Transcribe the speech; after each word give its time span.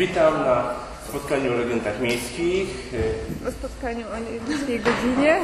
Witam 0.00 0.44
na 0.44 0.56
spotkaniu 1.08 1.52
o 1.52 1.56
legendach 1.56 2.00
miejskich. 2.00 2.68
o 3.48 3.50
spotkaniu 3.52 4.06
o 4.08 4.18
niskiej 4.50 4.80
godzinie. 4.80 5.40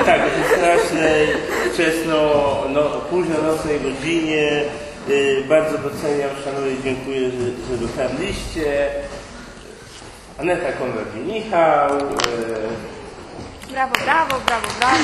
O, 0.00 0.04
tak, 0.04 0.20
o 0.20 0.56
strasznej, 0.56 1.28
wczesno, 1.72 2.16
no, 2.74 2.82
późno-nocnej 3.10 3.80
godzinie. 3.80 4.62
Y, 5.08 5.44
Bardzo 5.48 5.78
doceniam, 5.78 6.30
szanuję 6.44 6.72
i 6.74 6.82
dziękuję, 6.84 7.30
że, 7.30 7.46
że 7.70 7.86
dotarliście. 7.86 8.90
Aneta 10.40 10.72
Konrad 10.72 11.16
i 11.16 11.18
Michał. 11.32 11.98
y, 11.98 12.94
Brawo, 13.72 13.92
brawo, 14.04 14.36
brawo, 14.46 14.66
brawo. 14.80 14.96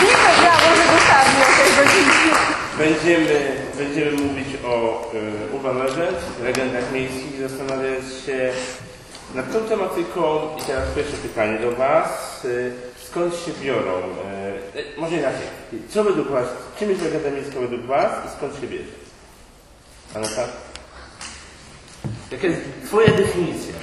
Wiemy 0.00 0.30
brawo, 0.42 0.68
że 0.76 0.84
dotarli 0.92 1.38
o 1.48 1.50
tej 1.58 1.70
godzinie. 1.84 2.34
Będziemy, 2.78 3.61
będziemy 3.82 4.12
mówić 4.12 4.48
o 4.64 5.02
y, 5.14 5.56
Urban 5.56 5.78
Legend, 5.78 6.18
legendach 6.42 6.92
miejskich, 6.92 7.48
zastanawiając 7.48 8.06
się 8.26 8.52
nad 9.34 9.52
tą 9.52 9.60
tematyką. 9.60 10.40
I 10.58 10.62
teraz 10.62 10.88
pierwsze 10.96 11.16
pytanie 11.16 11.58
do 11.58 11.72
Was. 11.76 12.44
Y, 12.44 12.72
skąd 13.04 13.34
się 13.34 13.52
biorą? 13.62 13.98
Y, 14.76 15.00
może 15.00 15.16
inaczej. 15.16 15.46
Co 15.88 16.04
według 16.04 16.28
Was, 16.28 16.46
czym 16.78 16.90
jest 16.90 17.02
legenda 17.02 17.30
miejska 17.30 17.60
według 17.60 17.82
Was 17.82 18.26
i 18.26 18.36
skąd 18.36 18.60
się 18.60 18.66
bierze? 18.66 18.92
Aneta? 20.14 20.42
Jaka 22.30 22.46
jest 22.46 22.60
Twoja 22.86 23.12
definicja? 23.12 23.74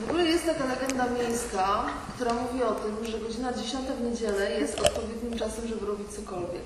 W 0.00 0.10
ogóle 0.10 0.24
jest 0.24 0.46
taka 0.46 0.64
legenda 0.66 1.06
miejska, 1.08 1.84
która 2.14 2.32
mówi 2.34 2.62
o 2.62 2.72
tym, 2.72 3.06
że 3.06 3.18
godzina 3.18 3.52
10 3.52 3.74
w 3.98 4.04
niedzielę 4.10 4.50
jest 4.60 4.80
odpowiednim 4.80 5.38
czasem, 5.38 5.68
żeby 5.68 5.86
robić 5.86 6.08
cokolwiek. 6.08 6.62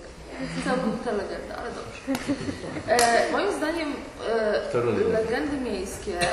Całkowita 0.64 1.12
legenda, 1.12 1.56
ale 1.56 1.70
dobrze. 1.70 2.00
E, 2.88 3.32
moim 3.32 3.52
zdaniem 3.56 3.92
e, 5.04 5.12
legendy 5.12 5.56
miejskie 5.56 6.20
e, 6.20 6.26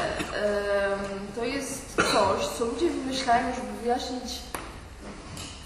to 1.35 1.45
jest 1.45 1.95
coś, 1.95 2.47
co 2.57 2.65
ludzie 2.65 2.89
wymyślają, 2.89 3.55
żeby 3.55 3.81
wyjaśnić, 3.81 4.39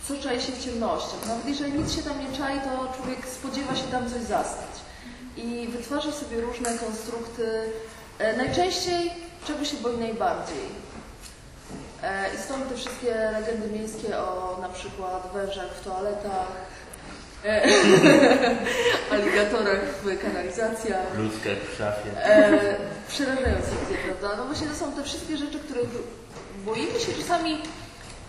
co 0.07 0.17
czai 0.17 0.41
się 0.41 0.51
w 0.51 0.63
ciemnościach. 0.65 1.25
Nawet 1.27 1.45
jeżeli 1.45 1.73
nic 1.73 1.95
się 1.95 2.01
tam 2.01 2.19
nie 2.19 2.37
czai, 2.37 2.61
to 2.61 2.93
człowiek 2.97 3.25
spodziewa 3.27 3.75
się 3.75 3.83
tam 3.83 4.09
coś 4.09 4.21
zastać. 4.21 4.69
I 5.37 5.67
wytwarza 5.67 6.11
sobie 6.11 6.41
różne 6.41 6.77
konstrukty, 6.77 7.71
e, 8.19 8.37
najczęściej 8.37 9.11
czego 9.47 9.65
się 9.65 9.77
boi 9.77 9.97
najbardziej. 9.97 10.65
E, 12.03 12.35
I 12.35 12.37
stąd 12.37 12.69
te 12.69 12.75
wszystkie 12.75 13.31
legendy 13.33 13.79
miejskie 13.79 14.17
o 14.19 14.57
na 14.61 14.69
przykład 14.69 15.31
wężach 15.33 15.71
w 15.71 15.83
toaletach, 15.83 16.47
e, 17.45 17.63
aligatorach 19.11 19.79
w 20.03 20.21
kanalizacjach. 20.21 21.17
Ludzka 21.17 21.49
jak 21.49 21.59
w 21.59 21.77
szafie. 21.77 22.25
E, 22.25 22.75
przerażające 23.07 23.71
prawda? 24.05 24.37
No 24.37 24.45
właśnie 24.45 24.67
to 24.67 24.75
są 24.75 24.91
te 24.91 25.03
wszystkie 25.03 25.37
rzeczy, 25.37 25.59
których 25.59 25.89
boimy 26.65 26.99
się 26.99 27.13
czasami 27.13 27.57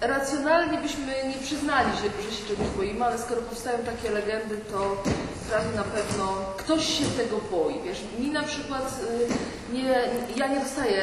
racjonalnie 0.01 0.79
byśmy 0.79 1.07
nie 1.29 1.43
przyznali, 1.43 1.91
że, 1.97 2.31
że 2.31 2.37
się 2.37 2.45
czegoś 2.49 2.67
boimy, 2.77 3.05
ale 3.05 3.19
skoro 3.19 3.41
powstają 3.41 3.79
takie 3.79 4.11
legendy, 4.11 4.57
to 4.71 5.03
prawie 5.51 5.77
na 5.77 5.83
pewno 5.83 6.35
ktoś 6.57 6.99
się 6.99 7.05
tego 7.05 7.41
boi. 7.51 7.75
Wiesz, 7.85 7.99
mi 8.19 8.31
na 8.31 8.43
przykład 8.43 9.01
y, 9.73 9.75
nie, 9.75 10.01
ja 10.37 10.47
nie 10.47 10.61
dostaję 10.61 11.03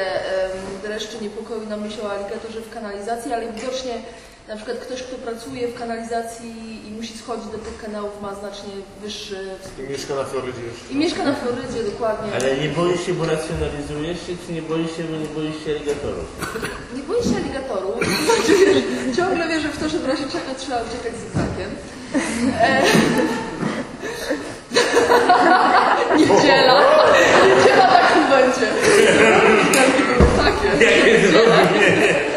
dreszczy 0.82 1.20
niepokoju 1.20 1.66
na 1.66 1.76
myśl 1.76 2.06
o 2.06 2.10
aligatorze 2.10 2.60
w 2.60 2.74
kanalizacji, 2.74 3.32
ale 3.32 3.52
widocznie 3.52 3.92
na 4.48 4.56
przykład 4.56 4.78
ktoś, 4.78 5.02
kto 5.02 5.16
pracuje 5.16 5.68
w 5.68 5.78
kanalizacji 5.78 6.54
i 6.88 6.90
musi 6.90 7.18
schodzić 7.18 7.46
do 7.46 7.58
tych 7.58 7.82
kanałów, 7.82 8.22
ma 8.22 8.34
znacznie 8.34 8.70
wyższy 9.02 9.50
I 9.78 9.82
mieszka 9.92 10.14
na 10.14 10.24
Florydzie 10.24 10.60
już. 10.62 10.90
i 10.90 10.96
mieszka 10.96 11.24
na 11.24 11.34
Florydzie 11.34 11.82
dokładnie. 11.92 12.32
Ale 12.34 12.56
nie 12.56 12.68
boisz 12.68 13.06
się, 13.06 13.14
bo 13.14 13.24
racjonalizujesz 13.24 14.18
się, 14.26 14.32
czy 14.46 14.52
nie 14.52 14.62
boisz 14.62 14.96
się, 14.96 15.02
bo 15.04 15.16
nie 15.16 15.26
boisz 15.36 15.64
się 15.64 15.70
aligatorów? 15.70 16.26
Nie 16.96 17.02
boi 17.02 17.22
się 17.22 17.36
aligatorów. 17.36 17.94
Ciągle 19.16 19.48
wierzę 19.48 19.68
w 19.68 19.78
to, 19.78 19.88
że 19.88 19.98
w 19.98 20.06
razie 20.08 20.24
czego 20.24 20.54
trzeba 20.58 20.76
uciekać 20.82 21.12
z 21.20 21.32
znakiem. 21.32 21.70
E... 22.60 22.82
Niedziela. 26.18 26.82
Niedziela 27.48 27.86
taką 27.88 28.20
będzie. 28.30 28.66
Takie. 30.38 30.84
Jakie 30.84 31.28
zrozumienie? 31.28 32.35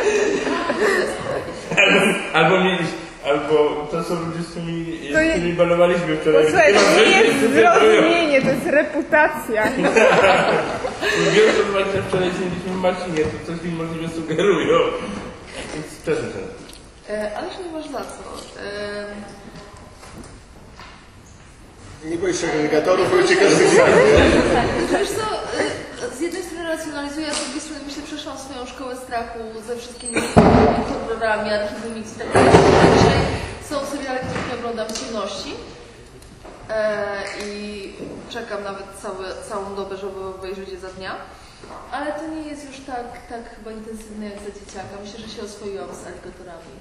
Albo, 2.40 2.60
mieliś, 2.64 2.88
albo 3.26 3.88
to 3.92 4.04
są 4.04 4.16
ludzie, 4.16 4.44
z 4.44 4.50
którymi, 4.52 4.98
z 5.00 5.04
je- 5.04 5.30
którymi 5.32 5.54
balowaliśmy 5.54 6.18
wczoraj. 6.18 6.44
Posłuchaj, 6.44 6.74
to 6.74 6.80
nie 7.10 7.22
jest 7.22 7.40
zrozumienie. 7.54 8.42
to 8.42 8.48
jest 8.50 8.66
reputacja. 8.66 9.64
Wiem, 11.34 11.48
że 11.58 11.64
właśnie 11.72 12.02
wczoraj 12.08 12.30
siedzieliśmy 12.32 12.72
w 12.74 12.76
Marcinie, 12.82 13.18
to 13.24 13.52
coś 13.54 13.62
mi 13.66 13.72
możliwe 13.72 14.10
sugerują. 14.16 14.80
Więc 15.74 15.88
też 16.06 16.18
ten. 16.18 17.16
E, 17.16 17.38
ależ 17.38 17.54
nie 17.66 17.72
masz 17.72 17.88
za 17.92 18.00
co. 18.00 18.24
E, 18.62 19.06
Nie 22.06 22.18
boisz 22.18 22.42
się 22.42 22.48
aligatorów, 22.60 23.12
bo 23.12 23.18
uciekasz 23.26 23.52
z. 23.54 23.60
Wiesz 24.92 25.10
co, 25.10 25.24
y, 25.24 25.70
z 26.18 26.20
jednej 26.22 26.44
strony 26.44 26.64
racjonalizuję, 26.64 27.28
a 27.28 27.34
z 27.34 27.44
drugiej 27.44 27.62
strony 27.62 27.82
myślę, 27.86 28.04
przeszłam 28.04 28.38
swoją 28.38 28.66
szkołę 28.66 28.96
strachu 28.96 29.40
ze 29.68 29.78
wszystkimi 29.78 30.14
horrorami, 30.90 31.50
archiwumix 31.50 32.16
i 32.16 32.20
tak 32.20 32.34
dalej. 32.34 32.52
Są 33.70 33.86
seriale, 33.86 34.20
które 34.20 34.60
oglądam 34.60 34.88
w 34.88 35.00
ciemności 35.00 35.54
e, 36.70 37.24
i 37.46 37.94
czekam 38.30 38.64
nawet 38.64 38.86
całe, 39.02 39.26
całą 39.50 39.76
dobę, 39.76 39.98
żeby 39.98 40.26
obejrzeć 40.26 40.70
je 40.70 40.80
za 40.80 40.90
dnia. 40.90 41.16
Ale 41.92 42.12
to 42.12 42.28
nie 42.28 42.42
jest 42.42 42.66
już 42.66 42.80
tak, 42.80 43.06
tak 43.30 43.56
chyba 43.56 43.72
intensywne 43.72 44.26
jak 44.26 44.40
za 44.40 44.60
dzieciaka. 44.60 44.94
Myślę, 45.04 45.20
że 45.20 45.30
się 45.36 45.42
oswoiłam 45.42 45.90
z 45.96 46.08
aligatorami. 46.08 46.76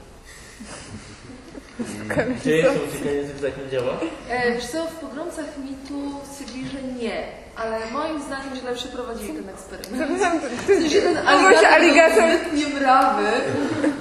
Czy 2.42 2.62
to 2.62 2.70
uciekanie 2.72 3.24
z 3.24 3.42
takim 3.42 3.70
działa? 3.70 4.00
E, 4.30 4.52
wiesz 4.54 4.66
co, 4.66 4.86
w 4.86 4.94
pogromcach 4.94 5.44
mitu 5.64 6.12
stwierdzili, 6.32 6.68
że 6.68 6.82
nie, 6.82 7.26
ale 7.56 7.90
moim 7.92 8.22
zdaniem 8.22 8.56
źle 8.56 8.74
przeprowadzili 8.74 9.32
ten 9.34 9.48
eksperyment. 9.48 10.20
To 10.40 10.62
W 10.62 10.66
sensie 10.66 11.00
ten 11.00 11.16
aligator, 11.66 12.24
zbytnie 12.40 12.66
mrawy 12.80 13.26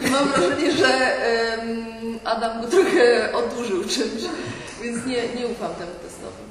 i 0.08 0.10
mam 0.12 0.28
wrażenie, 0.28 0.72
że 0.72 0.88
em, 1.24 1.86
Adam 2.26 2.62
go 2.62 2.68
trochę 2.68 3.34
odurzył 3.34 3.84
czymś, 3.84 4.24
więc 4.82 5.06
nie, 5.06 5.28
nie 5.36 5.48
ufam 5.48 5.76
temu 5.76 5.92
testowi. 6.04 6.44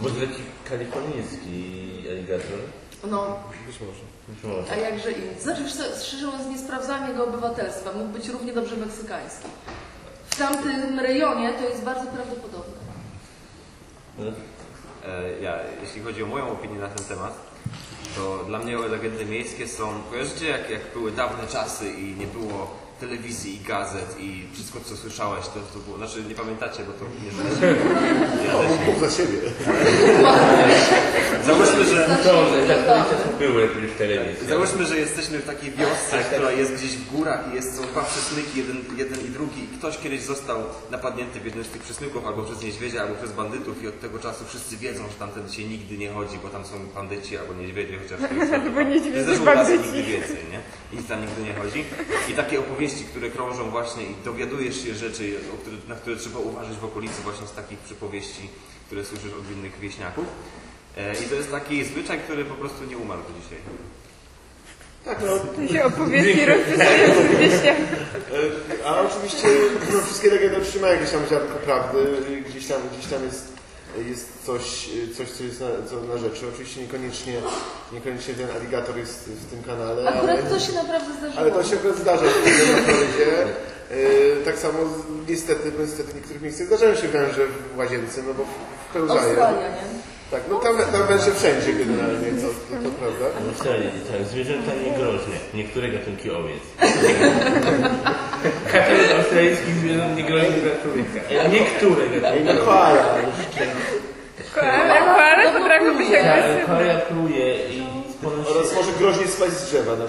Może 0.00 0.26
taki 0.26 0.42
kalifornijski 0.70 1.82
aligator? 2.10 2.58
No, 3.10 3.36
Być 3.66 3.80
może. 3.80 4.00
Być 4.28 4.44
może. 4.44 4.72
a 4.72 4.76
jakże 4.76 5.12
inny. 5.12 5.40
Znaczy, 5.40 5.62
szczerze 6.02 6.26
mówiąc, 6.26 6.46
nie 6.48 6.58
sprawdzałam 6.58 7.08
jego 7.08 7.24
obywatelstwa. 7.24 7.92
Mógł 7.92 8.08
być 8.12 8.28
równie 8.28 8.52
dobrze 8.52 8.76
meksykański. 8.76 9.46
W 10.30 10.36
tamtym 10.38 11.00
rejonie 11.00 11.52
to 11.52 11.64
jest 11.68 11.82
bardzo 11.82 12.06
prawdopodobne. 12.10 12.72
E, 15.06 15.40
Ja, 15.40 15.58
jeśli 15.82 16.02
chodzi 16.02 16.22
o 16.22 16.26
moją 16.26 16.50
opinię 16.52 16.78
na 16.78 16.88
ten 16.88 17.04
temat, 17.06 17.34
to 18.16 18.44
dla 18.44 18.58
mnie 18.58 18.76
legendy 18.78 19.26
miejskie 19.26 19.68
są, 19.68 20.02
kojarzycie 20.10 20.48
jak, 20.48 20.70
jak 20.70 20.80
były 20.92 21.10
dawne 21.12 21.46
czasy 21.48 21.90
i 21.90 22.14
nie 22.16 22.26
było 22.26 22.70
telewizji 23.06 23.54
i 23.56 23.60
gazet 23.68 24.16
i 24.20 24.42
wszystko 24.52 24.78
co 24.80 24.96
słyszałeś 24.96 25.44
to, 25.46 25.60
to 25.72 25.78
było, 25.78 25.96
znaczy 25.96 26.24
nie 26.28 26.34
pamiętacie, 26.34 26.82
bo 26.88 26.92
to 26.92 27.04
nie 27.24 27.30
żyjecie. 27.30 27.66
Ja 28.46 28.52
też 28.58 28.78
nie. 28.86 28.92
Mów 28.92 29.00
za 29.00 29.10
siebie. 29.16 29.38
Załóżmy, 31.46 31.84
że, 31.84 32.04
tak 32.86 33.06
były 33.38 33.68
w 33.68 33.98
telewizji. 33.98 34.48
załóżmy, 34.48 34.86
że 34.86 34.98
jesteśmy 34.98 35.38
w 35.38 35.46
takiej 35.46 35.70
wiosce, 35.70 36.10
Tak, 36.10 36.20
tak. 36.20 36.26
która 36.32 36.50
jest 36.52 36.74
gdzieś 36.74 36.90
w 36.90 37.10
górach 37.16 37.40
i 37.52 37.54
jest, 37.54 37.76
są 37.76 37.82
dwa 37.82 38.02
przesmyki, 38.04 38.58
jeden, 38.58 38.76
jeden 38.96 39.20
i 39.26 39.28
drugi 39.28 39.64
i 39.64 39.78
ktoś 39.78 39.98
kiedyś 39.98 40.20
został 40.22 40.58
napadnięty 40.90 41.40
w 41.40 41.44
jednym 41.44 41.64
z 41.64 41.68
tych 41.68 41.82
przesmyków 41.82 42.26
albo 42.26 42.42
przez 42.42 42.62
niedźwiedzia, 42.62 43.02
albo 43.02 43.14
przez 43.14 43.32
bandytów 43.32 43.82
i 43.82 43.88
od 43.88 44.00
tego 44.00 44.18
czasu 44.18 44.44
wszyscy 44.48 44.76
wiedzą, 44.76 45.02
że 45.08 45.14
tamten 45.18 45.52
się 45.52 45.64
nigdy 45.64 45.98
nie 45.98 46.10
chodzi, 46.10 46.38
bo 46.42 46.48
tam 46.48 46.64
są 46.64 46.74
bandyci 46.94 47.36
albo 47.38 47.54
niedźwiedzie, 47.54 47.98
chociaż 48.02 48.20
to 48.28 48.34
jest 48.34 48.52
Albo 48.52 48.82
niedźwiedzie, 48.82 49.44
bandyci. 49.44 49.84
nigdy 49.84 50.02
więcej, 50.12 50.36
nie? 50.52 50.60
I 50.92 50.96
nic 50.96 51.08
tam 51.08 51.20
nigdy 51.20 51.42
nie 51.42 51.54
chodzi. 51.54 51.84
I 52.30 52.32
takie 52.32 52.58
opowieści, 52.60 52.91
które 53.00 53.30
krążą 53.30 53.70
właśnie 53.70 54.02
i 54.02 54.14
dowiadujesz 54.24 54.84
się 54.84 54.94
rzeczy, 54.94 55.34
na 55.88 55.94
które 55.94 56.16
trzeba 56.16 56.38
uważać 56.38 56.76
w 56.76 56.84
okolicy 56.84 57.22
właśnie 57.22 57.46
z 57.46 57.52
takich 57.52 57.78
przypowieści, 57.78 58.48
które 58.86 59.04
słyszysz 59.04 59.32
od 59.32 59.50
innych 59.56 59.78
wieśniaków. 59.80 60.24
E, 60.96 61.14
I 61.24 61.28
to 61.28 61.34
jest 61.34 61.50
taki 61.50 61.84
zwyczaj, 61.84 62.18
który 62.18 62.44
po 62.44 62.54
prostu 62.54 62.84
nie 62.84 62.98
umarł 62.98 63.22
do 63.22 63.40
dzisiaj. 63.40 63.58
Tak, 65.04 65.18
no. 65.26 65.38
Tu 65.38 65.72
się 65.72 65.84
opowieści 65.84 66.46
rozpisują 66.52 67.14
z 67.50 67.64
e, 67.64 68.86
A 68.86 69.00
oczywiście 69.00 69.48
no, 69.92 70.00
wszystkie 70.00 70.30
legendy 70.30 70.56
oczywiście 70.56 70.80
mają 70.80 70.94
jakieś 70.94 71.10
tam 71.10 71.26
ziarnko 71.30 71.54
prawdy, 71.54 72.06
gdzieś 72.48 72.66
tam, 72.66 72.80
gdzieś 72.92 73.10
tam 73.10 73.24
jest, 73.24 73.52
jest 74.08 74.28
coś, 74.46 74.88
coś, 75.16 75.30
co 75.30 75.44
jest 75.44 75.60
na, 75.60 75.66
co 75.90 76.14
na 76.14 76.18
rzeczy. 76.18 76.46
Oczywiście 76.54 76.80
niekoniecznie, 76.80 77.34
niekoniecznie 77.92 78.34
ten 78.34 78.50
aligator 78.56 78.96
jest 78.98 79.24
w 79.28 79.50
tym 79.50 79.62
kanale, 79.62 80.08
ale, 80.08 80.18
Akurat 80.18 80.50
to 80.50 80.58
się 80.60 80.72
naprawdę 80.72 81.14
zdarzyło. 81.18 81.40
ale 81.40 81.50
to 81.50 81.64
się 81.64 81.76
akurat 81.76 81.96
zdarza 81.96 82.22
w 82.24 82.48
Florydzie. 82.48 83.42
E, 83.90 84.44
Tak 84.44 84.58
samo 84.58 84.78
niestety, 85.28 85.72
bo 85.72 85.82
niestety 85.82 86.12
w 86.12 86.14
niektórych 86.14 86.42
miejscach 86.42 86.66
zdarzają 86.66 86.94
się 86.94 87.08
węże 87.08 87.46
w 87.46 87.78
łazience, 87.78 88.22
no 88.28 88.34
bo 88.34 88.44
pełzają. 88.92 89.20
Australia, 89.20 89.68
nie? 89.68 89.76
Tak, 90.30 90.42
no 90.50 90.56
tam, 90.58 90.76
tam 90.92 91.06
węże 91.06 91.34
wszędzie 91.34 91.72
generalnie, 91.72 92.28
to, 92.42 92.48
to, 92.48 92.82
to 92.84 92.90
prawda. 92.90 93.24
No 93.46 93.52
wcale, 93.52 93.82
tak, 94.12 94.26
zwierzęta 94.30 94.70
niegroźne. 94.74 95.34
Niektóre 95.54 95.88
gatunki 95.88 96.30
owiec. 96.30 96.62
Katalog 98.72 99.10
australijskich 99.18 99.74
zwierząt 99.74 100.16
niegroźnych 100.16 100.62
dla 100.62 100.72
człowieka. 100.82 101.20
Niektóre 101.52 102.08
gatunki. 102.20 102.44
No 102.44 102.64
koala. 102.64 103.04
Koale, 104.54 105.00
koale 105.04 105.52
potrafią 105.52 105.98
być 105.98 106.08
Tak, 106.10 106.24
agresywne. 106.26 106.66
koala 106.66 106.94
pluje 106.98 107.68
i. 107.68 107.82
Oraz 108.50 108.74
może 108.74 108.92
groźnie 108.98 109.26
spaść 109.26 109.52
z 109.52 109.64
drzewa 109.70 109.92
na. 109.96 110.04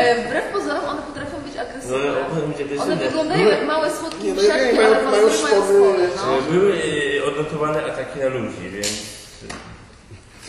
E, 0.00 0.24
wbrew 0.26 0.44
pozorom 0.52 0.84
one 0.84 1.02
potrafią 1.02 1.36
być 1.40 1.54
No, 1.54 1.60
agresywne. 1.62 1.96
one 2.32 2.40
być 2.68 2.80
One 2.80 2.96
wyglądają 2.96 3.48
jak 3.48 3.66
małe, 3.66 3.90
słodkie 3.90 4.24
Nie, 4.24 4.34
no, 4.34 4.42
psiaki, 4.42 4.66
nie, 4.66 4.72
mają- 4.72 4.86
ale 4.96 5.02
mają 5.04 5.12
mają 5.12 5.30
szpony. 5.30 6.08
no. 6.16 6.38
E, 6.38 6.52
Były 6.52 6.72
e, 7.20 7.24
odnotowane 7.24 7.84
ataki 7.84 8.18
na 8.20 8.26
ludzi, 8.26 8.70
więc... 8.72 8.88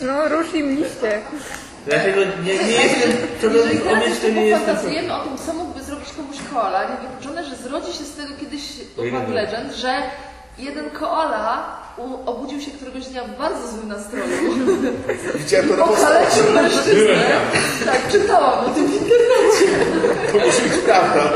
No, 0.00 0.28
rusz 0.28 0.54
im 0.54 0.70
liście. 0.76 1.20
Dlatego 1.86 2.20
nie, 2.44 2.54
nie 2.54 2.84
jestem... 2.84 3.12
To 3.40 3.50
do 3.50 3.56
Jeżeli 3.56 3.78
teraz 3.78 4.02
owiec 4.02 4.20
to 4.20 4.28
nie 4.28 4.46
jestem... 4.46 4.76
o 5.10 5.18
tym, 5.18 5.38
co 5.46 5.52
mógłby 5.52 5.82
zrobić 5.82 6.08
komuś 6.16 6.36
koala, 6.52 6.90
niewykluczone, 6.90 7.44
że 7.44 7.56
zrodzi 7.56 7.92
się 7.92 8.04
z 8.04 8.16
tego 8.16 8.34
kiedyś 8.40 8.62
urban 8.96 9.32
legend, 9.32 9.74
że 9.74 10.02
jeden 10.58 10.90
koala 10.90 11.76
obudził 12.26 12.60
się 12.60 12.70
któregoś 12.70 13.04
dnia 13.04 13.24
w 13.24 13.38
bardzo 13.38 13.68
złym 13.68 13.88
nastroju. 13.88 14.24
Widziałem 15.34 15.68
to 15.68 15.76
na. 15.76 15.84
Okaleczył 15.84 16.52
mężczyznę. 16.54 17.40
Tak, 17.84 18.08
czytałam 18.12 18.64
o 18.64 18.68
tym 18.68 18.86
w 18.86 18.92
internecie. 18.92 19.66
To 20.32 20.46
musi 20.46 20.62
być 20.62 20.78
prawda. 20.84 21.32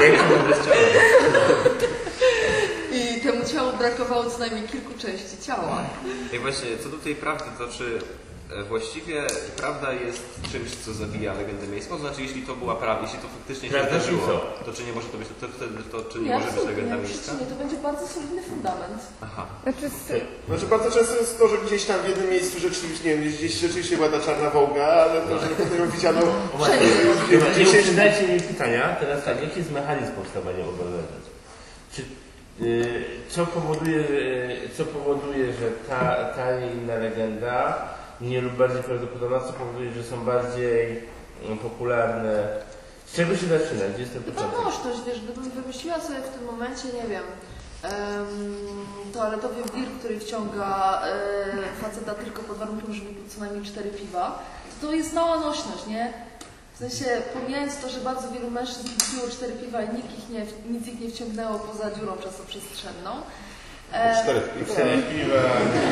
Jak. 0.00 0.24
I 2.92 3.20
temu 3.20 3.44
ciału 3.54 3.72
brakowało 3.78 4.30
co 4.30 4.38
najmniej 4.38 4.62
kilku 4.62 4.98
części 4.98 5.46
ciała. 5.46 5.82
I 6.32 6.38
właśnie, 6.38 6.68
co 6.82 6.88
do 6.88 6.96
tej 6.96 7.14
prawdy, 7.14 7.44
to 7.58 7.68
czy 7.68 7.98
właściwie 8.68 9.22
prawda 9.56 9.92
jest 9.92 10.22
czymś, 10.52 10.70
co 10.84 10.92
zabija 10.92 11.32
legendę 11.34 11.66
miejską? 11.66 11.94
To 11.94 12.00
znaczy, 12.00 12.22
jeśli 12.22 12.42
to 12.42 12.56
była 12.56 12.74
prawda, 12.74 13.02
jeśli 13.02 13.18
to 13.18 13.28
faktycznie 13.28 13.68
się 13.68 13.74
Prawda, 13.74 13.98
zdarzyło, 13.98 14.26
to 14.64 14.72
czy 14.72 14.84
nie 14.84 14.92
może 14.92 15.08
to 15.08 15.18
być, 15.18 15.28
to 15.40 15.48
wtedy 15.48 15.82
to 15.92 16.02
czy 16.02 16.18
nie 16.18 16.28
Nie, 16.28 16.34
może 16.38 16.50
być 16.52 16.64
legenda 16.66 16.94
nie, 16.96 17.02
miejska? 17.02 17.22
przeciwnie, 17.22 17.46
to 17.46 17.54
będzie 17.54 17.76
bardzo 17.76 18.08
solidny 18.08 18.42
fundament. 18.42 19.02
Aha. 19.20 19.46
Znaczy, 19.62 19.90
Znaczy 20.48 20.66
bardzo 20.66 20.90
często 20.90 21.14
jest 21.16 21.38
to, 21.38 21.48
że 21.48 21.58
gdzieś 21.58 21.84
tam 21.84 22.00
w 22.00 22.08
jednym 22.08 22.30
miejscu 22.30 22.60
rzeczywiście, 22.60 23.08
nie 23.08 23.16
wiem, 23.16 23.32
gdzieś 23.34 23.52
rzeczywiście 23.52 23.96
była 23.96 24.08
ta 24.08 24.20
czarna 24.20 24.50
wołga, 24.50 24.84
ale 24.86 25.20
to, 25.20 25.38
że 25.38 25.46
potem 25.46 25.78
ją 25.78 25.90
widziano 25.90 26.20
nie 27.30 27.64
10 27.64 27.86
zadajcie 27.86 28.28
mi 28.28 28.40
pytania, 28.40 28.96
teraz 29.00 29.24
tak, 29.24 29.42
jaki 29.42 29.58
jest 29.58 29.72
mechanizm 29.72 30.12
powstawania 30.12 30.64
obowiązków? 30.64 31.30
Czy, 31.94 32.02
y, 32.64 33.04
co, 33.28 33.46
powoduje, 33.46 33.98
y, 33.98 34.68
co 34.76 34.84
powoduje, 34.84 35.46
że 35.46 35.70
ta, 35.88 36.24
ta 36.24 36.60
inna 36.60 36.94
legenda, 36.94 37.88
nie 38.20 38.40
lub 38.40 38.52
bardziej 38.52 38.82
prawdopodobna, 38.82 39.40
co 39.40 39.52
powoduje, 39.52 39.92
że 39.92 40.04
są 40.04 40.24
bardziej 40.24 40.96
y, 41.52 41.56
popularne? 41.62 42.48
Z 43.06 43.12
czego 43.16 43.36
się 43.36 43.46
zaczyna? 43.46 43.84
Gdzie 43.94 44.00
jest 44.02 44.12
ten 44.12 44.22
Chyba 44.24 44.42
początek? 44.42 44.64
możliwość, 44.64 45.00
wiesz, 45.06 45.20
gdybym 45.20 45.50
wymyśliła 45.50 46.00
sobie 46.00 46.18
w 46.20 46.28
tym 46.28 46.44
momencie, 46.44 46.84
nie 47.02 47.08
wiem, 47.08 47.22
em, 47.82 48.86
toaletowy 49.14 49.62
wir, 49.74 49.88
który 49.98 50.20
wciąga 50.20 51.02
e, 51.04 51.82
faceta 51.82 52.14
tylko 52.14 52.42
pod 52.42 52.56
warunkiem, 52.56 52.94
że 52.94 53.00
wypił 53.04 53.28
co 53.28 53.40
najmniej 53.40 53.64
cztery 53.64 53.90
piwa, 53.90 54.42
to, 54.80 54.86
to 54.86 54.92
jest 54.94 55.12
mała 55.12 55.40
nośność, 55.40 55.86
nie? 55.86 56.12
W 56.74 56.78
sensie, 56.78 57.22
pomijając 57.34 57.80
to, 57.80 57.88
że 57.88 58.00
bardzo 58.00 58.30
wielu 58.32 58.50
mężczyzn 58.50 58.88
piło 59.12 59.28
cztery 59.30 59.52
piwa 59.52 59.82
i 59.82 59.94
nikt 59.96 60.18
ich 60.18 60.28
nie, 60.28 60.46
nic 60.78 60.86
ich 60.86 61.00
nie 61.00 61.10
wciągnęło 61.10 61.58
poza 61.58 61.90
dziurą 61.90 62.16
czasoprzestrzenną. 62.16 63.10
Cztery. 63.90 64.40
Cztery 64.70 65.02
piwa. 65.02 65.40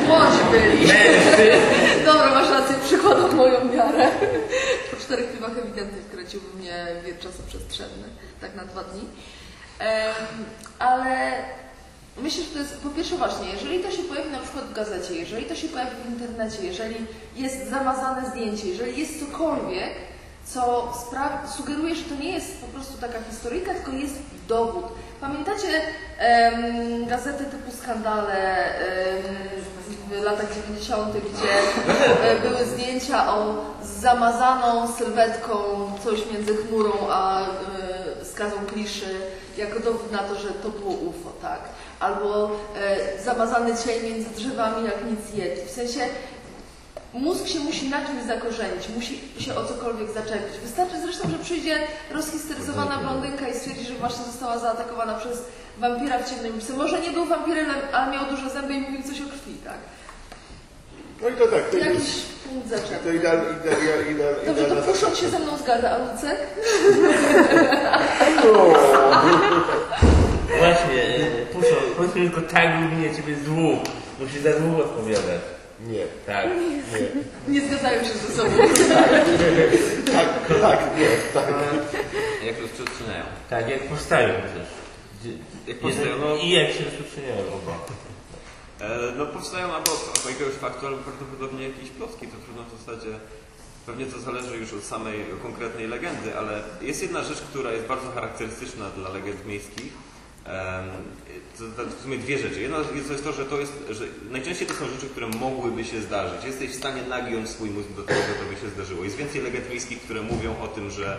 Młodzi 0.07 0.37
byli. 0.51 0.87
Dobra, 2.05 2.29
masz 2.29 2.49
rację, 2.49 2.75
przykładam 2.85 3.35
moją 3.35 3.65
miarę. 3.65 4.07
Po 4.91 4.97
czterech 4.97 5.31
piwach 5.31 5.51
ewidentnie 5.63 6.01
wkręciłby 6.01 6.57
mnie 6.57 6.87
wir 7.05 7.19
czasoprzestrzenny, 7.19 8.07
tak 8.41 8.55
na 8.55 8.65
dwa 8.65 8.83
dni. 8.83 9.01
Ale 10.79 11.31
myślę, 12.17 12.43
że 12.43 12.49
to 12.49 12.59
jest 12.59 12.77
po 12.77 12.89
pierwsze 12.89 13.15
właśnie, 13.15 13.49
jeżeli 13.49 13.79
to 13.79 13.91
się 13.91 14.03
pojawi 14.03 14.29
na 14.29 14.39
przykład 14.39 14.65
w 14.65 14.73
gazecie, 14.73 15.15
jeżeli 15.15 15.45
to 15.45 15.55
się 15.55 15.67
pojawi 15.67 15.91
w 16.05 16.11
internecie, 16.11 16.57
jeżeli 16.61 16.95
jest 17.35 17.69
zamazane 17.69 18.29
zdjęcie, 18.29 18.67
jeżeli 18.67 18.99
jest 18.99 19.19
cokolwiek, 19.19 19.93
co 20.45 20.93
sugeruje, 21.57 21.95
że 21.95 22.03
to 22.03 22.15
nie 22.15 22.31
jest 22.31 22.61
po 22.61 22.67
prostu 22.67 22.97
taka 22.97 23.17
historyjka, 23.29 23.73
tylko 23.73 23.91
jest 23.91 24.15
dowód. 24.47 24.85
Pamiętacie 25.21 25.81
gazety 27.07 27.45
typu 27.45 27.71
Skandale 27.71 28.65
em, 28.65 29.23
w 30.09 30.23
latach 30.23 30.47
90., 30.67 31.13
gdzie 31.13 31.49
e, 32.23 32.39
były 32.39 32.65
zdjęcia 32.65 33.33
o 33.33 33.55
zamazaną 33.83 34.87
sylwetką, 34.93 35.55
coś 36.03 36.19
między 36.33 36.57
chmurą 36.57 36.91
a 37.11 37.41
e, 37.41 37.45
skazą 38.25 38.55
kliszy, 38.73 39.21
jako 39.57 39.79
dowód 39.79 40.11
na 40.11 40.17
to, 40.17 40.35
że 40.35 40.49
to 40.49 40.69
było 40.69 40.91
UFO, 40.91 41.31
tak? 41.41 41.59
Albo 41.99 42.51
e, 42.75 43.23
zamazany 43.23 43.77
cień 43.77 44.03
między 44.03 44.29
drzewami 44.29 44.85
jak 44.85 45.05
nic 45.05 45.33
jedź. 45.33 45.59
W 45.67 45.71
sensie 45.71 45.99
Mózg 47.13 47.47
się 47.47 47.59
musi 47.59 47.89
na 47.89 48.05
czymś 48.05 48.23
zakorzenić, 48.23 48.89
musi 48.95 49.19
się 49.39 49.55
o 49.55 49.65
cokolwiek 49.65 50.11
zaczepić. 50.11 50.59
Wystarczy 50.63 51.01
zresztą, 51.01 51.29
że 51.29 51.37
przyjdzie 51.43 51.77
rozhisteryzowana 52.11 52.97
blondynka 52.97 53.47
i 53.47 53.53
stwierdzi, 53.53 53.85
że 53.85 53.93
właśnie 53.93 54.25
została 54.25 54.57
zaatakowana 54.57 55.13
przez 55.13 55.43
wampira 55.77 56.19
w 56.19 56.29
ciemnym 56.29 56.55
misce. 56.55 56.73
Może 56.73 57.01
nie 57.01 57.11
był 57.11 57.25
wampirem, 57.25 57.65
ale 57.93 58.11
miał 58.11 58.25
duże 58.25 58.49
zęby 58.49 58.73
i 58.73 58.81
mówił 58.81 59.03
coś 59.03 59.21
o 59.21 59.25
krwi, 59.25 59.53
tak? 59.65 59.77
No 61.21 61.29
i 61.29 61.33
to 61.33 61.47
tak, 61.47 61.65
to 61.65 61.71
To 61.71 61.77
jakiś 61.77 61.99
jest 61.99 62.25
punkt 62.49 62.69
to 63.03 63.11
idealna, 63.11 63.43
idealna, 63.43 64.09
idealna, 64.11 64.45
Dobrze, 64.45 64.65
to 64.65 64.81
Puszon 64.81 65.15
się 65.15 65.29
ze 65.29 65.39
mną 65.39 65.57
zgadza, 65.57 65.91
a 65.91 65.97
Lucek? 65.97 66.37
Właśnie, 70.59 71.19
y, 71.19 71.45
Puszo, 71.53 71.75
powiedzmy 71.97 72.21
tylko 72.21 72.41
tak 72.41 72.81
lub 72.81 72.99
nie, 72.99 73.15
ciebie 73.15 73.35
z 73.35 73.43
dwóch. 73.43 73.79
Musisz 74.19 74.41
za 74.41 74.53
dwóch 74.53 74.79
odpowiadać. 74.79 75.58
Nie, 75.87 76.05
Tak. 76.25 76.45
nie. 76.45 76.79
Nie 77.53 77.67
zgadzają 77.67 78.03
się 78.03 78.09
ze 78.13 78.33
sobą. 78.33 78.51
Tak, 80.13 80.47
tak, 80.61 80.79
nie, 80.97 81.09
tak. 81.33 81.53
Jak 82.45 82.61
rozprzestrzeniają? 82.61 83.25
Tak, 83.49 83.69
jak 83.69 83.79
powstają 83.87 84.29
też. 84.29 84.67
Jak 85.67 85.77
powstają, 85.79 86.17
no- 86.17 86.35
I 86.35 86.49
jak 86.49 86.71
się 86.73 86.83
rozpoczynają 86.83 87.35
oba. 87.53 87.85
E, 88.81 89.11
No 89.17 89.25
powstają 89.25 89.65
albo 89.73 89.91
od 89.91 90.25
jakiegoś 90.29 90.53
faktu, 90.53 90.87
albo 90.87 90.97
prawdopodobnie 90.97 91.67
jakieś 91.69 91.89
plotki. 91.89 92.27
To 92.27 92.37
trudno 92.45 92.63
w 92.63 92.79
zasadzie. 92.85 93.09
Pewnie 93.85 94.05
to 94.05 94.19
zależy 94.19 94.57
już 94.57 94.73
od 94.73 94.83
samej 94.83 95.25
konkretnej 95.41 95.87
legendy, 95.87 96.37
ale 96.37 96.61
jest 96.81 97.01
jedna 97.01 97.23
rzecz, 97.23 97.41
która 97.41 97.71
jest 97.71 97.85
bardzo 97.85 98.11
charakterystyczna 98.11 98.89
dla 98.89 99.09
legend 99.09 99.45
miejskich. 99.45 99.93
To, 101.57 101.83
to 101.83 101.89
w 101.89 102.01
sumie 102.03 102.17
dwie 102.17 102.37
rzeczy. 102.37 102.61
Jedna 102.61 102.77
to 102.83 103.13
jest 103.13 103.23
to, 103.23 103.33
że 103.33 103.45
to 103.45 103.59
jest, 103.59 103.73
że 103.89 104.05
najczęściej 104.31 104.67
to 104.67 104.73
są 104.73 104.87
rzeczy, 104.87 105.09
które 105.09 105.27
mogłyby 105.27 105.85
się 105.85 106.01
zdarzyć. 106.01 106.45
Jesteś 106.45 106.69
w 106.69 106.75
stanie 106.75 107.01
nagiąć 107.01 107.49
swój 107.49 107.69
mózg 107.69 107.89
do 107.89 108.03
tego, 108.03 108.19
że 108.19 108.33
to 108.43 108.53
by 108.53 108.61
się 108.61 108.69
zdarzyło. 108.69 109.03
Jest 109.03 109.15
więcej 109.15 109.41
legend 109.41 109.69
miejskich, 109.69 110.01
które 110.01 110.21
mówią 110.21 110.55
o 110.61 110.67
tym, 110.67 110.91
że 110.91 111.17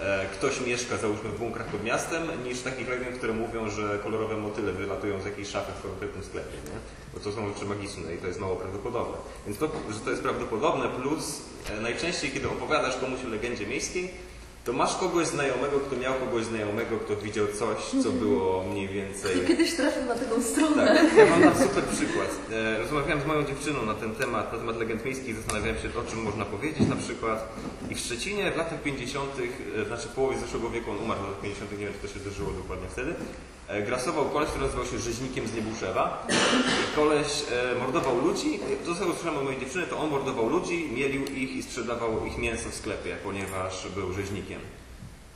e, 0.00 0.26
ktoś 0.32 0.60
mieszka 0.60 0.96
załóżmy 0.96 1.30
w 1.30 1.38
bunkrach 1.38 1.66
pod 1.66 1.84
miastem, 1.84 2.22
niż 2.44 2.60
takich 2.60 2.88
legend, 2.88 3.16
które 3.16 3.32
mówią, 3.32 3.70
że 3.70 3.98
kolorowe 4.02 4.36
motyle 4.36 4.72
wylatują 4.72 5.20
z 5.20 5.24
jakiejś 5.24 5.48
szafy 5.48 5.72
w 5.78 5.82
konkretnym 5.82 6.24
sklepie, 6.24 6.56
nie? 6.64 6.78
Bo 7.14 7.20
to 7.20 7.32
są 7.32 7.52
rzeczy 7.52 7.64
magiczne 7.64 8.14
i 8.14 8.18
to 8.18 8.26
jest 8.26 8.40
mało 8.40 8.56
prawdopodobne. 8.56 9.16
Więc 9.46 9.58
to, 9.58 9.70
że 9.90 10.00
to 10.00 10.10
jest 10.10 10.22
prawdopodobne, 10.22 10.88
plus 10.88 11.42
e, 11.70 11.80
najczęściej, 11.80 12.30
kiedy 12.30 12.48
opowiadasz 12.48 12.96
komuś 12.96 13.24
o 13.26 13.28
legendzie 13.28 13.66
miejskiej, 13.66 14.31
to 14.64 14.72
masz 14.72 14.96
kogoś 14.96 15.26
znajomego, 15.26 15.80
kto 15.80 15.96
miał 15.96 16.14
kogoś 16.14 16.44
znajomego, 16.44 16.98
kto 16.98 17.16
widział 17.16 17.46
coś, 17.46 18.02
co 18.02 18.10
było 18.10 18.64
mniej 18.64 18.88
więcej... 18.88 19.36
Kto 19.36 19.48
kiedyś 19.48 19.74
trafił 19.74 20.04
na 20.04 20.14
taką 20.14 20.42
stronę. 20.42 20.86
Tak, 20.86 21.16
ja 21.16 21.36
mam 21.36 21.54
super 21.58 21.84
przykład. 21.84 22.30
E, 22.52 22.78
Rozmawiałem 22.78 23.20
z 23.20 23.26
moją 23.26 23.44
dziewczyną 23.44 23.86
na 23.86 23.94
ten 23.94 24.14
temat, 24.14 24.52
na 24.52 24.58
temat 24.58 24.76
legend 24.78 25.04
miejskich, 25.04 25.36
zastanawiałem 25.36 25.76
się, 25.78 25.88
o 26.00 26.10
czym 26.10 26.22
można 26.22 26.44
powiedzieć 26.44 26.88
na 26.88 26.96
przykład. 26.96 27.48
I 27.90 27.94
w 27.94 27.98
Szczecinie 27.98 28.52
w 28.52 28.56
latach 28.56 28.82
50., 28.82 29.30
e, 29.82 29.84
znaczy 29.84 30.08
w 30.08 30.12
połowie 30.12 30.38
zeszłego 30.38 30.70
wieku, 30.70 30.90
on 30.90 30.98
umarł 30.98 31.20
w 31.20 31.24
latach 31.24 31.40
50., 31.40 31.72
nie 31.72 31.78
wiem, 31.78 31.94
czy 32.02 32.08
to 32.08 32.14
się 32.14 32.20
zdarzyło 32.20 32.50
dokładnie 32.50 32.88
wtedy, 32.88 33.14
grasował 33.80 34.24
koleś, 34.24 34.48
który 34.48 34.64
nazywał 34.64 34.86
się 34.86 34.98
Rzeźnikiem 34.98 35.46
z 35.46 35.54
Niebuszewa. 35.54 36.26
I 36.92 36.96
koleś 36.96 37.26
e, 37.72 37.78
mordował 37.78 38.20
ludzi, 38.20 38.60
co 38.84 38.90
usłyszałem 38.90 39.38
od 39.38 39.44
mojej 39.44 39.60
dziewczyny, 39.60 39.86
to 39.86 39.98
on 39.98 40.10
mordował 40.10 40.48
ludzi, 40.48 40.90
mielił 40.92 41.24
ich 41.24 41.56
i 41.56 41.62
sprzedawał 41.62 42.26
ich 42.26 42.38
mięso 42.38 42.70
w 42.70 42.74
sklepie, 42.74 43.16
ponieważ 43.24 43.88
był 43.94 44.12
rzeźnikiem. 44.12 44.60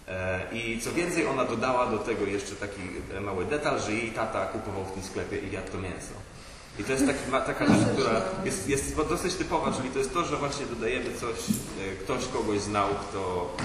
E, 0.08 0.40
I 0.52 0.80
co 0.80 0.92
więcej, 0.92 1.26
ona 1.26 1.44
dodała 1.44 1.86
do 1.86 1.98
tego 1.98 2.26
jeszcze 2.26 2.56
taki 2.56 2.80
e, 3.14 3.20
mały 3.20 3.44
detal, 3.44 3.80
że 3.80 3.92
jej 3.92 4.10
tata 4.10 4.46
kupował 4.46 4.84
w 4.84 4.92
tym 4.92 5.02
sklepie 5.02 5.38
i 5.38 5.52
jadł 5.52 5.72
to 5.72 5.78
mięso. 5.78 6.14
I 6.78 6.84
to 6.84 6.92
jest 6.92 7.06
taki, 7.06 7.30
ma, 7.30 7.40
taka 7.40 7.66
rzecz, 7.66 7.86
która 7.94 8.10
jest, 8.44 8.68
jest 8.68 8.96
dosyć 9.08 9.34
typowa, 9.34 9.72
czyli 9.76 9.88
to 9.90 9.98
jest 9.98 10.12
to, 10.14 10.24
że 10.24 10.36
właśnie 10.36 10.66
dodajemy 10.66 11.04
coś, 11.20 11.36
e, 11.38 11.96
ktoś 12.02 12.22
kogoś 12.32 12.60
znał, 12.60 12.88
kto 13.04 13.20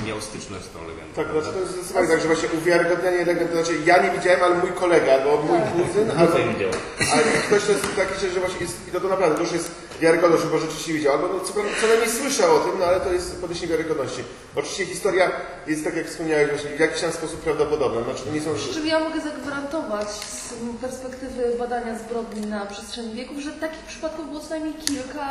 miał 0.07 0.21
styczność 0.21 0.65
z 0.65 0.69
tą 0.69 0.79
legendą. 0.79 1.13
Tak, 1.15 1.27
znaczy 1.31 1.47
to 1.53 1.59
jest 1.59 1.71
zdecydowanie 1.71 2.07
tak, 2.07 2.21
że 2.21 2.27
właśnie 2.27 2.49
uwiarygodnianie 2.57 3.25
legend, 3.25 3.51
to 3.51 3.57
znaczy 3.57 3.73
ja 3.85 4.03
nie 4.03 4.11
widziałem, 4.11 4.43
ale 4.43 4.55
mój 4.57 4.71
kolega, 4.71 5.13
albo 5.13 5.41
mój 5.41 5.59
kuzyn, 5.73 6.11
albo 6.17 6.31
Co 6.33 6.37
widział? 6.37 6.71
ale 7.13 7.21
ktoś 7.47 7.63
to 7.65 7.71
jest 7.71 7.95
taki, 7.95 8.13
że- 8.21 8.31
że 8.31 8.39
właśnie 8.39 8.59
jest, 8.61 8.77
i 8.87 8.91
to, 8.91 8.99
to 9.01 9.07
naprawdę, 9.07 9.35
to 9.35 9.43
już 9.43 9.51
jest 9.51 9.71
wiarygodność, 10.01 10.43
bo 10.43 10.57
rzeczywiście 10.57 10.93
widział, 10.93 11.13
albo 11.13 11.27
no, 11.27 11.39
co, 11.39 11.53
co 11.53 11.87
najmniej 11.87 12.09
słyszał 12.09 12.55
o 12.55 12.59
tym, 12.59 12.79
no 12.79 12.85
ale 12.85 12.99
to 12.99 13.13
jest 13.13 13.41
podniesienie 13.41 13.71
wiarygodności. 13.71 14.23
Oczywiście 14.55 14.85
historia 14.85 15.31
jest, 15.67 15.83
tak 15.83 15.95
jak 15.95 16.07
wspomniałeś, 16.07 16.61
w 16.61 16.79
jakiś 16.79 17.01
tam 17.01 17.11
sposób 17.11 17.41
prawdopodobna, 17.41 18.03
znaczy 18.03 18.31
nie 18.33 18.41
są... 18.41 18.57
Z 18.57 18.85
ja 18.85 18.99
mogę 18.99 19.21
zagwarantować 19.21 20.07
z 20.07 20.53
perspektywy 20.81 21.55
badania 21.59 21.99
zbrodni 21.99 22.47
na 22.47 22.65
przestrzeni 22.65 23.13
wieków, 23.13 23.39
że 23.39 23.51
takich 23.51 23.79
przypadków 23.79 24.29
było 24.29 24.39
co 24.39 24.49
najmniej 24.49 24.73
kilka 24.73 25.27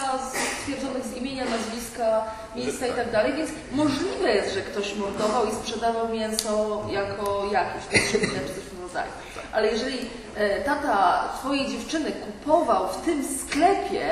stwierdzonych 0.63 1.05
z 1.05 1.17
imienia, 1.17 1.45
nazwiska, 1.45 2.25
miejsca 2.57 2.87
i 2.87 2.93
tak 2.93 3.13
dalej, 3.13 3.33
więc 3.37 3.51
możliwe 3.73 4.35
jest, 4.35 4.55
że 4.55 4.61
ktoś 4.61 4.95
mordował 4.95 5.47
i 5.47 5.55
sprzedawał 5.55 6.09
mięso 6.09 6.85
jako 6.91 7.49
jakieś, 7.53 7.83
czy 8.13 8.21
coś 8.21 8.31
w 8.79 8.83
rodzaju. 8.83 9.11
Ale 9.53 9.71
jeżeli 9.73 9.99
e, 10.37 10.65
tata 10.65 11.29
twojej 11.39 11.69
dziewczyny 11.69 12.13
kupował 12.13 12.89
w 12.89 12.97
tym 12.97 13.25
sklepie, 13.39 14.09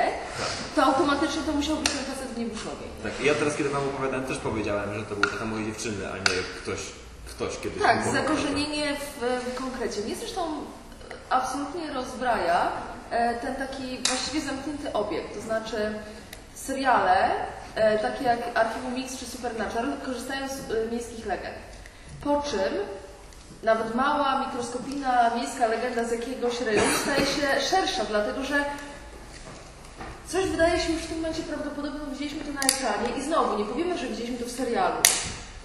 to 0.75 0.83
automatycznie 0.83 1.41
to 1.41 1.51
musiał 1.51 1.75
być 1.75 1.89
ten 1.89 2.03
facet 2.15 2.27
w 2.27 2.37
Niebuszowie. 2.37 2.85
Tak, 3.03 3.11
i 3.21 3.25
ja 3.25 3.33
teraz, 3.33 3.55
kiedy 3.55 3.69
wam 3.69 3.83
opowiadałem, 3.83 4.25
też 4.25 4.37
powiedziałem, 4.37 4.93
że 4.99 5.05
to 5.05 5.15
był 5.15 5.31
tata 5.31 5.45
mojej 5.45 5.65
dziewczyny, 5.65 6.07
a 6.11 6.17
nie 6.17 6.43
ktoś, 6.63 6.79
ktoś 7.29 7.59
kiedyś. 7.59 7.81
Tak, 7.81 7.97
kupował. 7.97 8.21
zakorzenienie 8.21 8.95
w, 8.95 9.43
w 9.45 9.55
konkrecie. 9.55 10.01
Mnie 10.01 10.15
zresztą 10.15 10.41
absolutnie 11.29 11.93
rozbraja 11.93 12.71
e, 13.11 13.35
ten 13.35 13.55
taki 13.55 13.97
właściwie 14.07 14.41
zamknięty 14.41 14.93
obiekt, 14.93 15.35
to 15.35 15.41
znaczy 15.41 15.93
seriale, 16.55 17.31
e, 17.75 17.99
takie 17.99 18.23
jak 18.23 18.39
Archiwum 18.55 18.93
Mix 18.93 19.17
czy 19.17 19.25
Supernatural, 19.25 19.93
korzystają 20.05 20.47
z 20.47 20.91
miejskich 20.91 21.25
legend. 21.25 21.55
Po 22.23 22.41
czym 22.41 22.73
nawet 23.63 23.95
mała, 23.95 24.45
mikroskopijna 24.45 25.29
miejska 25.35 25.67
legenda 25.67 26.03
z 26.03 26.11
jakiegoś 26.11 26.61
rejonu 26.61 26.97
staje 27.01 27.25
się 27.25 27.61
szersza, 27.69 28.05
dlatego 28.05 28.43
że 28.43 28.65
coś 30.27 30.45
wydaje 30.45 30.79
się 30.79 30.93
już 30.93 31.01
w 31.01 31.07
tym 31.07 31.17
momencie 31.17 31.43
prawdopodobne, 31.43 31.99
widzieliśmy 32.11 32.43
to 32.43 32.51
na 32.51 32.61
ekranie 32.61 33.17
i 33.17 33.23
znowu, 33.23 33.57
nie 33.57 33.65
powiemy, 33.65 33.97
że 33.97 34.07
widzieliśmy 34.07 34.37
to 34.37 34.45
w 34.45 34.51
serialu. 34.51 34.95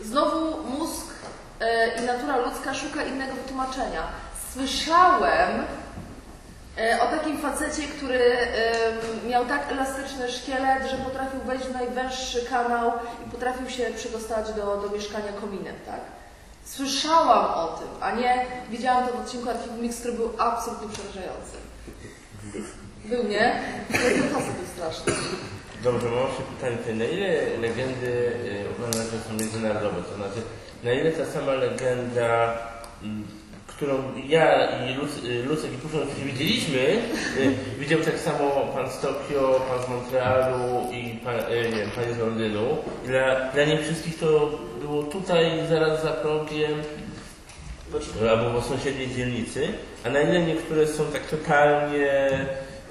Znowu 0.01 0.63
mózg 0.63 1.07
e, 1.61 2.03
i 2.03 2.07
natura 2.07 2.37
ludzka 2.37 2.75
szuka 2.75 3.05
innego 3.05 3.35
wytłumaczenia. 3.35 4.03
Słyszałem 4.53 5.51
e, 6.79 7.03
o 7.03 7.07
takim 7.07 7.39
facecie, 7.39 7.83
który 7.83 8.37
e, 9.25 9.29
miał 9.29 9.47
tak 9.47 9.73
elastyczny 9.73 10.33
szkielet, 10.33 10.91
że 10.91 10.97
potrafił 10.97 11.41
wejść 11.41 11.65
w 11.65 11.73
najwęższy 11.73 12.45
kanał 12.45 12.93
i 13.27 13.31
potrafił 13.31 13.71
się 13.71 13.91
przydostać 13.97 14.53
do, 14.53 14.77
do 14.77 14.97
mieszkania 14.97 15.33
kominem, 15.41 15.75
tak? 15.87 16.01
Słyszałam 16.65 17.45
o 17.55 17.79
tym, 17.79 17.89
a 18.01 18.11
nie 18.11 18.47
widziałam 18.71 19.09
to 19.09 19.13
w 19.13 19.21
odcinku 19.21 19.51
Archiwum 19.51 19.81
Mix, 19.81 20.01
który 20.01 20.15
był 20.15 20.31
absolutnie 20.39 20.89
przerażający. 20.89 21.57
Był, 23.05 23.25
nie? 23.25 23.63
Facet 24.33 24.55
był 24.55 24.67
straszny. 24.75 25.13
Dobrze, 25.83 26.07
mam 26.11 26.27
jeszcze 26.29 26.43
pytanie, 26.43 26.99
na 26.99 27.05
ile 27.05 27.57
legendy 27.59 28.07
y, 28.07 28.65
uważane 28.79 29.05
są 29.29 29.35
międzynarodowe? 29.41 30.03
To 30.03 30.15
znaczy, 30.17 30.43
na 30.85 30.93
ile 30.93 31.13
ta 31.13 31.27
sama 31.27 31.53
legenda, 31.53 32.59
mm, 33.03 33.27
którą 33.77 34.03
ja 34.29 34.69
i 34.87 34.93
y, 35.29 35.43
Lucek 35.43 35.73
i 35.73 35.77
Puszczą 35.77 35.99
widzieliśmy, 36.25 36.79
y, 36.79 37.79
widział 37.79 38.01
tak 38.01 38.19
samo 38.19 38.51
pan 38.75 38.91
z 38.91 39.01
Tokio, 39.01 39.61
pan 39.69 39.87
z 39.87 39.89
Montrealu 39.89 40.93
i 40.93 41.19
pan, 41.25 41.35
y, 41.39 41.71
nie 41.71 41.77
wiem, 41.77 41.91
pani 41.95 42.15
z 42.15 42.19
Londynu. 42.19 42.77
Dla, 43.07 43.51
dla 43.53 43.65
nich 43.65 43.81
wszystkich 43.81 44.19
to 44.19 44.59
było 44.81 45.03
tutaj, 45.03 45.51
zaraz 45.69 46.03
za 46.03 46.11
progiem, 46.11 46.83
albo 48.31 48.61
w 48.61 48.67
sąsiedniej 48.67 49.09
dzielnicy, 49.09 49.69
a 50.05 50.11
na 50.11 50.21
ile 50.21 50.43
niektóre 50.43 50.87
są 50.87 51.05
tak 51.05 51.27
totalnie 51.27 52.31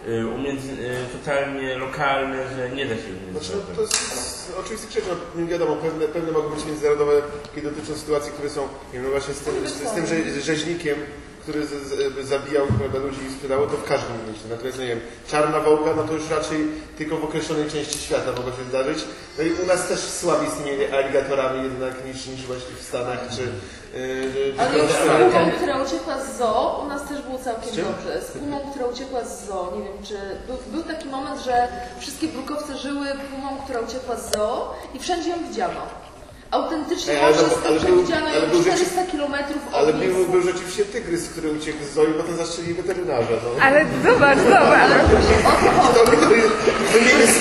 y, 0.08 0.28
umiędzy, 0.28 0.72
y, 0.72 1.20
totalnie 1.20 1.78
lokalne, 1.78 2.38
że 2.56 2.70
nie 2.70 2.86
da 2.86 2.96
się 2.96 3.02
Znaczy, 3.32 3.52
no, 3.70 3.76
to 3.76 3.82
jest 3.82 4.56
oczywista 4.60 4.92
rzecz, 4.92 5.04
no, 5.36 5.48
wiadomo, 5.48 5.76
pewne, 5.76 6.08
pewne 6.08 6.32
mogą 6.32 6.50
być 6.50 6.66
międzynarodowe, 6.66 7.22
kiedy 7.56 7.72
dotyczą 7.72 7.96
sytuacji, 7.96 8.32
które 8.32 8.50
są, 8.50 8.62
nie 8.62 8.94
wiem, 8.94 9.04
no 9.04 9.10
właśnie 9.10 9.34
z 9.34 9.40
tym, 9.40 9.68
z, 9.68 9.72
z 9.72 9.92
tym 9.92 10.06
rze, 10.06 10.42
rzeźnikiem, 10.42 10.96
który 11.44 11.66
z, 11.66 11.70
z, 11.70 12.28
zabijał 12.28 12.68
prawda, 12.68 13.00
ludzi 13.00 13.20
i 13.30 13.34
sprzedało, 13.34 13.68
to 13.68 13.78
w 13.78 13.84
każdym 13.84 14.18
mieście. 14.28 14.48
Natomiast, 14.50 14.80
nie 14.80 14.88
wiem, 14.88 15.00
czarna 15.28 15.60
wołga, 15.60 15.94
no 15.96 16.04
to 16.04 16.14
już 16.14 16.30
raczej 16.30 16.68
tylko 16.98 17.18
w 17.18 17.24
określonej 17.24 17.72
części 17.72 18.00
świata 18.00 18.32
mogło 18.38 18.52
się 18.52 18.64
zdarzyć. 18.70 19.00
No 19.38 19.44
i 19.44 19.54
u 19.64 19.66
nas 19.66 19.88
też 19.88 20.00
słabiej 20.00 20.50
z 20.50 20.54
tymi 20.54 20.86
aligatorami 20.86 21.64
jednak 21.64 22.06
niż, 22.06 22.28
niż 22.28 22.46
właśnie 22.46 22.76
w 22.76 22.84
Stanach, 22.84 23.20
czy... 23.36 23.42
Yy, 24.00 24.54
Ale 24.58 25.30
pumą, 25.30 25.52
która 25.52 25.84
uciekła 25.84 26.26
z 26.26 26.38
zoo, 26.38 26.82
u 26.86 26.88
nas 26.88 27.04
też 27.10 27.22
było 27.22 27.40
całkiem 27.40 27.76
dobrze. 27.76 28.22
Z 28.22 28.32
pumą, 28.32 28.60
która 28.72 28.86
uciekła 28.86 29.24
z 29.24 29.46
zoo, 29.48 29.74
nie 29.78 29.84
wiem 29.84 30.04
czy... 30.04 30.18
Był, 30.48 30.58
był 30.72 30.84
taki 30.84 31.08
moment, 31.08 31.42
że 31.42 31.68
wszystkie 32.00 32.28
brukowce 32.28 32.78
żyły 32.78 33.06
pumą, 33.32 33.58
która 33.64 33.80
uciekła 33.80 34.16
z 34.16 34.34
zoo 34.34 34.76
i 34.94 35.00
wszędzie 35.00 35.30
ją 35.30 35.36
widziano. 35.50 36.03
Autentycznie 36.54 37.14
Ej, 37.14 37.20
ale 37.26 37.36
no, 37.36 38.02
widziano 38.02 38.28
ale 38.28 38.40
ją 38.40 38.50
był 38.50 38.62
400 38.62 39.06
kilometrów 39.12 39.68
od 39.68 39.74
Ale 39.76 39.94
był, 39.94 40.26
był 40.26 40.42
rzeczywiście 40.42 40.86
tygrys, 40.86 41.30
który 41.30 41.52
uciekł 41.52 41.78
z 41.84 41.94
zoo 41.94 42.04
i 42.04 42.14
potem 42.14 42.36
zastrzelili 42.38 42.74
weterynarza. 42.74 43.28
No. 43.44 43.64
Ale 43.66 43.86
zobacz, 44.06 44.38
zobacz. 44.40 44.90
To, 45.94 46.06
to, 46.06 46.36
jest- 46.36 46.54
to 46.94 47.00
nie 47.00 47.12
jest. 47.22 47.40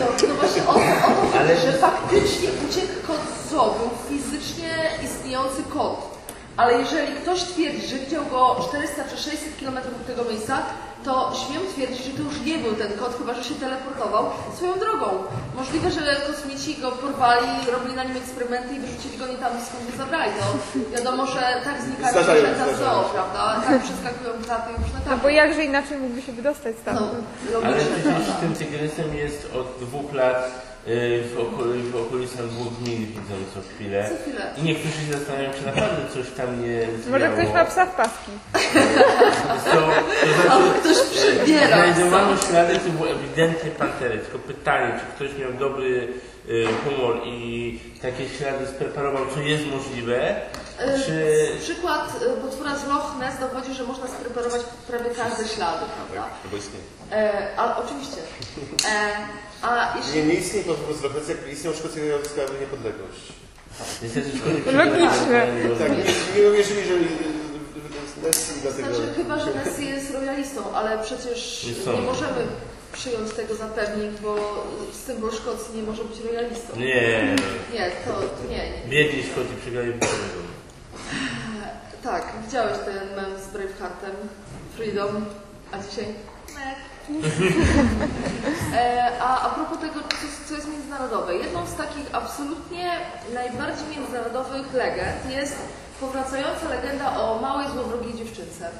No, 0.00 0.06
no 0.28 0.34
właśnie 0.34 0.62
o 0.62 0.72
to, 0.72 0.80
o 0.80 1.10
to 1.10 1.38
chodzi, 1.38 1.60
że 1.66 1.72
faktycznie 1.72 2.48
uciekł 2.68 2.92
kot 3.06 3.16
z 3.46 3.50
zoo, 3.50 3.74
był 3.78 3.90
fizycznie 4.18 4.90
istniejący 5.04 5.62
kot. 5.74 6.13
Ale 6.56 6.72
jeżeli 6.78 7.12
ktoś 7.22 7.42
twierdzi, 7.42 7.86
że 7.86 7.96
widział 7.96 8.24
go 8.26 8.56
400 8.68 9.04
czy 9.10 9.16
600 9.16 9.40
km 9.60 9.76
od 9.78 10.06
tego 10.06 10.24
miejsca, 10.30 10.58
to 11.04 11.32
śmiem 11.46 11.62
twierdzić, 11.74 12.04
że 12.04 12.10
to 12.10 12.22
już 12.22 12.40
nie 12.40 12.58
był 12.58 12.74
ten 12.74 12.92
kot, 12.98 13.18
chyba 13.18 13.34
że 13.34 13.44
się 13.44 13.54
teleportował 13.54 14.24
swoją 14.56 14.78
drogą. 14.78 15.06
Możliwe, 15.56 15.90
że 15.90 16.00
kosmici 16.26 16.76
go 16.82 16.92
porwali, 16.92 17.46
robili 17.72 17.94
na 17.96 18.04
nim 18.04 18.16
eksperymenty 18.16 18.74
i 18.74 18.80
wyrzucili 18.80 19.18
go 19.18 19.26
nie 19.26 19.34
tam 19.36 19.52
skąd 19.66 19.90
go 19.90 19.96
zabrali. 19.96 20.32
To 20.40 20.96
wiadomo, 20.96 21.26
że 21.26 21.40
tak 21.64 21.82
znikają 21.82 22.24
zwierzęta 22.24 22.64
zdarzają 22.64 22.78
zoo, 22.78 23.08
prawda? 23.14 23.60
Tak 23.68 23.82
przeskakują 23.82 24.30
kraty 24.46 24.70
i 24.72 24.82
różne 24.82 24.98
No 25.04 25.10
tam. 25.10 25.20
bo 25.20 25.28
jakże 25.28 25.64
inaczej 25.64 25.98
mógłby 25.98 26.22
się 26.22 26.32
wydostać 26.32 26.74
No, 26.76 26.82
stamtąd. 26.82 27.24
Ale 27.64 27.76
przecież 27.76 28.26
tym 28.40 28.54
tygrysem 28.54 29.14
jest 29.16 29.48
od 29.60 29.86
dwóch 29.86 30.12
lat 30.12 30.50
w, 30.86 31.34
okol 31.40 31.78
w 31.92 31.96
okolicach 31.96 32.46
dwóch 32.46 32.72
dni 32.72 32.96
widzą 32.96 33.34
co 33.54 33.60
chwilę. 33.74 34.10
Co 34.10 34.22
chwilę. 34.22 34.46
I 34.58 34.62
niektórzy 34.62 34.94
się 35.06 35.12
zastanawiają, 35.12 35.50
czy 35.58 35.66
naprawdę 35.66 36.02
coś 36.14 36.30
tam 36.36 36.60
nie 36.62 36.86
Może 37.10 37.18
zwiało. 37.26 37.36
ktoś 37.36 37.54
ma 37.54 37.64
psa 37.64 37.86
w 37.86 37.94
paski. 37.96 38.30
To, 38.52 38.58
to 39.70 40.34
znaczy, 40.42 40.80
Ktoś 40.80 40.96
przybiera. 41.10 41.76
Znajdowano 41.92 42.36
ślady, 42.36 42.78
to 42.78 42.90
były 42.90 43.10
ewidentnie 43.10 43.70
pantery. 43.70 44.18
Tylko 44.18 44.38
pytanie, 44.38 44.92
czy 45.00 45.06
ktoś 45.26 45.38
miał 45.40 45.52
dobry 45.52 46.08
y, 46.48 46.66
humor 46.84 47.20
i 47.26 47.78
takie 48.02 48.28
ślady 48.28 48.66
spreparował, 48.66 49.22
co 49.34 49.40
jest 49.40 49.64
możliwe, 49.66 50.40
czy... 51.06 51.12
E, 51.56 51.60
Przykład 51.60 52.22
e, 52.22 52.40
potwora 52.42 52.78
z 52.78 52.86
Loch 52.88 53.16
Ness 53.20 53.34
dowodzi, 53.40 53.74
że 53.74 53.84
można 53.84 54.06
spreparować 54.08 54.62
prawie 54.88 55.10
każde 55.10 55.48
ślady, 55.48 55.84
prawda? 55.96 56.30
Albo 56.44 56.56
istnieje. 56.56 56.84
E, 57.12 57.48
ale 57.56 57.76
oczywiście. 57.76 58.16
E, 58.88 59.16
a 59.62 59.94
jeśli... 59.98 60.14
Nie, 60.14 60.26
nie 60.26 60.34
istnieje 60.34 60.64
po 60.64 60.74
prostu 60.74 61.08
Szkocji, 61.08 61.34
jak 61.34 61.52
istnieją 61.52 61.76
Szkocja 61.76 62.04
i 62.04 62.12
odzyskały 62.12 62.48
niepodległość. 62.60 63.32
Logiczne. 64.66 65.46
Tak, 65.78 65.90
nie, 65.90 66.42
nie 66.42 66.48
uwierzyli, 66.50 66.84
że 66.88 66.94
Nessie 68.22 68.52
dlatego... 68.62 68.94
Znaczy 68.94 69.14
chyba, 69.16 69.38
że 69.38 69.54
Nessie 69.54 69.84
jest 69.90 70.10
royalistą, 70.10 70.74
ale 70.74 70.98
przecież 71.02 71.66
Nie 71.94 72.00
możemy 72.00 72.46
przyjąć 72.92 73.30
tego 73.32 73.54
za 73.54 73.66
pewnik, 73.66 74.10
bo 74.22 74.64
symbol 75.06 75.32
Szkocji 75.32 75.76
nie 75.76 75.82
może 75.82 76.04
być 76.04 76.20
royalistą. 76.20 76.76
Nie, 76.76 77.36
Nie, 77.72 77.90
to, 78.06 78.12
to 78.12 78.50
nie, 78.50 78.56
nie. 78.70 78.88
biedni 78.88 79.22
Szkoci 79.22 79.48
przegrali 79.62 79.92
bitwę. 79.92 80.16
Tak, 82.02 82.22
widziałeś 82.44 82.78
ten 82.84 83.16
mem 83.16 83.40
z 83.40 83.46
Braveheartem, 83.46 84.16
Freedom, 84.76 85.24
a 85.72 85.78
dzisiaj? 85.78 86.14
Nie. 86.54 86.74
E, 88.78 89.12
a, 89.20 89.40
a 89.46 89.50
propos 89.50 89.78
tego, 89.78 90.00
co, 90.00 90.48
co 90.48 90.54
jest 90.54 90.68
międzynarodowe. 90.68 91.34
Jedną 91.34 91.66
z 91.66 91.74
takich 91.74 92.06
absolutnie 92.12 92.92
najbardziej 93.34 93.86
międzynarodowych 93.96 94.72
legend 94.74 95.30
jest 95.30 95.56
powracająca 96.00 96.68
legenda 96.68 97.16
o 97.20 97.38
małej 97.40 97.68
złowrogiej 97.68 98.14
dziewczynce. 98.14 98.70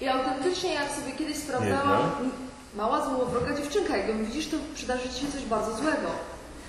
I 0.00 0.08
autentycznie, 0.08 0.74
jak 0.74 0.90
sobie 0.90 1.12
kiedyś 1.12 1.36
sprawdzałam, 1.36 2.10
mała 2.76 3.04
złowroga 3.04 3.54
dziewczynka, 3.56 3.96
jak 3.96 4.08
ją 4.08 4.24
widzisz, 4.24 4.48
to 4.48 4.56
przydarzy 4.74 5.08
ci 5.08 5.20
się 5.20 5.32
coś 5.32 5.44
bardzo 5.44 5.76
złego. 5.76 6.08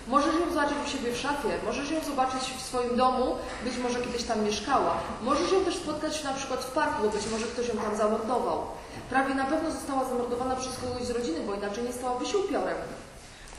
Możesz 0.07 0.35
ją 0.35 0.49
zobaczyć 0.53 0.77
u 0.87 0.89
siebie 0.89 1.11
w 1.13 1.17
szafie, 1.17 1.49
możesz 1.65 1.91
ją 1.91 2.03
zobaczyć 2.03 2.41
w 2.57 2.61
swoim 2.61 2.95
domu, 2.97 3.35
być 3.63 3.77
może 3.77 4.01
kiedyś 4.01 4.23
tam 4.23 4.43
mieszkała. 4.43 4.97
Możesz 5.21 5.51
ją 5.51 5.65
też 5.65 5.75
spotkać 5.75 6.23
na 6.23 6.33
przykład 6.33 6.59
w 6.63 6.71
parku, 6.71 7.03
bo 7.03 7.09
być 7.09 7.21
może 7.31 7.45
ktoś 7.45 7.67
ją 7.67 7.75
tam 7.77 7.95
zamordował. 7.97 8.61
prawie 9.09 9.35
na 9.35 9.45
pewno 9.45 9.71
została 9.71 10.05
zamordowana 10.05 10.55
przez 10.55 10.73
kogoś 10.77 11.03
z 11.03 11.09
rodziny, 11.09 11.39
bo 11.47 11.53
inaczej 11.53 11.83
nie 11.83 11.93
stałaby 11.93 12.25
się 12.25 12.37
upiorem. 12.37 12.77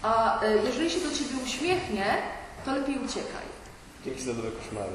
A 0.02 0.42
e, 0.42 0.56
jeżeli 0.56 0.90
się 0.90 1.00
do 1.00 1.10
ciebie 1.10 1.34
uśmiechnie, 1.46 2.06
to 2.64 2.72
lepiej 2.74 2.94
uciekaj. 2.98 3.46
Dzięki 4.04 4.22
za 4.22 4.34
dobre 4.34 4.50
koszmary. 4.50 4.92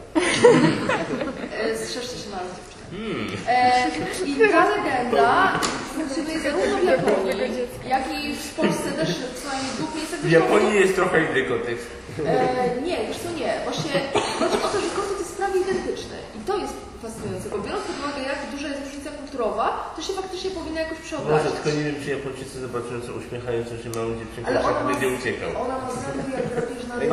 E, 1.53 1.77
Strzeżcie 1.85 2.17
się 2.17 2.29
małych 2.29 2.51
dziewczyn. 2.91 3.47
E, 3.47 4.27
I 4.29 4.51
ta 4.51 4.69
legenda 4.69 5.59
funkcjonuje 5.95 6.39
zarówno 6.39 6.77
w 6.77 6.83
Japonii, 6.83 7.51
jak 7.87 8.03
i 8.13 8.35
w 8.35 8.53
Polsce 8.53 8.91
też 8.91 9.09
w 9.09 9.43
co 9.43 9.49
najmniej 9.49 9.71
dwóch 9.77 9.95
miejscach. 9.95 10.19
W 10.19 10.31
Japonii 10.31 10.79
jest 10.79 10.95
trochę 10.95 11.17
inny 11.25 11.43
kontekst. 11.43 11.87
E, 12.25 12.81
nie, 12.81 12.97
wiesz 13.07 13.17
co, 13.17 13.31
nie. 13.39 13.53
Właśnie 13.63 13.91
chodzi 14.39 14.63
o 14.63 14.67
to, 14.67 14.81
że 14.81 14.89
koncept 14.95 15.10
jest 15.55 15.65
prawie 15.67 15.71
identyczny. 15.71 16.17
I 16.37 16.39
to 16.47 16.53
jest 16.63 16.73
fascynujące, 17.03 17.49
bo 17.49 17.57
biorąc 17.65 17.83
pod 17.87 17.95
uwagę, 17.99 18.21
jak 18.33 18.39
duża 18.53 18.67
jest 18.67 18.81
różnica 18.85 19.09
kulturowa, 19.19 19.93
to 19.95 19.99
się 20.05 20.13
faktycznie 20.13 20.51
powinna 20.51 20.79
jakoś 20.81 20.97
Może 20.97 21.07
przeobrazić. 21.09 21.51
tylko 21.55 21.69
nie 21.77 21.83
wiem, 21.87 21.95
czy 22.03 22.09
Japończycy 22.15 22.55
zobaczą, 22.65 22.91
co 23.05 23.09
uśmiechającą 23.21 23.73
się 23.83 23.89
małą 23.97 24.09
dziewczynkę, 24.19 24.51
ona 24.69 24.81
będzie 24.91 25.07
uciekał. 25.17 25.49
ona 25.63 25.75
ma 25.83 25.89
zęby 26.03 26.31
jak 26.37 26.45
drapieżna 26.53 26.93
Jak. 27.03 27.11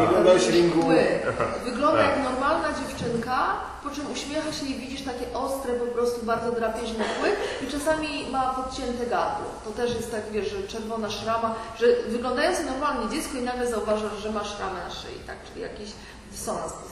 Wygląda 1.70 1.98
Tak. 2.02 2.08
jak 2.16 2.24
normalna 2.28 2.68
dziewczynka, 2.78 3.38
po 3.84 3.90
czym 3.90 4.04
uśmiecha 4.12 4.52
się 4.52 4.66
i 4.66 4.74
widzisz 4.74 5.02
takie 5.02 5.26
ostre, 5.34 5.72
po 5.74 5.86
prostu 5.86 6.26
bardzo 6.26 6.52
drapieżne 6.52 7.04
kły 7.20 7.30
i 7.64 7.72
czasami 7.72 8.08
ma 8.30 8.42
podcięte 8.58 9.06
gardło. 9.06 9.46
To 9.64 9.70
też 9.70 9.90
jest 9.94 10.10
tak, 10.10 10.22
wiesz, 10.32 10.48
że 10.50 10.62
czerwona 10.68 11.10
szrama, 11.10 11.54
że 11.80 11.86
wyglądające 12.08 12.64
normalnie 12.64 13.10
dziecko 13.16 13.38
i 13.38 13.42
nagle 13.42 13.66
zauważasz, 13.70 14.18
że 14.22 14.30
ma 14.32 14.44
szramę 14.44 14.80
na 14.88 14.94
szyi, 14.94 15.18
tak, 15.26 15.36
czyli 15.48 15.60
jakiś 15.62 15.90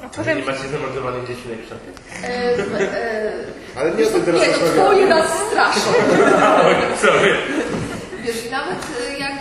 A 0.04 0.08
potem 0.08 0.38
nie 0.38 0.44
macie 0.44 0.68
zamordowanych 0.68 1.28
dziewczynek 1.28 1.58
w 1.66 1.68
szafie? 1.68 1.90
E, 2.24 2.58
e, 2.80 3.32
Ale 3.76 3.90
nie 3.90 4.06
o 4.06 4.10
tym 4.10 4.24
teraz 4.24 4.40
nie, 4.40 4.46
to 4.46 4.60
rozmawiamy. 4.60 4.82
twoje 4.82 5.06
nas 5.06 5.26
straszą. 5.50 5.90
Sorry. 7.06 7.36
Wiesz, 8.24 8.46
i 8.46 8.50
nawet 8.50 8.78
y, 8.78 9.18
jak 9.18 9.32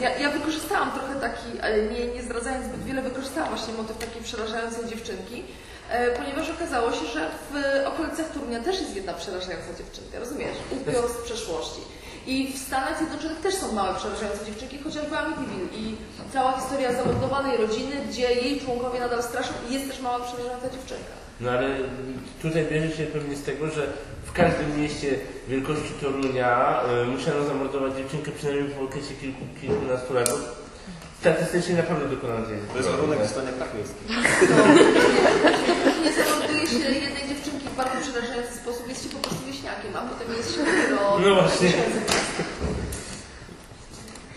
ja, 0.00 0.18
ja 0.18 0.30
wykorzystałam 0.30 0.92
trochę 0.92 1.14
taki, 1.20 1.60
ale 1.62 1.82
nie, 1.82 2.06
nie 2.06 2.22
zdradzając 2.22 2.66
zbyt 2.66 2.84
wiele, 2.84 3.02
wykorzystałam 3.02 3.48
właśnie 3.48 3.74
motyw 3.74 3.98
takiej 3.98 4.22
przerażającej 4.22 4.86
dziewczynki, 4.86 5.44
e, 5.90 6.10
ponieważ 6.10 6.50
okazało 6.50 6.92
się, 6.92 7.06
że 7.06 7.30
w 7.50 7.86
okolicach 7.86 8.26
Torunia 8.34 8.60
też 8.60 8.80
jest 8.80 8.96
jedna 8.96 9.12
przerażająca 9.12 9.74
dziewczynka, 9.78 10.18
rozumiesz? 10.18 10.56
Upior 10.70 11.08
z 11.10 11.16
przeszłości. 11.24 11.80
I 12.26 12.52
w 12.52 12.58
Stanach 12.58 12.98
Zjednoczonych 12.98 13.40
też 13.40 13.54
są 13.54 13.72
małe 13.72 13.94
przerażające 13.94 14.44
dziewczynki, 14.46 14.78
chociażby 14.78 15.18
Amityville 15.18 15.68
i 15.76 15.96
cała 16.32 16.52
historia 16.52 16.92
zamordowanej 16.92 17.56
rodziny, 17.56 17.92
gdzie 18.08 18.22
jej 18.22 18.60
członkowie 18.60 19.00
nadal 19.00 19.22
straszą 19.22 19.52
i 19.70 19.74
jest 19.74 19.88
też 19.90 20.00
mała 20.00 20.20
przerażająca 20.20 20.70
dziewczynka. 20.70 21.12
No 21.40 21.50
ale 21.50 21.68
tutaj 22.42 22.66
bierze 22.70 22.96
się 22.96 23.06
pewnie 23.06 23.36
z 23.36 23.42
tego, 23.42 23.70
że 23.70 23.86
w 24.24 24.32
każdym 24.32 24.80
mieście 24.80 25.18
wielkości 25.48 25.92
Torunia 26.00 26.80
y, 27.02 27.06
musiano 27.06 27.44
zamordować 27.44 27.96
dziewczynkę 27.96 28.30
przynajmniej 28.32 28.74
w 28.74 28.82
okresie 28.82 29.14
kilku, 29.20 29.40
kilkunastu 29.60 30.14
lat. 30.14 30.30
Statystycznie 31.20 31.74
naprawdę 31.74 32.08
dokonano 32.08 32.46
tej 32.46 32.58
To 32.72 32.76
jest 32.76 32.88
warunek 32.88 33.18
dostania 33.18 33.52
praw 33.52 33.74
miejskich. 33.74 34.08
Nie 36.04 36.12
zamorduje 36.12 36.66
się 36.66 36.78
jednej 36.78 37.28
dziewczynki 37.28 37.51
w 37.72 37.76
bardzo 37.76 38.10
przerażający 38.10 38.54
sposób, 38.54 38.88
jest 38.88 39.02
się 39.02 39.08
po 39.08 39.28
prostu 39.28 39.46
wieśniakiem, 39.46 39.96
a 39.96 40.00
potem 40.00 40.36
jest 40.36 40.54
się 40.54 40.60
dopiero... 40.68 41.18
No 41.18 41.34
właśnie. 41.34 41.72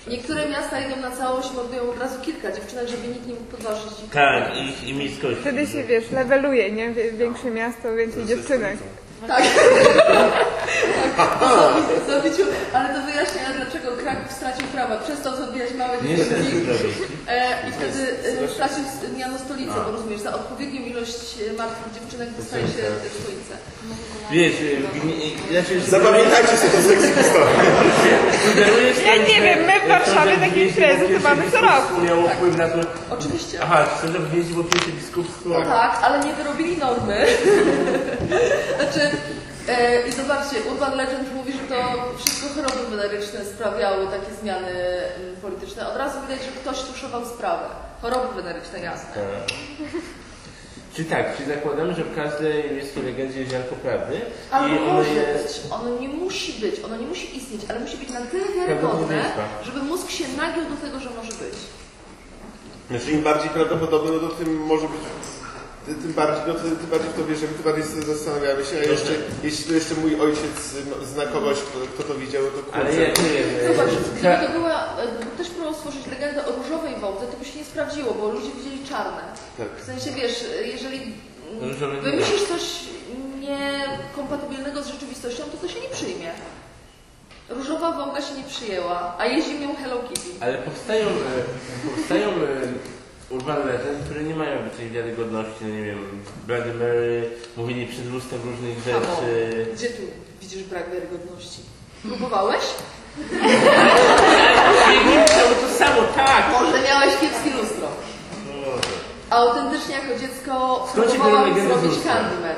Niektóre 0.07 0.49
miasta 0.49 0.79
idą 0.79 0.95
na 0.95 1.11
całość, 1.11 1.53
mordują 1.53 1.81
od 1.91 1.99
razu 1.99 2.21
kilka 2.21 2.51
dziewczynek, 2.51 2.87
żeby 2.87 3.07
nikt 3.07 3.27
nie 3.27 3.33
mógł 3.33 3.45
podważyć 3.45 3.91
ich. 4.05 4.11
Tak, 4.11 4.51
i, 4.57 4.89
i 4.89 5.35
wtedy 5.41 5.67
się, 5.67 5.83
wiesz, 5.83 6.11
leveluje, 6.11 6.71
nie? 6.71 6.91
Większe 6.93 7.51
miasto, 7.51 7.95
więcej 7.95 8.25
dziewczynek. 8.25 8.77
Tak. 9.27 9.43
tak. 11.17 11.39
Zabiciu, 12.07 12.43
ale 12.73 12.89
to 12.93 13.01
wyjaśnia, 13.01 13.41
dlaczego 13.55 13.97
Kraków 13.97 14.31
stracił 14.31 14.67
prawa. 14.67 14.97
Przestał 14.97 15.35
zabijać 15.35 15.69
małe 15.73 16.01
Nie 16.01 16.15
chcę 16.15 16.25
dziewczynki. 16.25 16.65
zrobić. 16.65 16.97
E, 17.27 17.69
I 17.69 17.71
wtedy 17.71 18.01
e, 18.45 18.47
stracił 18.47 18.83
miano 19.17 19.37
stolicę, 19.39 19.73
bo 19.85 19.91
rozumiesz, 19.91 20.19
za 20.21 20.33
odpowiednią 20.35 20.81
ilość 20.81 21.19
e, 21.49 21.53
martwych 21.53 21.93
dziewczynek 21.93 22.29
dostaje 22.39 22.67
się 22.67 22.83
stolicę. 23.21 23.55
Wiesz, 24.31 24.53
ja 25.51 25.63
się 25.63 25.79
Zapamiętajcie 25.79 26.57
sobie 26.57 26.71
tą 26.71 26.81
sekcję 26.81 27.09
historii. 27.09 27.55
Ja 29.05 29.15
nie 29.15 29.41
wiem, 29.41 29.59
my 29.65 29.73
w 29.85 29.87
Warszawie 29.87 30.37
takie 30.37 30.65
imprezy 30.65 31.05
to 31.13 31.19
mamy 31.29 31.51
co 31.51 31.61
roku. 31.61 32.01
miało 32.01 32.29
wpływ 32.29 32.57
na 32.57 32.67
to... 32.67 32.77
Oczywiście. 33.09 33.59
Aha, 33.63 33.85
chcę, 33.85 34.07
wnieść 34.07 34.49
w 34.49 34.69
pierwsze 34.69 34.91
biskupstwo. 34.91 35.61
Tak, 35.61 35.99
ale 36.03 36.25
nie 36.25 36.33
wyrobili 36.33 36.77
normy. 36.77 37.25
znaczy, 38.79 39.11
i 40.09 40.11
zobaczcie, 40.11 40.57
Urban 40.71 40.97
Legend 40.97 41.35
mówi, 41.35 41.53
że 41.53 41.59
to 41.59 41.75
wszystko 42.17 42.47
choroby 42.55 42.89
weneryczne 42.89 43.45
sprawiały 43.45 44.07
takie 44.07 44.31
zmiany 44.41 44.69
mm, 44.69 45.35
polityczne. 45.41 45.89
Od 45.89 45.97
razu 45.97 46.17
widać, 46.21 46.45
że 46.45 46.51
ktoś 46.51 46.81
tuszował 46.83 47.25
sprawę. 47.25 47.65
Choroby 48.01 48.41
weneryczne, 48.41 48.79
jasne. 48.79 49.21
Czy 50.95 51.05
tak, 51.05 51.37
czy 51.37 51.45
zakładamy, 51.45 51.93
że 51.93 52.03
w 52.03 52.15
każdej 52.15 52.71
miejskiej 52.71 53.03
legendzie 53.03 53.39
jest 53.39 53.51
ziarnko 53.51 53.75
prawdy 53.75 54.21
Ale 54.51 54.69
i 54.69 54.77
ono 54.77 54.93
może 54.93 55.09
jest... 55.09 55.63
być, 55.63 55.71
ono 55.71 55.99
nie 55.99 56.07
musi 56.07 56.61
być, 56.61 56.75
ono 56.85 56.97
nie 56.97 57.07
musi 57.07 57.37
istnieć, 57.37 57.61
ale 57.69 57.79
musi 57.79 57.97
być 57.97 58.09
na 58.09 58.21
tyle 58.21 58.45
wiarygodne, 58.55 59.31
żeby 59.63 59.79
mózg 59.79 60.09
się 60.09 60.23
nagiął 60.37 60.65
do 60.65 60.75
tego, 60.75 60.99
że 60.99 61.09
może 61.09 61.31
być. 61.31 61.55
Znaczy 62.89 63.11
im 63.11 63.23
bardziej 63.23 63.49
prawdopodobne, 63.49 64.11
no 64.11 64.19
to 64.19 64.35
tym 64.35 64.57
może 64.57 64.87
być... 64.87 65.01
ty- 65.85 65.95
Tym 65.95 66.13
bardziej, 66.13 66.43
no, 66.47 66.53
tym, 66.53 66.75
tym 66.81 66.89
bardziej 66.93 67.09
w 67.09 67.15
to 67.17 67.25
wierzymy, 67.25 67.53
tym 67.53 67.63
bardziej 67.63 67.83
zastanawiamy 68.13 68.65
się, 68.65 68.75
a 68.79 68.83
jeszcze, 68.93 69.13
jeśli 69.43 69.63
to 69.65 69.73
jeszcze 69.73 69.95
mój 69.95 70.13
ojciec 70.21 70.55
no, 70.89 71.05
zna 71.05 71.25
kogoś, 71.25 71.57
kto, 71.67 71.77
kto 71.93 72.03
to 72.03 72.13
widział, 72.23 72.43
to 72.45 72.59
kurczę. 72.63 72.79
Ale 72.79 72.93
ja 72.95 73.07
nie 73.07 73.29
wiem. 73.35 73.75
Zobacz, 73.75 73.93
gdyby 74.19 74.45
to 74.47 74.51
była, 74.59 74.77
e, 75.01 75.37
też 75.37 75.47
próbował 75.49 75.73
stworzyć 75.73 76.07
legendę 76.07 76.45
o 76.45 76.51
różowej 76.51 76.95
wołdze, 76.95 77.25
to 77.31 77.37
by 77.37 77.45
się 77.45 77.59
nie 77.59 77.65
sprawdziło, 77.65 78.13
bo 78.13 78.23
ludzie 78.31 78.49
widzieli 78.57 78.79
czarne. 78.89 79.21
Tak. 79.57 79.67
W 79.81 79.85
sensie, 79.85 80.09
wiesz, 80.21 80.45
jeżeli 80.73 80.99
nie 81.61 82.01
wymyślisz 82.01 82.43
coś 82.43 82.63
niekompatybilnego 83.47 84.83
z 84.83 84.87
rzeczywistością, 84.87 85.43
to 85.43 85.57
to 85.57 85.67
się 85.73 85.79
nie 85.81 85.89
przyjmie. 85.89 86.31
Różowa 87.49 87.91
wołga 87.91 88.21
się 88.21 88.33
nie 88.35 88.43
przyjęła, 88.43 89.15
a 89.17 89.25
jeździ 89.25 89.59
nią 89.59 89.75
Hello 89.75 89.97
Kitty. 90.09 90.29
Ale 90.39 90.57
powstają, 90.57 91.05
e, 91.07 91.89
powstają 91.95 92.29
e, 92.29 92.33
urban 93.29 93.67
legend, 93.67 94.05
które 94.05 94.23
nie 94.23 94.35
mają 94.35 94.57
tej 94.77 94.89
wiarygodności, 94.89 95.55
no 95.61 95.69
nie 95.69 95.83
wiem, 95.83 96.23
Bloody 96.47 96.73
Mary, 96.73 97.29
mówienie 97.57 97.87
przed 97.87 98.11
lustrem 98.11 98.41
różnych 98.45 98.77
rzeczy. 98.79 99.65
gdzie 99.75 99.87
tu 99.89 100.01
widzisz 100.41 100.63
brak 100.63 100.91
wiarygodności? 100.91 101.61
Próbowałeś? 102.03 102.63
Nie, 105.09 105.25
to 105.25 105.67
to 105.67 105.73
samo, 105.77 106.01
tak! 106.15 106.51
Może 106.51 106.81
miałeś 106.81 107.17
kiepskie 107.21 107.49
lustro. 107.49 107.87
Może. 108.65 108.87
A 109.29 109.35
autentycznie 109.35 109.95
jako 109.95 110.19
dziecko 110.19 110.85
próbowałam 110.93 111.53
zrobić? 111.53 111.93
Candyman. 112.03 112.55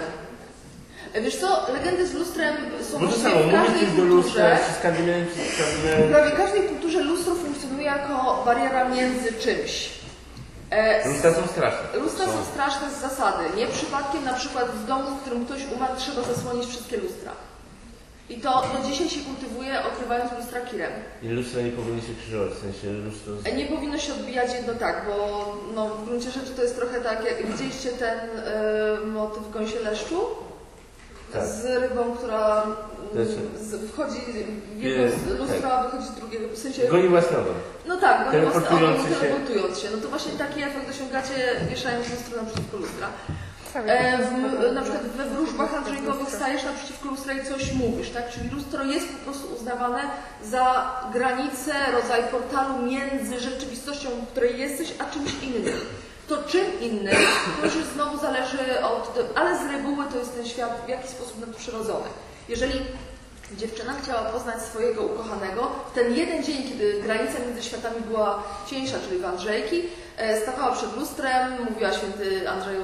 Wiesz 1.21 1.35
co, 1.35 1.73
legendy 1.73 2.07
z 2.07 2.13
lustrem 2.13 2.55
są 2.91 2.97
właściwie 2.97 3.29
samo, 3.29 3.43
w 3.43 3.51
każdej 3.51 3.79
coś 3.87 3.97
do 3.97 4.03
lustra, 4.03 4.57
kulturze. 4.57 4.73
z 4.73 4.77
W 6.05 6.09
prawie 6.11 6.31
każdej 6.31 6.63
kulturze 6.63 6.99
lustro 7.03 7.35
funkcjonuje 7.35 7.83
jako 7.85 8.43
bariera 8.45 8.89
między 8.89 9.33
czymś. 9.33 9.89
E, 10.69 11.07
Lustra 11.09 11.33
są 11.33 11.47
straszne. 11.47 11.99
Lustra 11.99 12.25
są 12.25 12.45
straszne 12.53 12.91
z 12.91 13.01
zasady. 13.01 13.43
Nie 13.57 13.67
przypadkiem 13.67 14.23
na 14.25 14.33
przykład 14.33 14.71
w 14.71 14.87
domu, 14.87 15.15
w 15.17 15.21
którym 15.21 15.45
ktoś 15.45 15.61
umarł, 15.75 15.93
trzeba 15.97 16.21
zasłonić 16.21 16.65
wszystkie 16.69 16.97
lustra. 16.97 17.31
I 18.29 18.35
to 18.41 18.49
do 18.77 18.87
dzisiaj 18.87 19.09
się 19.09 19.19
kultywuje, 19.19 19.73
okrywając 19.93 20.31
lustra 20.39 20.61
kirem. 20.61 20.91
I 21.23 21.27
lustra 21.29 21.61
nie 21.61 21.71
powinny 21.71 22.01
się 22.01 22.07
krzyżować, 22.21 22.53
w 22.53 22.61
sensie 22.61 22.87
lustro... 22.91 23.33
E, 23.45 23.51
Nie 23.55 23.65
powinno 23.65 23.97
się 23.97 24.13
odbijać 24.13 24.53
jedno 24.53 24.73
tak, 24.73 25.05
bo 25.07 25.45
no, 25.75 25.89
w 25.89 26.05
gruncie 26.05 26.31
rzeczy 26.31 26.51
to 26.55 26.61
jest 26.63 26.75
trochę 26.79 27.01
tak, 27.01 27.25
jak 27.25 27.47
widzieliście 27.51 27.89
ten 27.89 28.19
e, 28.19 29.05
motyw 29.05 29.51
gąsie 29.51 29.79
leszczu? 29.79 30.21
Tak. 31.39 31.47
Z 31.47 31.65
rybą, 31.65 32.15
która 32.17 32.63
mm, 33.13 33.27
z, 33.59 33.91
wchodzi 33.91 34.17
w 34.77 34.81
jedno 34.83 35.45
lustra, 35.45 35.69
a 35.71 35.83
wychodzi 35.83 36.07
z 36.07 36.11
drugiego. 36.11 36.47
W 36.53 36.57
sensie, 36.57 36.87
Goni 36.87 37.07
własny 37.07 37.37
ogon. 37.37 37.53
no 37.87 37.97
tak, 37.97 38.25
no 38.25 38.31
Teleportujący 38.31 38.97
właśnie, 38.99 39.15
się. 39.15 39.21
teleportując 39.21 39.79
się. 39.79 39.87
No 39.95 39.97
to 39.97 40.07
właśnie 40.07 40.31
taki 40.31 40.61
efekt 40.63 40.89
osiągacie, 40.89 41.35
wieszając 41.69 42.09
lustro 42.09 42.41
naprzeciwko 42.41 42.77
lustra. 42.77 43.07
E, 43.75 44.17
w, 44.17 44.73
na 44.73 44.81
przykład 44.81 45.03
we 45.03 45.25
wróżbach 45.25 45.73
andrzejkowych 45.73 46.29
stajesz 46.35 46.63
naprzeciwko 46.63 47.09
lustra 47.09 47.33
i 47.33 47.45
coś 47.45 47.73
mówisz, 47.73 48.09
tak? 48.09 48.29
Czyli 48.29 48.49
lustro 48.49 48.83
jest 48.83 49.07
po 49.09 49.31
prostu 49.31 49.53
uznawane 49.55 50.01
za 50.43 50.91
granicę, 51.13 51.73
rodzaj 51.93 52.23
portalu 52.31 52.85
między 52.85 53.39
rzeczywistością, 53.39 54.09
w 54.09 54.27
której 54.31 54.59
jesteś, 54.59 54.93
a 54.99 55.13
czymś 55.13 55.31
innym. 55.43 55.79
To 56.27 56.43
czym 56.43 56.79
innym, 56.81 57.15
to 57.61 57.65
już 57.65 57.85
znowu 57.93 58.17
zależy 58.19 58.83
od... 58.83 59.19
Ale 59.35 59.59
z 59.59 59.71
reguły 59.71 60.05
to 60.11 60.17
jest 60.17 60.35
ten 60.35 60.45
świat 60.45 60.81
w 60.85 60.89
jakiś 60.89 61.09
sposób 61.09 61.39
nadprzyrodzony. 61.39 62.05
Jeżeli 62.49 62.79
dziewczyna 63.57 63.93
chciała 64.03 64.21
poznać 64.21 64.61
swojego 64.61 65.03
ukochanego, 65.03 65.71
w 65.91 65.95
ten 65.95 66.13
jeden 66.13 66.43
dzień, 66.43 66.63
kiedy 66.63 67.01
granica 67.01 67.39
między 67.39 67.63
światami 67.63 68.01
była 68.01 68.43
cieńsza, 68.69 68.97
czyli 69.07 69.21
w 69.21 69.25
Andrzejki, 69.25 69.83
e, 70.17 70.41
stawała 70.41 70.75
przed 70.75 70.97
lustrem, 70.97 71.51
mówiła 71.69 71.91
święty 71.93 72.49
Andrzeju, 72.49 72.83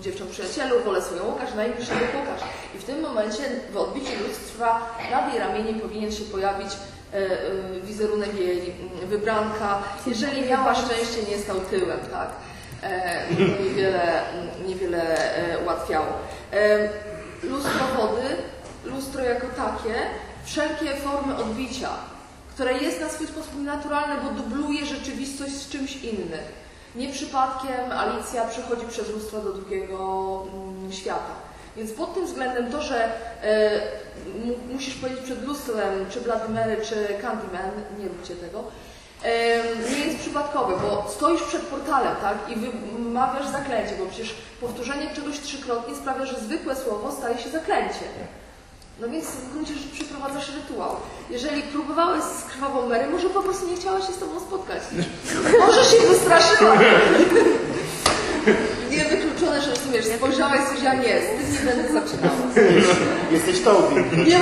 dziewczą 0.00 0.26
przyjacielu, 0.26 0.80
wolę 0.84 1.02
swoją 1.02 1.24
Łukasz, 1.24 1.54
najbliższego 1.54 2.00
Łukasz. 2.20 2.48
I 2.74 2.78
w 2.78 2.84
tym 2.84 3.00
momencie 3.00 3.42
w 3.72 3.76
odbiciu 3.76 4.12
lustrza 4.28 4.80
nad 5.10 5.32
jej 5.32 5.38
ramieniem 5.38 5.80
powinien 5.80 6.12
się 6.12 6.24
pojawić 6.24 6.68
e, 7.12 7.16
e, 7.16 7.80
wizerunek 7.80 8.34
jej 8.34 8.74
wybranka, 9.06 9.82
jeżeli 10.06 10.48
miała 10.48 10.74
szczęście, 10.74 11.30
nie 11.30 11.38
stał 11.38 11.60
tyłem, 11.60 11.98
tak? 12.12 12.28
E, 12.82 13.22
niewiele, 13.38 14.22
niewiele 14.66 15.18
e, 15.36 15.58
ułatwiało. 15.58 16.06
E, 16.52 16.88
lustro 17.42 17.86
wody, 17.96 18.22
lustro 18.84 19.24
jako 19.24 19.46
takie, 19.46 19.94
wszelkie 20.44 20.94
formy 20.96 21.36
odbicia, 21.36 21.88
które 22.54 22.72
jest 22.78 23.00
na 23.00 23.08
swój 23.08 23.26
sposób 23.26 23.62
naturalne, 23.62 24.16
bo 24.24 24.30
dubluje 24.30 24.86
rzeczywistość 24.86 25.52
z 25.52 25.68
czymś 25.68 25.96
innym. 25.96 26.38
Nie 26.94 27.12
przypadkiem 27.12 27.92
Alicja 27.92 28.44
przechodzi 28.44 28.86
przez 28.86 29.10
lustro 29.10 29.40
do 29.40 29.52
drugiego 29.52 30.42
mm, 30.54 30.92
świata. 30.92 31.46
Więc 31.76 31.92
pod 31.92 32.14
tym 32.14 32.26
względem 32.26 32.72
to, 32.72 32.82
że 32.82 33.08
mu- 34.44 34.74
musisz 34.74 34.94
powiedzieć 34.94 35.24
przed 35.24 35.44
lustrem, 35.44 36.06
czy 36.10 36.20
Bloody 36.20 36.48
Mary, 36.48 36.76
czy 36.76 36.94
Candyman, 37.22 37.70
nie 37.98 38.08
róbcie 38.08 38.34
tego, 38.36 38.64
nie 39.90 40.04
jest 40.06 40.18
przypadkowe, 40.18 40.74
bo 40.82 41.10
stoisz 41.10 41.42
przed 41.42 41.62
portalem, 41.62 42.16
tak, 42.22 42.38
i 42.48 42.54
wymawiasz 42.96 43.48
zaklęcie, 43.48 43.94
bo 43.98 44.06
przecież 44.06 44.34
powtórzenie 44.60 45.14
czegoś 45.14 45.40
trzykrotnie 45.40 45.94
sprawia, 45.94 46.26
że 46.26 46.40
zwykłe 46.40 46.76
słowo 46.76 47.12
staje 47.12 47.38
się 47.38 47.50
zaklęciem. 47.50 48.08
No 49.00 49.08
więc 49.08 49.24
w 49.26 49.52
gruncie 49.52 49.74
rzeczy 49.74 49.88
przeprowadzasz 49.94 50.50
rytuał. 50.54 50.96
Jeżeli 51.30 51.62
próbowałeś 51.62 52.22
z 52.22 52.44
krwawą 52.44 52.88
Mary, 52.88 53.06
może 53.06 53.30
po 53.30 53.42
prostu 53.42 53.68
nie 53.70 53.76
chciała 53.76 54.00
się 54.00 54.12
z 54.12 54.18
tobą 54.18 54.40
spotkać. 54.40 54.82
Może 55.66 55.84
się 55.84 55.96
wystraszyła. 56.08 56.76
Niewykluczone, 58.90 59.62
że 59.62 59.70
rozumiesz, 59.70 60.04
spojrzałaś 60.04 60.60
coś, 60.68 60.82
ja 60.82 60.94
nie, 60.94 61.20
z 61.20 61.56
tym 61.56 61.66
nie 61.66 61.72
będę 61.72 61.92
zaczynała. 61.92 62.36
Jesteś 63.30 63.60
Toby. 63.62 64.04
Nie, 64.16 64.40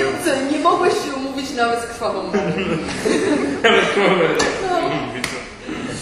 nie 0.53 0.59
mogłeś 0.59 0.95
się 0.95 1.24
umówić 1.35 1.55
nawet 1.55 1.81
z 1.81 1.87
krwawą 1.87 2.23
Mary. 2.23 2.65
Nawet 3.63 3.91
królowę. 3.91 4.29
No. 4.63 4.79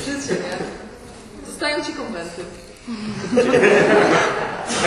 Życie, 0.07 0.35
nie? 0.35 0.57
Zostają 1.47 1.85
ci 1.85 1.93
konwenty. 1.93 2.43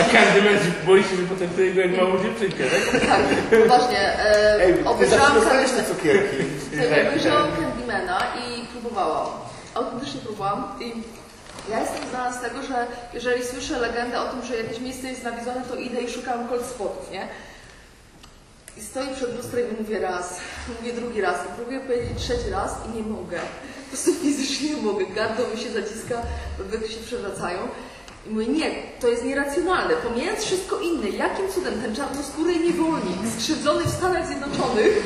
A 0.00 0.12
każdy 0.12 0.42
męż 0.42 0.60
boi 0.86 1.02
się, 1.02 1.16
że 1.16 1.22
potraktuje 1.22 1.74
go 1.74 1.80
jak 1.80 1.96
małą 1.96 2.22
dziewczynkę, 2.22 2.64
tak? 2.64 3.00
Tak, 3.00 3.20
poważnie. 3.62 3.98
E, 4.18 4.64
Ej, 4.64 4.74
ty 4.74 4.88
obejrzałam 4.88 5.32
te 5.76 5.84
cukierki. 5.94 6.36
Tak, 6.90 7.08
obejrzałam 7.08 7.46
Candymana 7.60 8.18
i 8.20 8.66
próbowałam. 8.66 9.26
Autentycznie 9.74 10.20
próbowałam 10.20 10.64
i 10.80 10.92
ja 11.70 11.80
jestem 11.80 12.08
znana 12.10 12.32
z 12.32 12.40
tego, 12.40 12.62
że 12.62 12.86
jeżeli 13.14 13.44
słyszę 13.44 13.78
legendę 13.80 14.20
o 14.20 14.24
tym, 14.28 14.44
że 14.44 14.56
jakieś 14.56 14.80
miejsce 14.80 15.08
jest 15.08 15.24
nawiedzone, 15.24 15.62
to 15.70 15.76
idę 15.76 16.00
i 16.00 16.10
szukam 16.10 16.48
cold 16.48 16.66
spotów, 16.66 17.10
nie? 17.10 17.28
I 18.76 18.82
stoję 18.82 19.06
przed 19.16 19.36
lustrem 19.36 19.64
i 19.70 19.82
mówię 19.82 19.98
raz, 20.00 20.40
mówię 20.78 20.92
drugi 20.92 21.20
raz, 21.20 21.36
i 21.36 21.48
próbuję 21.56 21.80
powiedzieć 21.80 22.18
trzeci 22.18 22.50
raz 22.50 22.74
i 22.86 22.96
nie 22.96 23.02
mogę. 23.02 23.38
Po 23.84 23.88
prostu 23.88 24.14
fizycznie 24.22 24.70
nie 24.74 24.82
mogę. 24.82 25.06
Gardło 25.06 25.46
mi 25.54 25.60
się 25.60 25.70
zaciska, 25.70 26.22
wydy 26.58 26.88
się 26.88 27.00
przewracają. 27.00 27.58
I 28.26 28.30
mówię, 28.30 28.46
nie, 28.46 28.70
to 29.00 29.08
jest 29.08 29.24
nieracjonalne. 29.24 29.94
Pomijając 29.94 30.40
wszystko 30.44 30.80
inne, 30.80 31.08
jakim 31.08 31.48
cudem 31.52 31.82
ten 31.82 31.96
czarnoskóry 31.96 32.56
niewolnik, 32.58 33.18
skrzywdzony 33.38 33.84
w 33.84 33.90
Stanach 33.90 34.26
Zjednoczonych, 34.26 35.02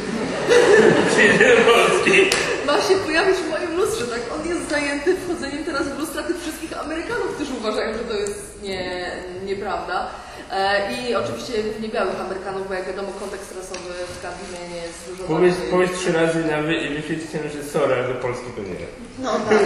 ma 2.66 2.82
się 2.82 2.94
pojawić 2.94 3.36
w 3.36 3.50
moim 3.50 3.76
lustrze, 3.76 4.04
tak? 4.06 4.20
On 4.40 4.48
jest 4.48 4.70
zajęty 4.70 5.16
wchodzeniem 5.16 5.64
teraz 5.64 5.88
w 5.88 5.98
lustra 5.98 6.22
tych 6.22 6.40
wszystkich 6.40 6.78
Amerykanów, 6.78 7.34
którzy 7.34 7.52
uważają, 7.54 7.92
że 7.92 8.04
to 8.04 8.14
jest 8.14 8.62
nie, 8.62 9.10
nieprawda. 9.44 10.10
E, 10.50 10.92
I 10.92 11.14
oczywiście 11.14 11.52
niebiałych 11.80 12.20
Amerykanów, 12.20 12.68
bo 12.68 12.74
jak 12.74 12.86
wiadomo 12.86 13.08
kontekst 13.20 13.56
rasowy 13.56 13.90
w 14.14 14.22
Candyman 14.22 14.76
jest 14.84 15.10
dużo 15.10 15.24
Powiedz, 15.24 15.54
bardziej... 15.54 15.70
powiedz 15.70 15.98
trzy 15.98 16.12
razy 16.12 16.44
na 16.44 16.62
wy, 16.62 16.88
wyświetlić 16.94 17.52
że 17.54 17.64
sorry, 17.64 17.94
ale 17.94 18.08
do 18.08 18.14
Polski 18.14 18.46
to 18.56 18.62
nie. 18.62 18.86
No 19.18 19.32
tak. 19.32 19.58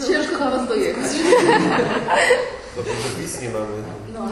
Ciężko 0.08 0.38
do 0.44 0.50
was 0.50 0.68
dojechać. 0.68 1.10
Dobrze, 2.76 2.92
że 2.92 3.20
wiz 3.22 3.42
nie 3.42 3.48
mamy. 3.48 3.76
No. 4.14 4.28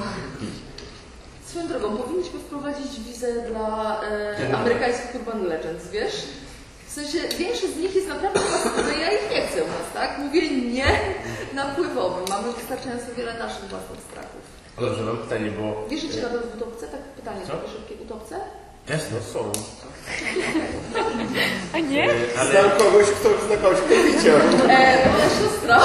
Swoją 1.46 1.68
drogą, 1.68 1.96
powinniśmy 1.96 2.40
wprowadzić 2.40 3.00
wizę 3.00 3.32
dla 3.50 4.00
e, 4.02 4.56
amerykańskich 4.56 5.14
urban 5.14 5.44
legends, 5.44 5.88
wiesz? 5.88 6.14
W 6.86 6.92
sensie, 6.92 7.18
większość 7.38 7.74
z 7.74 7.76
nich 7.76 7.94
jest 7.94 8.08
naprawdę 8.08 8.40
paskudna, 8.40 8.92
ja 8.92 9.12
ich 9.12 9.30
nie 9.30 9.46
chcę 9.46 9.64
u 9.64 9.66
nas, 9.66 9.88
tak? 9.94 10.18
Mówię 10.18 10.50
nie 10.50 10.86
napływowym. 11.54 12.24
Mamy 12.28 12.52
wystarczająco 12.52 13.06
wiele 13.16 13.38
naszych 13.38 13.64
własnych 13.64 14.00
strachów. 14.10 14.63
Dobrze, 14.80 15.02
mam 15.02 15.16
pytanie, 15.16 15.50
bo... 15.50 15.88
Wiesz, 15.88 16.02
że 16.02 16.08
ci 16.08 16.20
nawet 16.22 16.42
w 16.46 16.56
utopce? 16.56 16.86
Tak 16.88 17.00
pytanie, 17.00 17.40
Co? 17.46 17.52
takie 17.52 17.68
szybkie 17.72 17.94
utopce? 18.04 18.36
Jasno, 18.88 19.16
są. 19.32 19.52
A 21.74 21.78
nie? 21.78 22.08
Znam 22.50 22.70
kogoś, 22.78 23.06
kto 23.06 23.28
zna 23.46 23.56
kogoś, 23.56 23.78
kto 23.80 23.94
widział. 23.94 24.36
E, 24.68 25.08
moja 25.12 25.28
siostra. 25.40 25.80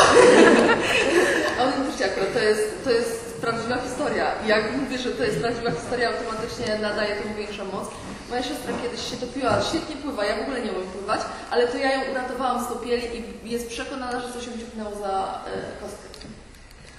Autentycznie 1.60 2.06
akurat 2.06 2.34
to 2.34 2.40
jest, 2.40 2.84
to 2.84 2.92
jest 2.92 3.42
prawdziwa 3.42 3.78
historia. 3.78 4.26
I 4.46 4.48
Jak 4.48 4.78
mówię, 4.78 4.98
że 4.98 5.12
to 5.12 5.24
jest 5.24 5.40
prawdziwa 5.40 5.72
historia, 5.72 6.08
automatycznie 6.10 6.78
nadaje 6.82 7.16
temu 7.16 7.36
większą 7.36 7.66
moc. 7.66 7.88
Moja 8.30 8.44
siostra 8.44 8.74
kiedyś 8.84 9.10
się 9.12 9.18
topiła, 9.18 9.62
świetnie 9.70 9.96
pływa, 9.96 10.26
ja 10.26 10.38
w 10.38 10.42
ogóle 10.42 10.62
nie 10.62 10.72
umiem 10.72 10.88
pływać, 10.88 11.22
ale 11.52 11.68
to 11.68 11.78
ja 11.78 11.94
ją 11.94 12.12
uratowałam 12.12 12.66
z 12.66 12.68
topieli 12.68 13.04
i 13.46 13.50
jest 13.50 13.68
przekonana, 13.70 14.20
że 14.22 14.34
coś 14.34 14.48
ją 14.48 14.54
ciągnęło 14.54 14.96
za 15.06 15.44
e, 15.48 15.82
kostkę. 15.82 16.08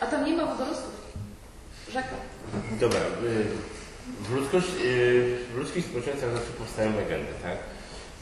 A 0.01 0.07
tam 0.07 0.25
nie 0.25 0.33
ma 0.37 0.47
wodorostów. 0.47 1.00
Rzeka. 1.93 2.17
Dobra, 2.81 3.01
y, 3.01 3.45
w, 4.21 4.35
ludzkość, 4.35 4.67
y, 4.85 5.37
w 5.55 5.59
ludzkich 5.59 5.85
społeczeństwach 5.85 6.33
zawsze 6.33 6.53
powstają 6.53 6.97
legendy, 6.97 7.33
tak? 7.43 7.59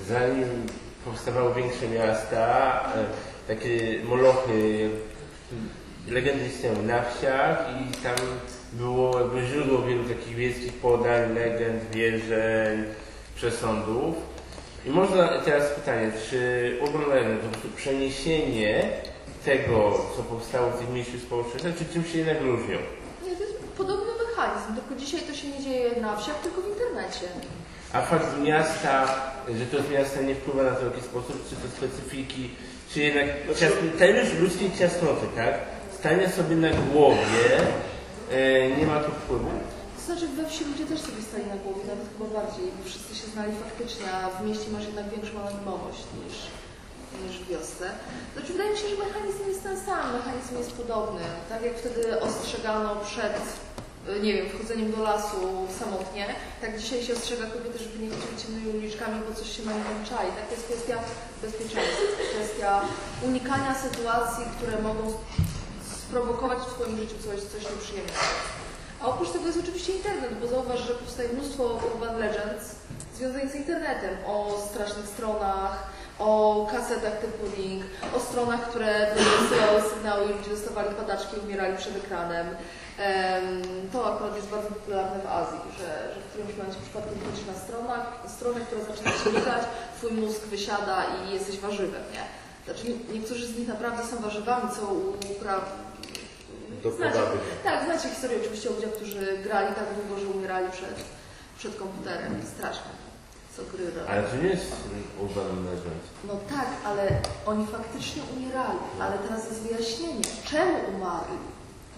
Zanim 0.09 0.67
powstawały 1.05 1.55
większe 1.55 1.89
miasta, 1.89 2.81
y, 2.97 3.55
takie 3.55 4.03
molochy, 4.05 4.91
legendy 6.09 6.47
istniały 6.47 6.83
na 6.83 7.03
wsiach 7.03 7.59
i 7.81 8.03
tam 8.03 8.17
było 8.73 9.21
jakby 9.21 9.47
źródło 9.47 9.83
wielu 9.83 10.05
takich 10.05 10.37
wiejskich 10.37 10.73
podań, 10.73 11.35
legend, 11.35 11.91
wierzeń, 11.93 12.85
przesądów. 13.35 14.15
I 14.87 14.91
można 14.91 15.39
teraz 15.39 15.71
pytanie, 15.71 16.13
czy 16.31 16.39
Legend 17.09 17.41
to 17.41 17.47
po 17.47 17.53
prostu 17.53 17.69
przeniesienie 17.77 18.91
tego, 19.45 20.01
co 20.17 20.23
powstało 20.23 20.71
w 20.71 20.79
tych 20.79 20.91
mniejszych 20.91 21.23
społeczeństwach, 21.23 21.77
czy 21.79 21.85
czym 21.85 22.05
się 22.05 22.19
jednak 22.19 22.41
różnią? 22.43 22.79
Nie, 23.25 23.37
to 23.37 23.43
jest 23.43 23.59
podobny 23.77 24.13
mechanizm, 24.29 24.78
tylko 24.89 25.01
dzisiaj 25.05 25.21
to 25.21 25.35
się 25.35 25.49
nie 25.49 25.63
dzieje 25.65 26.01
na 26.01 26.17
wsiach, 26.17 26.39
tylko 26.43 26.61
w 26.63 26.69
internecie. 26.69 27.27
A 27.93 28.03
fakt 28.03 28.41
miasta, 28.41 28.95
że 29.59 29.67
to 29.67 29.83
z 29.83 29.91
miasta 29.91 30.21
nie 30.21 30.35
wpływa 30.35 30.63
na 30.63 30.71
to 30.71 30.81
w 30.81 30.91
jakiś 30.91 31.05
sposób, 31.05 31.37
czy 31.49 31.57
to 31.57 31.67
specyfiki, 31.77 32.51
czy 32.91 33.01
jednak 33.01 33.27
cias, 33.59 33.73
tajemnicz 33.99 34.35
ludzkiej 34.41 34.71
ciasnoty, 34.79 35.27
tak? 35.37 35.55
Stanie 35.99 36.29
sobie 36.29 36.57
na 36.57 36.71
głowie, 36.71 37.45
e, 38.31 38.69
nie 38.77 38.87
ma 38.87 39.01
tu 39.01 39.11
wpływu. 39.11 39.51
To 39.97 40.03
znaczy 40.07 40.27
we 40.29 40.45
wsi 40.51 40.65
ludzie 40.65 40.87
też 40.87 41.01
sobie 41.01 41.23
stali 41.29 41.47
na 41.47 41.57
głowie, 41.57 41.83
nawet 41.93 42.09
chyba 42.13 42.41
bardziej, 42.41 42.65
bo 42.77 42.81
wszyscy 42.89 43.13
się 43.21 43.27
znali 43.35 43.53
faktycznie, 43.65 44.07
a 44.13 44.21
w 44.31 44.47
mieście 44.47 44.69
masz 44.75 44.87
jednak 44.91 45.07
większą 45.15 45.35
anonimowość 45.41 46.03
niż, 46.19 46.35
niż 47.23 47.35
w 47.43 47.49
wiosce. 47.53 47.87
Znaczy 48.35 48.53
wydaje 48.53 48.71
mi 48.71 48.79
się, 48.79 48.89
że 48.89 48.97
mechanizm 49.07 49.43
jest 49.53 49.63
ten 49.63 49.77
sam, 49.87 50.05
mechanizm 50.19 50.53
jest 50.59 50.73
podobny. 50.73 51.25
Tak 51.49 51.61
jak 51.63 51.75
wtedy 51.83 52.21
ostrzegano 52.21 52.97
przed, 53.09 53.37
nie 54.23 54.33
wiem, 54.35 54.49
wchodzeniem 54.49 54.93
do 54.93 55.03
lasu 55.03 55.67
samotnie, 55.81 56.27
tak 56.61 56.79
dzisiaj 56.79 57.03
się 57.03 57.13
ostrzega 57.13 57.47
kobiety, 57.47 57.79
żeby 57.79 57.99
nie 57.99 58.11
chodziły 58.11 58.37
ciemnymi 58.43 58.79
uliczkami, 58.79 59.21
bo 59.29 59.35
coś 59.35 59.57
się 59.57 59.63
na 59.63 59.73
nich. 59.73 59.85
Tak 60.37 60.47
to 60.49 60.55
jest 60.55 60.67
kwestia 60.67 60.97
bezpieczeństwa, 61.43 62.05
kwestia 62.35 62.81
unikania 63.23 63.75
sytuacji, 63.75 64.45
które 64.57 64.83
mogą 64.83 65.13
sprowokować 66.09 66.59
w 66.59 66.75
Twoim 66.75 66.97
życiu 66.99 67.15
coś, 67.25 67.41
coś 67.53 67.63
nieprzyjemnego. 67.71 68.19
A 69.01 69.07
oprócz 69.07 69.31
tego 69.31 69.47
jest 69.47 69.59
oczywiście 69.59 69.93
internet, 69.93 70.31
bo 70.41 70.47
zauważ, 70.47 70.81
że 70.81 70.95
powstaje 70.95 71.29
mnóstwo 71.29 71.81
urban 71.95 72.19
legends 72.19 72.65
związanych 73.15 73.53
z 73.53 73.55
internetem, 73.55 74.15
o 74.27 74.63
strasznych 74.71 75.07
stronach, 75.07 75.87
o 76.19 76.67
kasetach 76.73 77.19
typu 77.19 77.45
link, 77.57 77.85
o 78.17 78.21
stronach, 78.21 78.69
które 78.69 79.15
wysyłały 79.15 79.83
sygnały 79.95 80.25
i 80.25 80.29
ludzie 80.29 80.51
dostawali 80.51 80.95
padaczki 80.95 81.37
i 81.37 81.41
umierali 81.41 81.77
przed 81.77 81.97
ekranem. 81.97 82.47
To 83.93 84.15
akurat 84.15 84.37
jest 84.37 84.49
bardzo 84.49 84.69
popularne 84.69 85.19
w 85.25 85.27
Azji, 85.27 85.59
że, 85.79 85.89
że 86.15 86.21
w 86.21 86.29
którymś 86.31 86.53
momencie 86.57 86.81
przypadkiem 86.83 87.15
wchodzisz 87.21 87.47
na 87.47 87.55
stronach, 87.65 88.07
stronę, 88.37 88.61
która 88.61 88.81
zaczyna 88.85 89.11
się 89.13 89.31
klikać, 89.31 89.63
twój 89.97 90.13
mózg 90.13 90.41
wysiada 90.55 90.97
i 91.17 91.33
jesteś 91.35 91.59
warzywem, 91.59 92.03
nie? 92.15 92.25
Znaczy 92.65 92.89
nie- 92.89 93.15
niektórzy 93.19 93.47
z 93.47 93.59
nich 93.59 93.69
naprawdę 93.69 94.07
są 94.07 94.23
warzywami, 94.23 94.71
co 94.77 94.83
upraw... 95.37 95.63
Do 96.83 96.93
Znacie, 96.93 97.19
tak, 97.65 97.85
znacie 97.85 98.09
historię 98.09 98.39
oczywiście 98.41 98.71
o 98.71 98.73
ludziach, 98.73 98.91
którzy 98.91 99.39
grali 99.45 99.75
tak 99.75 99.87
długo, 99.95 100.21
że 100.21 100.29
umierali 100.29 100.71
przed, 100.73 100.95
przed 101.59 101.77
komputerem. 101.77 102.43
Straszne. 102.57 102.91
Co 103.57 103.63
gry 103.73 103.85
robią. 103.91 104.09
Ale 104.13 104.23
to 104.23 104.37
nie 104.37 104.49
jest 104.49 104.73
urban 105.21 105.65
legend. 105.65 106.03
No 106.25 106.35
tak, 106.51 106.67
ale 106.85 107.03
oni 107.47 107.67
faktycznie 107.67 108.23
umierali. 108.37 108.79
Ale 109.01 109.19
teraz 109.19 109.49
jest 109.49 109.61
wyjaśnienie, 109.63 110.23
czemu 110.51 110.75
umarli. 110.97 111.39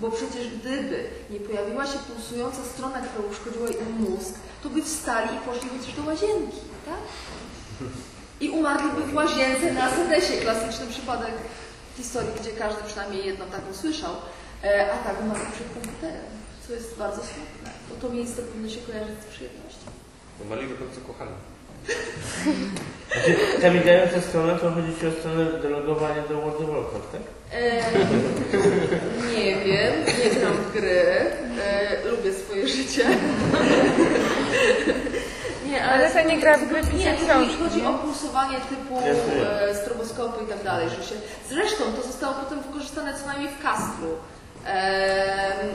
Bo 0.00 0.10
przecież 0.10 0.48
gdyby 0.48 1.04
nie 1.30 1.40
pojawiła 1.40 1.86
się 1.86 1.98
pulsująca 1.98 2.64
strona, 2.74 3.00
która 3.00 3.28
uszkodziła 3.30 3.68
im 3.68 3.92
mózg, 4.00 4.34
to 4.62 4.68
by 4.70 4.82
wstali 4.82 5.28
i 5.36 5.38
poszli 5.38 5.68
chociaż 5.68 5.94
do 5.94 6.02
łazienki, 6.02 6.60
tak? 6.86 7.02
I 8.40 8.50
umarliby 8.50 9.02
w 9.02 9.14
łazience 9.14 9.72
na 9.72 9.90
sedesie. 9.90 10.32
Klasyczny 10.42 10.86
przypadek 10.86 11.34
historii, 11.96 12.30
gdzie 12.40 12.50
każdy 12.50 12.82
przynajmniej 12.86 13.26
jedną 13.26 13.44
taką 13.46 13.74
słyszał. 13.74 14.14
E, 14.64 14.92
a 14.92 14.96
tak 15.04 15.22
umarł 15.22 15.40
przed 15.54 15.72
komputerem, 15.74 16.30
co 16.66 16.72
jest 16.72 16.98
bardzo 16.98 17.20
smutne, 17.20 17.70
bo 17.88 17.94
to 18.08 18.14
miejsce 18.14 18.42
powinno 18.42 18.70
się 18.70 18.80
kojarzyć 18.80 19.20
z 19.22 19.32
przyjemnością. 19.34 19.86
Mali 20.48 20.68
do 20.68 20.76
końca 20.76 21.00
kochani. 21.06 21.30
Znaczy, 23.12 23.36
ta 23.62 23.70
migająca 23.70 24.20
strona 24.20 24.58
to 24.58 24.70
chodzi 24.70 25.00
ci 25.00 25.06
o 25.06 25.12
stronę 25.12 25.44
do 25.62 25.68
logowania 25.68 26.22
do 26.28 26.40
World 26.40 26.60
of 26.60 26.70
Warcraft, 26.70 27.12
tak? 27.12 27.22
E, 27.52 27.82
nie 29.36 29.56
wiem, 29.56 29.92
nie 30.24 30.30
gram 30.40 30.52
w 30.52 30.72
gry, 30.72 31.00
e, 31.62 32.08
lubię 32.10 32.32
swoje 32.32 32.68
życie. 32.68 33.04
Nie, 35.66 35.84
ale 35.84 35.92
Ale 36.04 36.10
to 36.10 36.28
nie 36.28 36.40
gra 36.40 36.58
w 36.58 36.68
gry, 36.68 36.82
nie, 36.82 36.88
pisze 36.88 37.10
chodzi, 37.12 37.26
książki. 37.26 37.56
chodzi 37.62 37.86
o 37.86 37.94
pulsowanie 37.94 38.56
typu 38.68 38.98
e, 39.42 39.74
stroboskopy 39.74 40.44
i 40.44 40.46
tak 40.46 40.64
dalej, 40.64 40.88
że 40.90 40.96
się... 41.08 41.14
Zresztą 41.48 41.84
to 41.96 42.02
zostało 42.06 42.34
potem 42.34 42.60
wykorzystane 42.60 43.14
co 43.14 43.26
najmniej 43.26 43.48
w 43.50 43.62
Kastlu. 43.62 44.08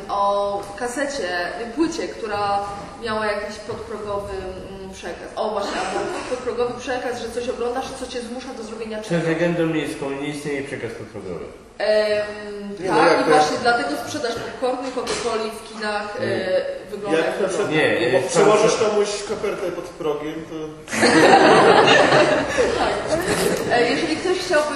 O 0.09 0.61
kasecie, 0.79 1.27
płycie, 1.75 2.07
która 2.07 2.59
miała 3.03 3.25
jakiś 3.25 3.55
podprogowy 3.55 4.33
mm, 4.79 4.93
przekaz. 4.93 5.27
O 5.35 5.49
właśnie, 5.49 5.71
albo 5.81 5.99
podprogowy 6.29 6.79
przekaz, 6.79 7.21
że 7.21 7.29
coś 7.29 7.49
oglądasz, 7.49 7.85
co 7.99 8.07
cię 8.07 8.21
zmusza 8.21 8.53
do 8.57 8.63
zrobienia 8.63 8.97
czegoś. 9.01 9.07
Przed 9.07 9.27
legendą 9.27 9.65
miejską 9.65 10.09
nie 10.09 10.27
istnieje 10.27 10.63
przekaz 10.63 10.91
podprogowy. 10.91 11.45
Ehm, 11.77 12.27
Nie, 12.79 12.89
no 12.91 12.95
tak, 12.97 13.11
jak 13.11 13.21
i 13.21 13.23
to- 13.23 13.29
właśnie 13.29 13.57
dlatego 13.61 13.89
sprzedaż 14.05 14.31
popcornu 14.35 14.91
Coca-Coli 14.91 15.49
w 15.51 15.73
kinach 15.73 16.17
e, 16.21 16.91
wygląda 16.91 17.17
Jak 17.17 17.27
jak 17.27 17.41
na 17.41 17.47
przykład 17.47 17.71
Nie, 17.71 17.97
bo 18.11 18.17
jest 18.17 18.27
przełożysz 18.29 18.75
tam- 18.75 18.89
komuś 18.89 19.07
kopertę 19.29 19.71
pod 19.71 19.83
progiem, 19.85 20.33
to 20.49 20.55
e, 23.75 23.89
Jeżeli 23.91 24.15
ktoś 24.17 24.37
chciałby 24.39 24.75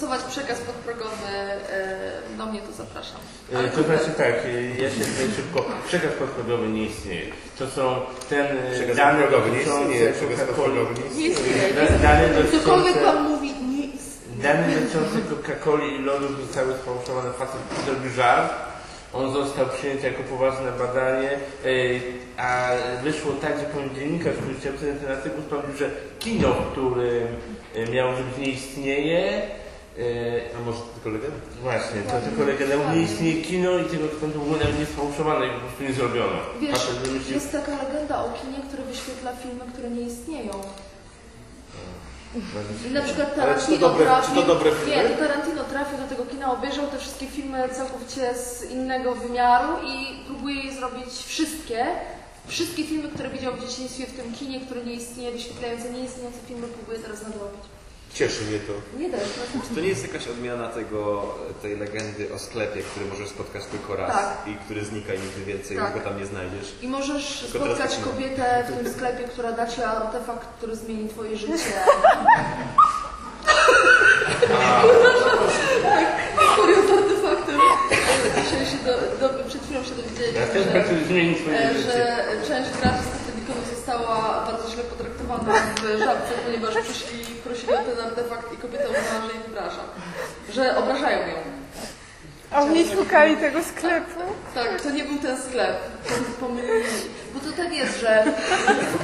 stosować 0.00 0.22
przekaz 0.24 0.58
podprogowy, 0.60 1.26
e, 1.72 2.36
do 2.38 2.46
mnie 2.46 2.60
to 2.60 2.72
zapraszam. 2.72 3.20
E, 3.52 3.68
To 3.68 3.82
znaczy 3.82 4.10
tak, 4.16 4.34
e, 4.46 4.82
ja 4.82 4.90
się 4.90 5.00
tutaj 5.10 5.26
szybko, 5.36 5.64
przekaz 5.86 6.12
podprogowy 6.18 6.68
nie 6.68 6.84
istnieje. 6.84 7.26
To 7.58 7.66
są 7.70 8.00
ten 8.28 8.46
przekaz 8.74 8.96
dane 8.96 9.30
dotyczące 9.30 10.12
Coca-Coli. 10.12 10.36
podprogowy 10.46 10.94
nie 10.94 11.00
Nie 11.00 11.26
istnieje. 11.28 11.30
istnieje. 11.30 11.74
Da- 11.74 11.98
Dane 12.08 12.28
dotyczące, 12.42 12.92
Pan 13.04 13.22
mówi, 13.30 13.48
nie 13.54 13.84
istnieje. 13.86 14.42
dane 14.42 14.66
dotyczące 14.74 15.16
Coca-Coli 15.30 15.88
i 15.96 16.02
lodów 16.02 16.46
zostały 16.46 16.74
sfałszowane. 16.82 17.32
Facet 17.32 17.60
zrobił 17.86 18.10
żart. 18.10 18.52
On 19.12 19.32
został 19.32 19.66
przyjęty 19.68 20.06
jako 20.06 20.22
poważne 20.22 20.72
badanie, 20.72 21.30
a 22.36 22.68
wyszło 23.02 23.32
tak, 23.32 23.58
że 23.58 23.64
pewien 23.64 23.94
dziennikarz, 23.94 24.34
który 24.36 24.54
chciał 24.60 24.72
ten 24.72 25.10
artykuł, 25.12 25.42
stwierdził, 25.44 25.76
że 25.76 25.90
kino, 26.18 26.48
w 26.54 26.72
którym 26.72 27.26
miało 27.92 28.12
być 28.12 28.38
nie 28.38 28.52
istnieje, 28.52 29.42
A 30.56 30.60
może 30.66 30.78
tylko 30.94 31.08
legenda? 31.10 31.36
Właśnie, 31.62 32.00
to 32.02 32.20
tylko 32.26 32.42
legenda. 32.44 32.94
Nie 32.94 33.02
istnieje 33.02 33.42
kino 33.42 33.78
i 33.78 33.84
tego 33.84 34.06
było 34.38 34.56
nawet 34.56 34.78
nie 34.78 34.86
sfałszowane 34.86 35.46
i 35.46 35.50
po 35.50 35.60
prostu 35.60 35.82
nie 35.82 35.92
zrobiono. 35.92 36.36
Wiesz, 36.60 36.86
wymyślił, 37.04 37.34
jest 37.34 37.52
taka 37.52 37.72
legenda 37.84 38.24
o 38.24 38.28
kinie, 38.42 38.58
które 38.68 38.82
wyświetla 38.82 39.32
filmy, 39.36 39.64
które 39.72 39.90
nie 39.90 40.02
istnieją. 40.02 40.52
I 42.86 42.90
na 42.90 43.02
przykład 43.02 43.34
to 43.34 43.40
Tarantino 43.40 43.88
dobre- 43.88 44.04
trafił, 44.04 44.34
to 44.34 44.42
dobre 44.42 44.70
filmy? 44.72 44.96
Nie, 44.96 45.08
to 45.08 45.16
Tarantino 45.18 45.64
trafił 45.64 45.98
do 45.98 46.04
tego 46.04 46.24
kina, 46.26 46.52
obejrzał 46.52 46.86
te 46.86 46.98
wszystkie 46.98 47.26
filmy 47.26 47.68
całkowicie 47.68 48.34
z 48.34 48.70
innego 48.70 49.14
wymiaru 49.14 49.68
i 49.86 50.24
próbuje 50.26 50.54
je 50.64 50.72
zrobić 50.72 51.08
wszystkie. 51.26 51.86
Wszystkie 52.46 52.84
filmy, 52.84 53.08
które 53.08 53.28
widział 53.30 53.52
w 53.54 53.60
dzieciństwie 53.68 54.06
w 54.06 54.16
tym 54.16 54.32
kinie, 54.32 54.60
które 54.60 54.84
nie 54.84 54.92
istnieje, 54.92 55.32
wyświetlające 55.32 55.90
nieistniejące 55.90 56.38
filmy, 56.48 56.66
próbuje 56.68 56.98
teraz 56.98 57.22
nadrobić. 57.22 57.60
Cieszy 58.14 58.44
mnie 58.44 58.58
to. 58.58 58.98
Nie 58.98 59.10
też. 59.10 59.20
Czy 59.68 59.74
to 59.74 59.80
nie 59.80 59.88
jest 59.88 60.02
jakaś 60.12 60.28
odmiana 60.28 60.68
tego, 60.68 61.22
tej 61.62 61.76
legendy 61.76 62.34
o 62.34 62.38
sklepie, 62.38 62.82
który 62.82 63.06
możesz 63.06 63.28
spotkać 63.28 63.64
tylko 63.64 63.96
raz 63.96 64.12
Tak. 64.12 64.36
i 64.46 64.54
który 64.64 64.84
znika 64.84 65.14
i 65.14 65.18
nigdy 65.18 65.44
więcej, 65.44 65.76
Tak. 65.76 65.94
już 65.94 66.02
go 66.02 66.10
tam 66.10 66.18
nie 66.20 66.26
znajdziesz? 66.26 66.74
I 66.82 66.88
możesz 66.88 67.40
Tylko 67.52 67.66
spotkać 67.66 67.96
tak 67.96 68.04
kobietę 68.04 68.64
w 68.68 68.76
tym 68.76 68.92
sklepie, 68.92 69.24
która 69.24 69.52
da 69.52 69.66
ci 69.66 69.82
artefakt, 69.82 70.48
który 70.58 70.76
zmieni 70.76 71.08
twoje 71.08 71.36
życie. 71.36 71.54
Tak, 75.82 76.06
historia 76.40 76.76
z 76.76 76.90
artefaktem. 76.90 77.60
Dzisiaj 78.44 78.66
się 78.66 78.78
do, 78.84 79.28
do, 79.28 79.44
przed 79.44 79.62
chwilą 79.62 79.84
się 79.84 79.90
ja 80.74 80.84
dowiedzieliśmy, 80.84 81.52
że, 81.72 81.82
że 81.82 82.26
część 82.48 82.70
graczy 82.80 83.09
została 83.90 84.44
bardzo 84.46 84.70
źle 84.70 84.82
potraktowana 84.84 85.52
w 85.76 85.98
żabce, 85.98 86.32
ponieważ 86.46 86.74
przyszli 86.84 87.24
prosili 87.44 87.72
o 87.72 87.76
ten 87.76 88.06
artefakt 88.06 88.52
i 88.52 88.56
kobieta 88.56 88.84
uznała, 88.84 89.26
że 89.26 89.32
ich 89.38 89.46
obraża. 89.46 89.84
Że 90.52 90.76
obrażają 90.76 91.18
ją. 91.18 91.34
A 92.50 92.62
oni 92.62 92.84
szukali 92.94 93.36
tego 93.36 93.60
sklepu? 93.62 94.20
Tak, 94.54 94.80
to 94.82 94.90
nie 94.90 95.04
był 95.04 95.18
ten 95.18 95.36
sklep. 95.42 95.76
Pomylili. 96.40 97.00
Bo 97.34 97.40
to 97.40 97.56
tak 97.56 97.72
jest, 97.72 98.00
że 98.00 98.24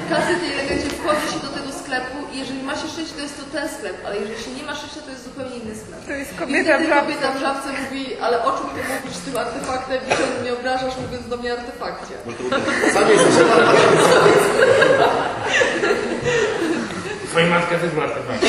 w 0.07 0.11
każdej 0.15 0.37
tej 0.37 0.57
legendzie 0.57 0.89
wchodzi 0.91 1.27
się 1.33 1.41
do 1.47 1.51
tego 1.59 1.71
sklepu 1.83 2.19
i 2.33 2.39
jeżeli 2.39 2.63
ma 2.63 2.75
się 2.81 2.89
szczęście, 2.89 3.15
to 3.15 3.23
jest 3.23 3.37
to 3.41 3.45
ten 3.57 3.69
sklep, 3.69 3.97
ale 4.07 4.17
jeżeli 4.17 4.43
się 4.45 4.51
nie 4.51 4.63
ma 4.63 4.75
szczęścia, 4.75 5.01
to 5.07 5.11
jest 5.11 5.25
zupełnie 5.25 5.57
inny 5.57 5.75
sklep. 5.83 6.01
To 6.07 6.13
jest 6.13 6.33
kobieta 6.39 6.73
w 6.73 6.75
wtedy 6.75 6.89
żabce. 6.89 7.01
kobieta 7.03 7.29
w 7.37 7.39
żabce 7.45 7.69
mówi, 7.83 8.03
ale 8.25 8.37
o 8.49 8.51
czym 8.57 8.67
ty 8.75 8.81
mówisz 8.93 9.17
z 9.21 9.23
tym 9.25 9.37
artefaktem 9.37 9.99
i 10.09 10.11
czemu 10.19 10.35
mnie 10.41 10.53
obrażasz, 10.59 10.95
mówiąc 11.05 11.29
do 11.33 11.37
mnie 11.37 11.53
artefakcie. 11.53 12.15
Sam 12.95 13.05
jesteś 13.13 13.35
Twoja 17.37 17.51
matka 17.51 17.79
też 17.79 17.93
ma 17.93 18.03
artefakt. 18.03 18.43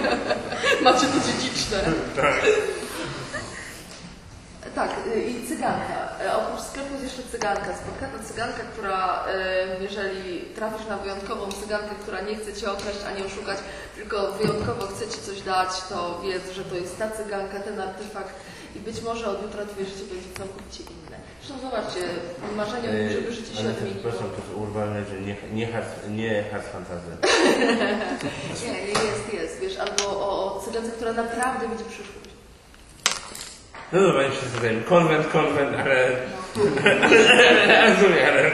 Macie 0.84 1.06
to 1.06 1.18
dziedziczne. 1.26 1.78
Tak. 2.16 2.34
Tak, 4.74 4.90
y, 5.16 5.20
i 5.22 5.48
cyganka. 5.48 5.98
E, 6.24 6.36
Oprócz 6.36 6.60
sklepu 6.64 6.92
jest 6.92 7.04
jeszcze 7.04 7.22
cyganka. 7.32 7.70
Spotkana 7.76 8.18
cyganka, 8.24 8.62
która, 8.72 9.24
e, 9.26 9.82
jeżeli 9.82 10.40
trafisz 10.40 10.86
na 10.86 10.96
wyjątkową 10.96 11.52
cygankę, 11.52 11.94
która 12.02 12.20
nie 12.20 12.36
chce 12.36 12.52
cię 12.52 12.70
okraść 12.72 12.98
ani 13.08 13.22
oszukać, 13.24 13.58
tylko 13.94 14.32
wyjątkowo 14.32 14.86
chce 14.86 15.08
ci 15.08 15.20
coś 15.20 15.40
dać, 15.40 15.68
to 15.88 16.20
wiedz, 16.24 16.52
że 16.52 16.64
to 16.64 16.74
jest 16.74 16.98
ta 16.98 17.10
cyganka, 17.10 17.60
ten 17.60 17.80
artefakt 17.80 18.34
i 18.76 18.80
być 18.80 19.02
może 19.02 19.26
od 19.30 19.42
jutra 19.42 19.66
twoje 19.66 19.86
życie 19.86 20.04
będzie 20.12 20.30
całkowicie 20.38 20.82
inne. 20.82 21.16
Zresztą 21.40 21.70
zobaczcie, 21.70 22.00
marzenie 22.56 22.88
o 22.88 22.92
tym, 22.92 23.10
żeby 23.10 23.32
życie 23.32 23.54
się 23.54 23.60
Ale 23.60 23.70
odmieniło. 23.70 24.00
przepraszam, 24.00 24.28
to 24.30 24.56
urwane, 24.60 25.04
że 25.04 25.20
nie, 25.20 25.36
nie, 25.52 25.66
hard, 25.72 25.86
nie 26.10 26.44
hard 26.52 26.66
fantasy. 26.72 27.10
Nie, 28.66 28.78
jest, 28.88 29.32
jest, 29.32 29.60
wiesz, 29.60 29.76
albo 29.78 30.04
o, 30.20 30.54
o 30.56 30.60
która 30.96 31.12
naprawdę 31.12 31.68
widzi 31.68 31.84
przyszłość. 31.84 32.30
No 33.92 34.00
dobra, 34.00 34.30
wszyscy 34.30 34.60
zajmę. 34.60 34.82
Konwent, 34.82 35.26
konwent, 35.26 35.76
ale... 35.76 35.96
rozumiem, 37.88 38.26
ale... 38.28 38.50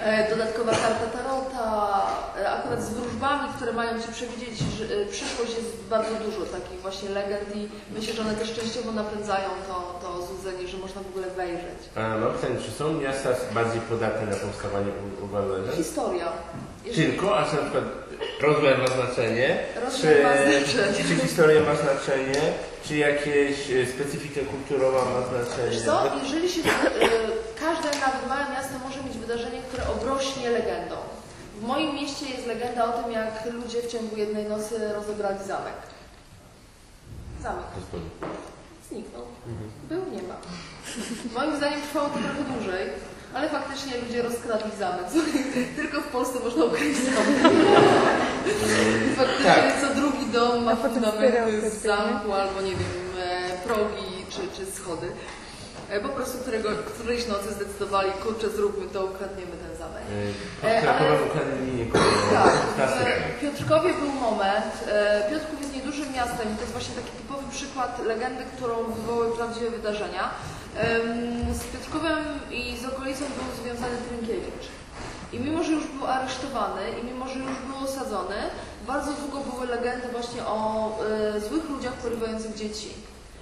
E, 0.00 0.30
Dodatkowa 0.30 0.72
karta 0.72 1.06
Tarota, 1.12 2.06
e, 2.40 2.50
akurat 2.50 2.82
z 2.82 2.94
wróżbami, 3.18 3.48
które 3.56 3.72
mają 3.72 4.02
Ci 4.02 4.08
przewidzieć 4.12 4.58
że, 4.78 4.84
e, 4.84 5.06
przyszłość 5.06 5.52
jest 5.58 5.72
bardzo 5.90 6.14
dużo 6.24 6.40
takich 6.56 6.80
właśnie 6.80 7.08
legend 7.10 7.56
i 7.56 7.68
myślę, 7.94 8.14
że 8.14 8.22
one 8.22 8.34
też 8.34 8.52
częściowo 8.54 8.92
napędzają 8.92 9.48
to, 9.68 9.98
to 10.02 10.26
złudzenie, 10.26 10.68
że 10.68 10.76
można 10.78 11.00
w 11.02 11.06
ogóle 11.06 11.26
wejrzeć. 11.30 11.78
A 11.96 12.00
mam 12.00 12.32
pytanie, 12.32 12.56
czy 12.64 12.70
są 12.70 12.92
miasta 12.92 13.28
bardziej 13.54 13.80
podatne 13.80 14.26
na 14.32 14.36
powstawanie 14.36 14.90
u- 15.04 15.24
uwalenia? 15.24 15.72
Historia. 15.72 16.28
Jeżeli- 16.84 17.06
Tylko, 17.12 17.38
a 17.38 17.44
czy 17.50 17.56
na 17.56 17.62
przykład 17.62 17.84
rozmiar 18.40 18.78
ma 18.78 18.86
znaczenie? 18.86 19.48
Rozmiar 19.84 20.14
czy, 20.16 20.22
ma 20.22 20.32
znaczenie. 20.36 21.04
Czy 21.08 21.14
historia 21.26 21.60
ma 21.68 21.74
znaczenie? 21.74 22.40
Czy 22.84 22.96
jakieś 22.96 23.56
e, 23.70 23.86
specyfika 23.94 24.40
kulturowa 24.52 24.98
ma 25.04 25.20
znaczenie? 25.30 25.70
Wiesz 25.70 25.82
co, 25.82 26.10
jeżeli 26.22 26.48
się, 26.48 26.60
e, 26.60 26.64
każde 27.64 27.88
nawet 28.04 28.22
małe 28.28 28.44
miasto 28.54 28.74
może 28.86 29.02
mieć 29.02 29.18
wydarzenie, 29.18 29.60
które 29.68 29.82
obrośnie 29.94 30.50
legendą. 30.50 30.96
W 31.58 31.62
moim 31.66 31.94
mieście 31.94 32.26
jest 32.26 32.46
legenda 32.46 32.94
o 32.94 33.02
tym, 33.02 33.12
jak 33.12 33.44
ludzie 33.52 33.82
w 33.82 33.92
ciągu 33.92 34.16
jednej 34.16 34.44
nocy 34.44 34.92
rozebrali 34.92 35.38
zamek. 35.46 35.74
Zamek. 37.42 37.64
Zniknął. 38.88 39.22
Był, 39.88 40.04
nie 40.12 40.22
ma. 40.22 40.34
Moim 41.34 41.56
zdaniem 41.56 41.80
trwało 41.82 42.08
to 42.08 42.18
trochę 42.18 42.44
dłużej, 42.52 42.88
ale 43.34 43.48
faktycznie 43.48 43.92
ludzie 43.98 44.22
rozkradli 44.22 44.70
zamek. 44.78 45.04
Tylko 45.76 46.00
w 46.00 46.06
Polsce 46.06 46.40
można 46.44 46.64
ukryć 46.64 46.96
zamek. 46.98 47.52
I 49.12 49.16
faktycznie 49.16 49.44
Tak. 49.44 49.80
co 49.80 49.94
drugi 49.94 50.26
dom 50.26 50.64
ma 50.64 50.76
z 51.70 51.82
zamku 51.82 52.32
albo 52.32 52.60
nie 52.62 52.70
wiem, 52.70 53.18
e, 53.20 53.50
progi 53.66 54.26
czy, 54.30 54.40
czy 54.56 54.72
schody. 54.72 55.06
E, 55.90 56.00
Po 56.00 56.08
prostu 56.08 56.38
którego, 56.38 56.68
którejś 56.94 57.26
nocy 57.26 57.52
zdecydowali, 57.54 58.10
kurczę 58.12 58.50
zróbmy 58.50 58.86
to, 58.88 59.04
ukradniemy 59.04 59.50
ten 59.64 59.76
zamek. 59.78 60.02
E, 60.62 60.82
Krakowem 60.82 61.12
ale-. 61.12 61.86
Tak, 62.32 62.52
15 62.76 62.98
w 63.36 63.40
Piotrkowie 63.40 63.94
był 63.94 64.12
moment. 64.12 64.72
e, 64.88 65.30
Piotrków 65.30 65.60
jest 65.60 65.74
niedużym 65.74 66.12
miastem 66.12 66.46
i 66.52 66.54
to 66.56 66.60
jest 66.60 66.72
właśnie 66.72 66.94
taki 66.94 67.10
typowy 67.10 67.44
przykład 67.50 68.04
legendy, 68.06 68.44
którą 68.56 68.74
wywołały 68.84 69.36
prawdziwe 69.36 69.70
wydarzenia. 69.70 70.30
Z 71.52 71.64
Piotrkowem 71.64 72.24
i 72.50 72.76
z 72.76 72.84
okolicą 72.84 73.20
był 73.20 73.46
związany 73.64 73.96
Trynkiewicz. 74.08 74.66
I 75.32 75.40
mimo, 75.40 75.64
że 75.64 75.72
już 75.72 75.86
był 75.86 76.06
aresztowany 76.06 76.82
i 77.02 77.04
mimo, 77.04 77.28
że 77.28 77.38
już 77.38 77.58
był 77.68 77.84
osadzony, 77.84 78.34
bardzo 78.86 79.12
długo 79.12 79.50
były 79.50 79.66
legendy 79.66 80.08
właśnie 80.08 80.42
o 80.46 80.90
e, 81.36 81.40
złych 81.40 81.70
ludziach 81.70 81.92
porywających 81.92 82.54
dzieci. 82.54 82.94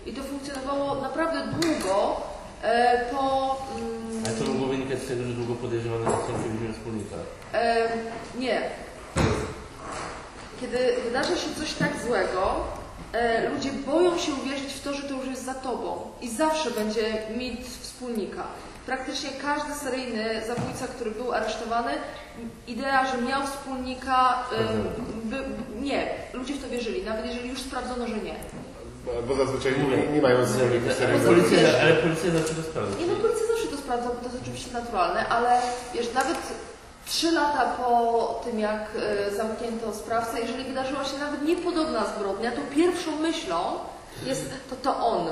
I 0.07 0.13
to 0.13 0.23
funkcjonowało 0.23 0.95
naprawdę 0.95 1.39
długo 1.61 2.17
e, 2.17 2.36
po... 3.11 3.57
mm, 3.79 4.25
Ale 4.27 4.35
to 4.35 4.53
mogło 4.53 4.67
wynikać 4.67 4.99
z 4.99 5.07
tego, 5.09 5.25
że 5.25 5.33
długo 5.33 5.55
podejrzewano, 5.55 6.05
że 6.05 6.17
Stankiewicz 6.25 6.77
wspólnika. 6.77 7.17
E, 7.53 7.89
nie. 8.39 8.63
Kiedy 10.61 10.79
wydarza 11.05 11.37
się 11.37 11.55
coś 11.59 11.73
tak 11.73 11.91
złego, 12.07 12.65
e, 13.13 13.49
ludzie 13.51 13.71
boją 13.73 14.19
się 14.19 14.33
uwierzyć 14.33 14.73
w 14.73 14.83
to, 14.83 14.95
że 14.95 15.03
to 15.03 15.15
już 15.15 15.27
jest 15.27 15.45
za 15.45 15.55
tobą. 15.55 16.01
I 16.21 16.29
zawsze 16.31 16.71
będzie 16.71 17.19
mit 17.37 17.67
wspólnika. 17.81 18.43
Praktycznie 18.87 19.31
każdy 19.43 19.75
seryjny 19.75 20.25
zabójca, 20.47 20.87
który 20.87 21.11
był 21.11 21.33
aresztowany, 21.33 21.93
idea, 22.67 23.07
że 23.07 23.23
miał 23.23 23.47
wspólnika, 23.47 24.45
e, 24.53 24.57
by, 25.25 25.45
nie. 25.81 26.07
Ludzie 26.35 26.55
w 26.55 26.63
to 26.63 26.69
wierzyli, 26.69 27.03
nawet 27.05 27.27
jeżeli 27.27 27.49
już 27.49 27.61
sprawdzono, 27.61 28.07
że 28.07 28.17
nie. 28.17 28.35
Bo, 29.29 29.35
zazwyczaj 29.35 29.73
nie, 29.91 30.07
nie 30.13 30.23
mają 30.23 30.47
seryjnych. 30.47 30.97
policja, 31.27 31.59
ale 31.83 31.93
policja 31.95 32.31
zawsze 32.31 32.55
to 32.55 32.63
sprawdza. 32.63 32.99
Nie 32.99 33.07
no, 33.07 33.15
policja 33.17 33.47
zawsze 33.47 33.67
to 33.67 33.77
sprawdza, 33.77 34.09
bo 34.09 34.15
to 34.15 34.25
jest 34.25 34.43
oczywiście 34.43 34.73
naturalne, 34.73 35.29
ale 35.29 35.61
wiesz, 35.95 36.13
nawet 36.15 36.39
trzy 37.07 37.31
lata 37.33 37.65
po 37.65 38.41
tym, 38.45 38.59
jak 38.59 38.81
e, 38.99 39.31
zamknięto 39.37 39.95
sprawcę, 39.95 40.41
jeżeli 40.41 40.65
wydarzyła 40.65 41.05
się 41.05 41.19
nawet 41.19 41.43
niepodobna 41.43 42.07
zbrodnia, 42.17 42.51
to 42.53 42.61
pierwszą 42.75 43.17
myślą 43.21 43.57
jest 44.27 44.51
to, 44.71 44.77
to 44.77 45.07
on. 45.07 45.29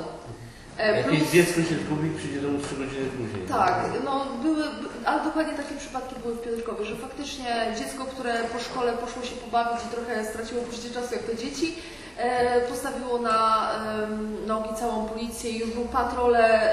E, 0.77 0.97
Jakieś 0.97 1.19
plus- 1.19 1.31
dziecko 1.31 1.61
się 1.61 1.75
zgubi, 1.85 2.09
przyjdzie 2.17 2.41
do 2.41 2.47
domu 2.47 2.59
trzy 2.65 2.75
godziny 2.75 3.05
później. 3.17 3.47
tak, 3.47 3.75
no 4.05 4.25
były, 4.43 4.63
by- 4.63 5.07
ale 5.07 5.23
dokładnie 5.23 5.53
takie 5.53 5.75
przypadki 5.75 6.15
były 6.23 6.33
w 6.35 6.41
Piotrkowie, 6.41 6.85
że 6.85 6.95
faktycznie 6.95 7.73
dziecko, 7.79 8.05
które 8.05 8.33
po 8.53 8.59
szkole 8.59 8.93
poszło 8.93 9.23
się 9.23 9.35
pobawić 9.35 9.79
i 9.85 9.95
trochę 9.95 10.25
straciło 10.25 10.61
poczucie 10.61 10.89
czasu 10.89 11.13
jak 11.15 11.23
to 11.23 11.35
dzieci, 11.35 11.75
postawiło 12.69 13.17
na 13.17 13.69
nogi 14.47 14.69
całą 14.79 15.05
policję 15.05 15.51
i 15.51 15.59
już 15.59 15.69
był 15.69 15.85
patrole 15.85 16.71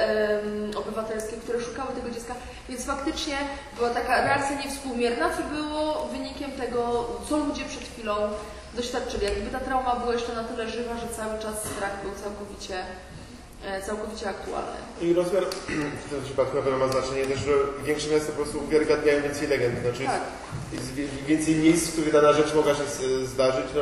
obywatelskie, 0.77 1.37
które 1.37 1.61
szukały 1.61 1.89
tego 1.95 2.11
dziecka, 2.11 2.35
więc 2.69 2.85
faktycznie 2.85 3.37
była 3.77 3.91
taka 3.91 4.25
reakcja 4.25 4.59
niewspółmierna, 4.65 5.31
co 5.37 5.43
było 5.57 6.09
wynikiem 6.13 6.53
tego, 6.53 7.09
co 7.29 7.37
ludzie 7.37 7.65
przed 7.65 7.83
chwilą 7.83 8.15
doświadczyli. 8.75 9.25
Jakby 9.25 9.51
ta 9.51 9.61
trauma 9.61 9.97
była 9.97 10.13
jeszcze 10.13 10.35
na 10.35 10.45
tyle 10.45 10.69
żywa, 10.71 10.95
że 10.97 11.09
cały 11.17 11.39
czas 11.43 11.65
strach 11.65 12.03
był 12.03 12.13
całkowicie, 12.25 12.77
e, 13.67 13.83
całkowicie 13.83 14.29
aktualny. 14.29 14.77
I 15.01 15.13
rozmiar 15.15 15.45
w 16.07 16.11
tym 16.11 16.23
przypadku 16.25 16.57
na 16.57 16.63
pewno 16.63 16.87
ma 16.87 16.93
znaczenie 16.93 17.25
też, 17.27 17.39
że 17.39 17.53
większe 17.85 18.09
miasta 18.11 18.27
po 18.33 18.37
prostu 18.43 18.59
uwiarygadniają 18.65 19.23
więcej 19.23 19.49
legend. 19.49 19.75
Znaczy 19.83 20.05
Tak. 20.05 20.21
jest 20.73 20.93
więcej 21.27 21.55
miejsc, 21.55 21.89
w 21.89 21.93
których 21.93 22.13
dana 22.13 22.33
rzecz 22.33 22.55
mogła 22.55 22.75
się 22.75 22.85
zdarzyć. 23.27 23.67
No, 23.75 23.81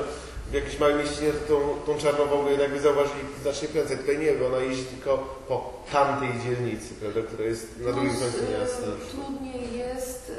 w 0.50 0.54
jakimś 0.54 0.78
małej 0.78 0.94
mieścinie 0.96 1.30
to 1.32 1.54
tą, 1.54 1.92
tą 1.92 1.98
czarną 2.00 2.26
wołgę 2.26 2.50
jednak 2.50 2.70
by 2.70 2.80
zauważyli 2.80 3.20
znacznie 3.42 3.68
prędzej. 3.68 3.98
Tutaj 3.98 4.18
nie, 4.18 4.32
bo 4.32 4.46
ona 4.46 4.58
jeździ 4.58 4.84
tylko 4.84 5.18
po 5.48 5.72
tamtej 5.92 6.28
dzielnicy, 6.44 6.94
prawda, 7.00 7.20
która 7.22 7.44
jest 7.44 7.78
na 7.78 7.92
drugim 7.92 8.12
No, 8.14 8.20
końcu 8.20 8.38
z- 8.38 8.60
miasta. 8.60 8.86
Trudniej 9.10 9.78
jest 9.78 10.32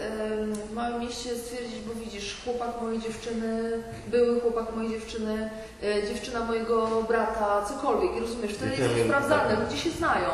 w 0.69 0.73
małym 0.73 0.99
mieście 1.01 1.35
stwierdzić, 1.35 1.79
bo 1.87 1.93
widzisz, 1.93 2.37
chłopak 2.45 2.81
mojej 2.81 2.99
dziewczyny, 3.01 3.83
były 4.07 4.41
chłopak 4.41 4.75
mojej 4.75 4.91
dziewczyny, 4.91 5.49
e, 5.83 6.07
dziewczyna 6.07 6.39
mojego 6.45 7.01
brata, 7.07 7.65
cokolwiek, 7.67 8.11
rozumiesz, 8.21 8.53
wtedy 8.53 8.75
jest 8.75 8.95
to 8.97 9.03
sprawdzane, 9.05 9.55
tak. 9.55 9.63
ludzie 9.69 9.77
się 9.83 9.89
znają. 9.89 10.29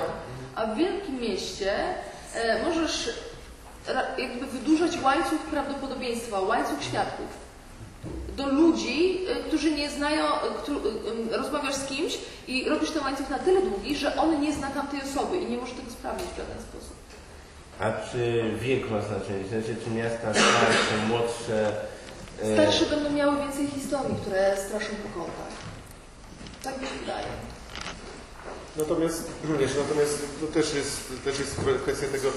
A 0.56 0.66
w 0.66 0.78
wielkim 0.78 1.20
mieście 1.20 1.74
e, 2.36 2.64
możesz 2.64 3.10
jakby 4.18 4.46
wydłużać 4.46 4.92
łańcuch 5.04 5.40
prawdopodobieństwa, 5.52 6.40
łańcuch 6.42 6.84
świadków 6.84 7.47
do 8.38 8.48
ludzi, 8.48 9.20
y, 9.40 9.44
którzy 9.48 9.72
nie 9.72 9.90
znają, 9.90 10.26
y, 10.26 11.34
y, 11.34 11.38
rozmawiasz 11.38 11.76
z 11.76 11.86
kimś 11.86 12.18
i 12.48 12.70
robisz 12.70 12.92
ten 12.92 13.04
łańcuch 13.04 13.30
na 13.30 13.40
tyle 13.40 13.62
długi, 13.62 13.96
że 13.96 14.16
on 14.16 14.42
nie 14.42 14.54
zna 14.54 14.68
tamtej 14.68 15.00
osoby 15.02 15.38
i 15.38 15.46
nie 15.46 15.58
może 15.58 15.74
tego 15.76 15.92
sprawdzić 15.92 16.28
w 16.28 16.38
żaden 16.38 16.58
sposób. 16.72 16.96
A 17.80 17.92
czy 18.12 18.52
wiek 18.62 18.90
ma 18.92 19.02
znaczenie? 19.02 19.48
Znaczy, 19.50 19.76
czy 19.84 19.90
miasta 19.90 20.34
starsze, 20.34 21.08
młodsze... 21.10 21.72
e, 22.44 22.54
Starsze 22.54 22.86
będą 22.96 23.10
miały 23.12 23.38
więcej 23.38 23.68
historii, 23.68 24.16
które 24.22 24.58
straszą 24.68 24.90
po 25.04 25.20
kątach. 25.20 25.54
Tak 26.64 26.82
mi 26.82 26.88
się 26.88 26.94
wydaje. 27.00 27.28
Natomiast, 28.78 29.30
wiesz, 29.60 29.72
natomiast 29.84 30.26
to 30.42 30.48
też 30.48 30.74
jest, 30.74 31.24
też 31.26 31.40
jest 31.40 31.56
kwestia 31.84 32.08
tego, 32.08 32.30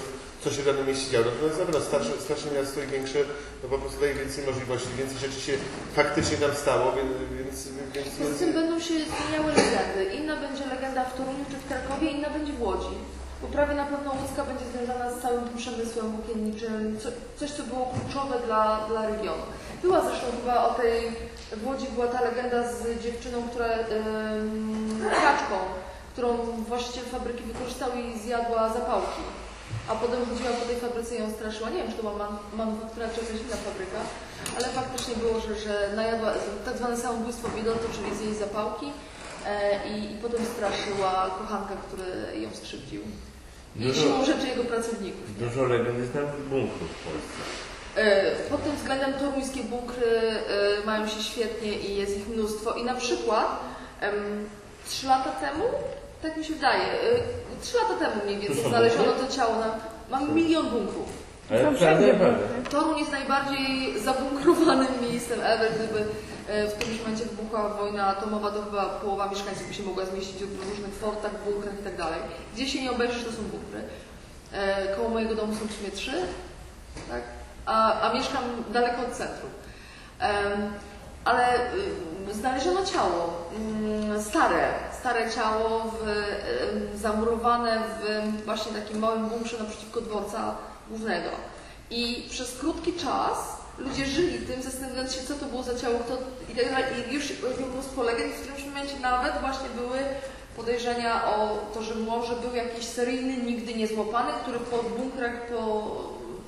co 0.43 0.51
się 0.51 0.63
w 0.63 0.67
danym 0.67 0.87
mieście 0.87 1.11
działo. 1.11 1.27
Natomiast 1.27 1.59
zaraz 1.59 1.83
starsze, 1.83 2.13
starsze 2.27 2.49
miasto 2.57 2.81
i 2.83 2.87
większe, 2.87 3.19
no 3.63 3.69
po 3.69 3.79
prostu 3.79 4.01
daje 4.01 4.15
więcej 4.15 4.47
możliwości, 4.47 4.89
więcej 4.99 5.19
rzeczy 5.19 5.41
się 5.41 5.55
faktycznie 5.97 6.37
tam 6.37 6.55
stało, 6.55 6.93
więc... 6.93 7.11
więc, 7.39 7.69
więc, 7.95 8.09
Poza 8.19 8.39
tym 8.39 8.53
będą 8.53 8.81
się 8.81 8.95
zmieniały 9.11 9.49
legendy. 9.53 10.01
Inna 10.19 10.37
będzie 10.37 10.65
legenda 10.67 11.05
w 11.05 11.17
Toruniu 11.17 11.45
czy 11.51 11.57
w 11.57 11.69
Krakowie, 11.69 12.11
inna 12.11 12.31
będzie 12.31 12.53
w 12.53 12.63
Łodzi. 12.63 12.97
Bo 13.43 13.49
prawie 13.49 13.75
na 13.75 13.87
pewno 13.87 14.11
łódzka 14.21 14.45
będzie 14.45 14.65
związana 14.73 15.07
z 15.13 15.23
całym 15.23 15.45
tym 15.49 15.57
przemysłem 15.59 16.07
włókienniczym, 16.13 16.99
co, 17.03 17.09
coś, 17.37 17.51
co 17.51 17.63
było 17.63 17.93
kluczowe 17.95 18.37
dla, 18.47 18.87
dla 18.89 19.07
regionu. 19.07 19.43
Była 19.83 20.01
zresztą 20.01 20.27
chyba 20.41 20.65
o 20.65 20.75
tej, 20.75 21.01
w 21.57 21.67
Łodzi 21.67 21.87
była 21.95 22.07
ta 22.07 22.21
legenda 22.21 22.73
z 22.73 23.03
dziewczyną, 23.03 23.49
która, 23.51 23.67
ym, 23.67 25.01
kaczką, 25.11 25.57
którą 26.13 26.37
właściciel 26.69 27.05
fabryki 27.05 27.43
wykorzystał 27.43 27.91
i 27.95 28.19
zjadła 28.19 28.73
zapałki. 28.73 29.23
A 29.91 29.95
potem 29.95 30.21
chodziła 30.27 30.51
po 30.61 30.67
tej 30.67 30.77
fabryce 30.77 31.17
i 31.17 31.21
ją 31.23 31.31
straszyła. 31.31 31.71
Nie 31.71 31.77
wiem, 31.77 31.91
czy 31.91 31.97
to 31.97 32.03
była 32.03 32.15
man, 32.19 32.37
manufaktura, 32.57 33.07
czy 33.09 33.21
jakaś 33.21 33.41
inna 33.47 33.57
fabryka, 33.67 34.01
ale 34.57 34.67
faktycznie 34.69 35.15
było, 35.23 35.41
że, 35.41 35.53
że 35.65 35.75
najadła 35.97 36.29
tak 36.65 36.77
zwane 36.77 36.97
samobójstwo 36.97 37.49
bidonto, 37.49 37.87
czyli 37.97 38.17
zjeść 38.17 38.39
zapałki 38.39 38.87
e, 39.47 39.89
i, 39.89 40.13
i 40.13 40.15
potem 40.25 40.41
straszyła 40.55 41.31
kochanka, 41.39 41.75
który 41.87 42.41
ją 42.43 42.49
skrzywdził. 42.55 43.03
I 43.77 43.81
Dużo- 43.81 44.03
siłą 44.03 44.25
rzeczy 44.25 44.47
jego 44.49 44.65
pracowników. 44.65 45.39
Dużo 45.39 45.65
legend 45.65 45.99
jest 45.99 46.15
na 46.15 46.21
bunkrów 46.51 46.91
w 46.97 47.03
Polsce. 47.07 47.41
E, 47.97 48.37
Pod 48.51 48.65
tym 48.65 48.77
względem 48.77 49.13
toruńskie 49.15 49.63
bunkry 49.65 50.07
e, 50.21 50.87
mają 50.87 51.09
się 51.09 51.23
świetnie 51.23 51.73
i 51.79 51.97
jest 51.97 52.17
ich 52.19 52.29
mnóstwo. 52.29 52.73
I 52.73 52.85
na 52.85 52.95
przykład 52.95 53.61
trzy 54.89 55.07
lata 55.07 55.31
temu, 55.31 55.65
tak 56.23 56.37
mi 56.37 56.45
się 56.45 56.55
wydaje, 56.55 56.83
e, 56.83 56.97
trzy 57.63 57.77
lata 57.77 57.95
temu 58.05 58.25
mniej 58.25 58.39
więcej 58.39 58.65
znaleziono 58.69 59.13
to 59.13 59.33
ciało. 59.37 59.55
Na, 59.55 59.75
mam 60.11 60.35
milion 60.35 60.67
bunkrów. 60.71 61.09
Ale 61.51 61.61
prawda, 61.61 62.15
prawda. 62.19 62.71
Toruń 62.71 62.99
jest 62.99 63.13
najbardziej 63.13 64.01
zabunkrowanym 64.01 64.89
miejscem 65.11 65.41
ever. 65.41 65.73
Gdyby 65.75 66.05
e, 66.49 66.69
w 66.69 66.75
którymś 66.75 66.99
momencie 67.01 67.25
wybuchła 67.25 67.69
wojna 67.69 68.07
atomowa, 68.07 68.51
to 68.51 68.63
chyba 68.63 68.85
połowa 68.87 69.29
mieszkańców 69.31 69.69
by 69.69 69.75
się 69.75 69.83
mogła 69.83 70.05
zmieścić 70.07 70.37
w 70.45 70.69
różnych 70.71 70.95
fortach, 70.95 71.33
bunkrach 71.45 71.75
i 71.81 71.85
tak 71.85 71.97
dalej. 71.97 72.21
Gdzie 72.55 72.69
się 72.69 72.83
nie 72.83 72.91
obejrzysz, 72.91 73.25
to 73.25 73.31
są 73.33 73.43
bunkry. 73.43 73.83
E, 74.53 74.97
Koło 74.97 75.09
mojego 75.09 75.35
domu 75.35 75.53
są 75.55 75.67
w 75.67 75.73
sumie 75.73 75.91
trzy, 75.91 76.13
tak? 77.11 77.23
a, 77.67 78.01
a 78.01 78.15
mieszkam 78.15 78.43
daleko 78.73 79.03
od 79.03 79.13
centrum. 79.13 79.51
Ale 81.25 81.73
y, 82.31 82.35
znaleziono 82.35 82.85
ciało, 82.87 83.51
mm, 83.57 84.23
stare, 84.23 84.69
stare 85.01 85.31
ciało, 85.31 85.93
w, 86.01 86.09
em, 86.09 86.99
zamurowane 86.99 87.83
w 88.01 88.45
właśnie 88.45 88.73
takim 88.73 88.99
małym 88.99 89.27
bunkrze 89.27 89.59
naprzeciwko 89.59 90.01
dworca 90.01 90.55
głównego. 90.89 91.31
I 91.91 92.29
przez 92.31 92.59
krótki 92.59 92.93
czas 92.93 93.61
ludzie 93.79 94.07
żyli 94.07 94.47
tym, 94.47 94.63
zastanawiając 94.63 95.15
się, 95.15 95.21
co 95.23 95.35
to 95.35 95.47
było 95.47 95.63
za 95.63 95.79
ciało, 95.79 95.99
kto 95.99 96.19
i 96.53 96.57
tak 96.57 96.71
dalej. 96.71 96.85
I 97.11 97.15
już 97.15 97.33
było 97.33 97.69
mnóstwo 97.69 98.03
legend, 98.03 98.33
w 98.33 98.41
którymś 98.41 98.65
momencie 98.65 99.01
nawet 99.01 99.33
właśnie 99.41 99.69
były 99.77 99.99
podejrzenia 100.57 101.25
o 101.25 101.59
to, 101.75 101.83
że 101.83 101.95
może 101.95 102.37
był 102.37 102.55
jakiś 102.55 102.85
seryjny, 102.87 103.37
nigdy 103.37 103.75
nie 103.75 103.89
złapany, 103.89 104.33
który 104.43 104.59
po 104.59 104.83
bunkrach 104.83 105.47
po, 105.47 105.91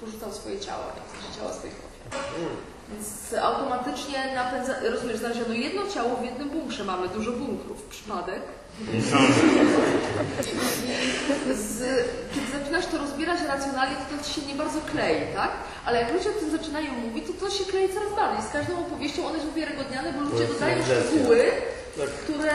porzucał 0.00 0.32
swoje 0.32 0.60
ciała, 0.60 0.84
jakieś 0.86 1.36
ciała 1.36 1.52
swoich 1.52 1.74
ofiar. 1.74 2.20
Więc 2.92 3.34
automatycznie 3.42 4.34
napędza, 4.34 4.74
rozumiesz, 4.90 5.16
znaleziono 5.18 5.54
jedno 5.54 5.82
ciało 5.94 6.16
w 6.16 6.24
jednym 6.24 6.50
bunkrze, 6.50 6.84
mamy 6.84 7.08
dużo 7.08 7.32
bunkrów, 7.32 7.82
przypadek. 7.82 8.40
Z, 11.54 11.78
kiedy 12.34 12.58
zaczynasz 12.58 12.86
to 12.86 12.98
rozbierać 12.98 13.40
racjonalnie, 13.48 13.96
to 13.96 14.16
to 14.16 14.24
ci 14.24 14.40
się 14.40 14.46
nie 14.46 14.54
bardzo 14.54 14.80
klei, 14.92 15.20
tak? 15.36 15.50
Ale 15.86 16.00
jak 16.00 16.12
ludzie 16.12 16.30
o 16.30 16.32
tym 16.40 16.50
zaczynają 16.50 16.92
mówić, 16.92 17.24
to 17.26 17.32
to 17.46 17.50
się 17.50 17.64
klei 17.64 17.88
coraz 17.88 18.12
bardziej. 18.16 18.50
Z 18.50 18.52
każdą 18.52 18.78
opowieścią 18.86 19.26
one 19.26 19.38
są 19.38 19.48
uwiarygodniane, 19.48 20.12
bo 20.12 20.20
ludzie 20.20 20.44
dodają 20.46 20.76
szczegóły, 20.84 21.44
Tak. 21.98 22.08
które 22.08 22.52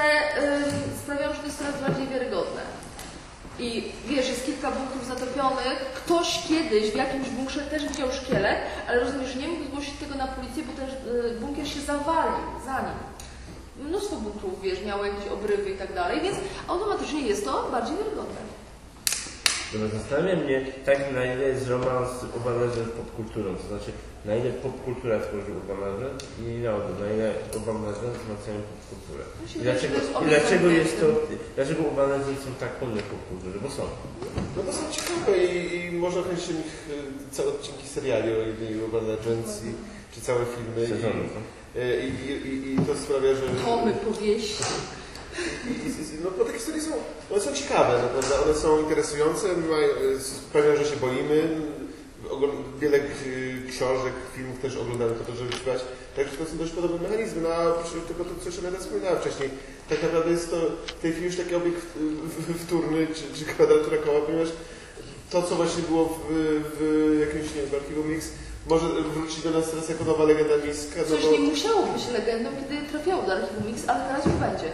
ym, 0.57 0.64
sprawiają, 1.03 1.34
że 1.34 1.39
to 1.39 1.45
jest 1.45 1.57
coraz 1.59 1.82
bardziej 1.82 2.07
wiarygodne. 2.07 2.62
I 3.60 3.91
wiesz, 4.08 4.30
jest 4.30 4.45
kilka 4.45 4.72
bunkrów 4.72 5.08
zatopionych. 5.08 5.78
Ktoś 5.95 6.47
kiedyś 6.47 6.91
w 6.91 6.95
jakimś 6.95 7.30
bunkrze 7.30 7.62
też 7.62 7.88
widział 7.88 8.12
szkielet, 8.12 8.58
ale 8.88 8.99
rozumiesz, 8.99 9.36
nie 9.36 9.47
mógł 9.47 9.64
zgłosić 9.64 9.93
tego 9.99 10.16
na 10.16 10.28
policję, 10.28 10.64
bo 10.64 10.74
ten 10.74 11.16
y, 11.16 11.39
bunkier 11.39 11.68
się 11.68 11.82
zawalił 11.82 12.45
za 12.66 12.80
nim. 12.82 12.97
Mnóstwo 13.88 14.16
bunkrów, 14.16 14.62
wiesz, 14.62 14.86
miało 14.86 15.05
jakieś 15.05 15.28
obrywy 15.28 15.70
i 15.70 15.78
tak 15.78 15.93
dalej, 15.93 16.22
więc 16.22 16.38
automatycznie 16.68 17.22
jest 17.22 17.45
to 17.45 17.70
bardziej 17.72 17.97
wiarygodne. 17.97 18.41
Zastanawia 19.93 20.36
mnie 20.36 20.66
tak, 20.86 21.14
na 21.14 21.26
ile 21.26 21.43
jest 21.43 21.68
romans 21.68 22.10
Urban 22.36 22.60
Legend 22.60 22.91
popkulturą, 22.91 23.55
to 23.55 23.68
znaczy 23.68 23.91
na 24.28 24.36
ile 24.36 24.49
popkultura 24.65 25.19
tworzy 25.19 25.51
Urban 25.59 25.80
Legend 25.86 26.17
i 26.41 26.43
na 26.65 26.75
odwrót, 26.75 26.99
na 26.99 27.09
ile 27.15 27.28
Urban 27.57 27.78
Legend 27.88 28.13
wzmacniają 28.21 28.59
popkulturę. 28.71 29.23
I 29.55 29.59
dlaczego, 29.67 29.95
i 30.23 30.25
dlaczego 30.34 30.67
jest 30.80 30.93
to, 31.01 31.05
dlaczego 31.55 31.80
Urban 31.89 32.09
Legend 32.09 32.38
są 32.45 32.49
tak 32.59 32.71
podobne 32.80 33.01
popkulturze, 33.13 33.59
bo 33.63 33.69
są. 33.78 33.84
No 34.57 34.63
to 34.63 34.73
są 34.73 34.84
ciekawe 34.91 35.38
i, 35.45 35.86
i 35.86 35.91
można 35.91 36.21
kręcić 36.23 36.49
o 36.49 36.53
nich 36.53 36.73
y, 37.32 37.36
całe 37.36 37.49
odcinki 37.49 37.88
seriali 37.88 38.30
o 38.34 38.38
jednej 38.51 38.71
Urban 38.84 39.05
Legends 39.07 39.51
i, 39.67 39.69
czy 40.13 40.21
całe 40.21 40.41
filmy. 40.53 40.80
I, 40.86 40.89
Sezony, 40.93 41.23
no. 41.36 41.39
y, 41.82 42.01
i, 42.07 42.09
i, 42.30 42.32
i, 42.49 42.73
I 42.73 42.78
to 42.88 42.95
sprawia, 43.03 43.32
że... 43.36 43.41
Tomy, 43.65 43.91
powieści. 43.93 44.63
I, 45.69 45.71
i, 45.88 45.89
i- 46.15 46.23
no 46.23 46.30
bo 46.38 46.45
te 46.45 46.53
historie 46.53 46.82
są, 46.82 46.91
one 47.32 47.41
są 47.41 47.53
ciekawe, 47.53 47.93
no, 48.03 48.07
prawda? 48.19 48.36
one 48.45 48.53
są 48.55 48.80
interesujące, 48.80 49.47
mają, 49.69 49.88
y, 50.15 50.19
sprawiają, 50.19 50.75
że 50.75 50.86
się 50.86 50.95
boimy. 50.97 51.38
Wiele 52.80 52.99
książek, 53.68 54.13
filmów 54.36 54.59
też 54.59 54.78
oglądamy 54.78 55.11
po 55.11 55.24
to, 55.24 55.36
żeby 55.36 55.51
czytać. 55.53 55.82
Także 56.15 56.38
to 56.38 56.45
są 56.45 56.57
dość 56.57 56.72
podobne 56.72 57.09
mechanizmy, 57.09 57.41
no 57.41 57.49
a 57.49 57.84
przy, 57.84 57.95
tylko 58.07 58.24
to, 58.26 58.32
co 58.39 58.45
jeszcze 58.49 58.80
wspominała 58.80 59.20
wcześniej. 59.20 59.49
Tak 59.89 60.03
naprawdę 60.03 60.32
jest 60.32 60.51
to 60.51 60.57
w 60.97 61.01
tej 61.01 61.11
chwili 61.11 61.26
już 61.26 61.38
taki 61.38 61.55
obiekt 61.55 61.84
y, 62.49 62.53
wtórny, 62.65 63.07
czy, 63.07 63.39
czy 63.39 63.45
kwadratura 63.45 63.97
koła, 63.97 64.22
ponieważ 64.22 64.49
to, 65.32 65.43
co 65.43 65.55
właśnie 65.55 65.84
było 65.84 66.05
w, 66.05 66.18
w 66.80 66.82
jakimś, 67.20 67.55
nie 67.55 67.61
wiem, 67.61 67.82
archiwum 67.82 68.07
Mix, 68.11 68.30
może 68.70 68.88
wrócić 69.13 69.41
do 69.43 69.51
nas 69.51 69.72
teraz 69.72 69.89
jako 69.89 70.03
nowa 70.03 70.24
legenda 70.24 70.57
miejska, 70.65 70.99
no 71.01 71.15
Coś 71.15 71.26
bo... 71.26 71.32
nie 71.32 71.39
musiało 71.39 71.82
być 71.93 72.07
legendą, 72.07 72.49
kiedy 72.59 72.88
trafiało 72.91 73.24
do 73.24 73.32
Archiwum 73.34 73.68
Mix, 73.68 73.89
ale 73.89 73.99
teraz 74.07 74.26
już 74.26 74.36
będzie. 74.36 74.70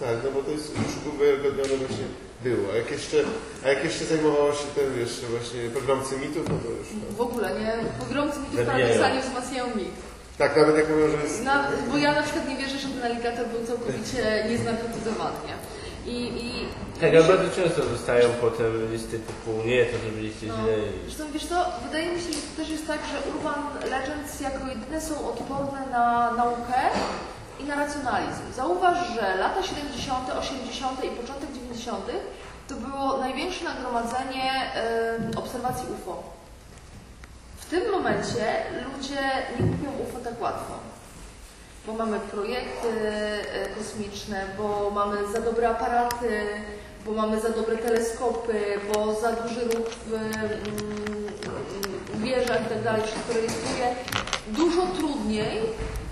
Tak, 0.00 0.16
no 0.24 0.30
bo 0.34 0.42
to 0.42 0.50
jest 0.50 0.72
już 0.76 1.14
uwiarygodnione 1.14 1.76
właśnie 1.76 2.06
było. 2.42 2.72
A 2.72 2.76
jak 2.76 2.90
jeszcze, 2.90 3.16
a 3.64 3.68
jak 3.68 3.84
jeszcze 3.84 4.04
zajmowało 4.04 4.52
się 4.52 4.64
tym 4.74 5.00
jeszcze 5.00 5.26
właśnie 5.26 5.60
pogromcy 5.74 6.16
mitów, 6.18 6.48
no 6.48 6.54
to 6.64 6.68
już. 6.70 6.88
No. 6.94 7.16
W 7.16 7.20
ogóle 7.20 7.60
nie. 7.60 7.72
Pogromcy 7.98 8.38
mitów 8.40 8.56
Zabijają. 8.56 8.78
paradoksalnie 8.78 9.20
wzmacniają 9.22 9.66
mit. 9.76 9.90
Tak, 10.38 10.56
nawet 10.56 10.76
jak 10.76 10.88
mówią, 10.90 11.08
że 11.08 11.16
jest. 11.24 11.42
Na, 11.44 11.64
bo 11.90 11.96
ja 11.98 12.12
na 12.14 12.22
przykład 12.22 12.48
nie 12.48 12.56
wierzę, 12.56 12.78
że 12.78 12.88
ten 12.88 13.02
aligator 13.02 13.46
był 13.46 13.66
całkowicie 13.66 14.46
nieznarkotyzowany, 14.50 15.36
nie? 15.48 15.56
I, 16.12 16.16
i 16.46 16.66
Tak, 17.00 17.10
ale 17.14 17.22
bardzo 17.24 17.56
często 17.62 17.82
dostają 17.82 18.28
potem 18.40 18.92
listy 18.92 19.18
typu 19.18 19.50
nie, 19.66 19.84
to 19.86 19.92
że 19.98 20.12
byliście 20.16 20.46
No, 20.46 20.54
źle 20.54 20.76
zresztą 21.04 21.24
wiesz 21.32 21.46
co, 21.46 21.66
wydaje 21.86 22.06
mi 22.12 22.18
się, 22.20 22.32
że 22.32 22.38
to 22.38 22.56
też 22.62 22.68
jest 22.70 22.86
tak, 22.86 23.00
że 23.12 23.30
Urban 23.30 23.60
Legends 23.90 24.40
jako 24.40 24.58
jedyne 24.68 25.00
są 25.00 25.28
odporne 25.32 25.80
na 25.90 26.32
naukę 26.32 26.74
na 27.66 27.74
racjonalizm. 27.74 28.52
Zauważ, 28.56 29.08
że 29.14 29.36
lata 29.36 29.62
70., 29.62 30.30
80. 30.38 31.04
i 31.04 31.08
początek 31.08 31.52
90. 31.52 32.04
to 32.68 32.74
było 32.74 33.18
największe 33.18 33.64
nagromadzenie 33.64 34.72
em, 34.74 35.38
obserwacji 35.38 35.86
UFO. 35.94 36.22
W 37.56 37.66
tym 37.70 37.90
momencie 37.92 38.44
ludzie 38.94 39.20
nie 39.60 39.70
kupią 39.72 39.90
UFO 40.02 40.18
tak 40.24 40.42
łatwo. 40.42 40.74
Bo 41.86 41.92
mamy 41.92 42.20
projekty 42.20 42.88
e, 42.88 43.68
kosmiczne, 43.68 44.46
bo 44.58 44.90
mamy 44.90 45.16
za 45.32 45.40
dobre 45.40 45.68
aparaty, 45.68 46.46
bo 47.06 47.12
mamy 47.12 47.40
za 47.40 47.48
dobre 47.48 47.76
teleskopy, 47.76 48.80
bo 48.94 49.14
za 49.14 49.32
duży 49.32 49.60
ruch 49.60 49.88
w 50.06 50.14
mm, 50.14 50.34
mm, 52.14 52.22
wieżach 52.24 52.60
i 52.60 52.84
tak 52.84 53.02
wszystko 53.04 53.32
rejestruje. 53.32 53.94
Dużo 54.46 54.86
trudniej, 54.86 55.62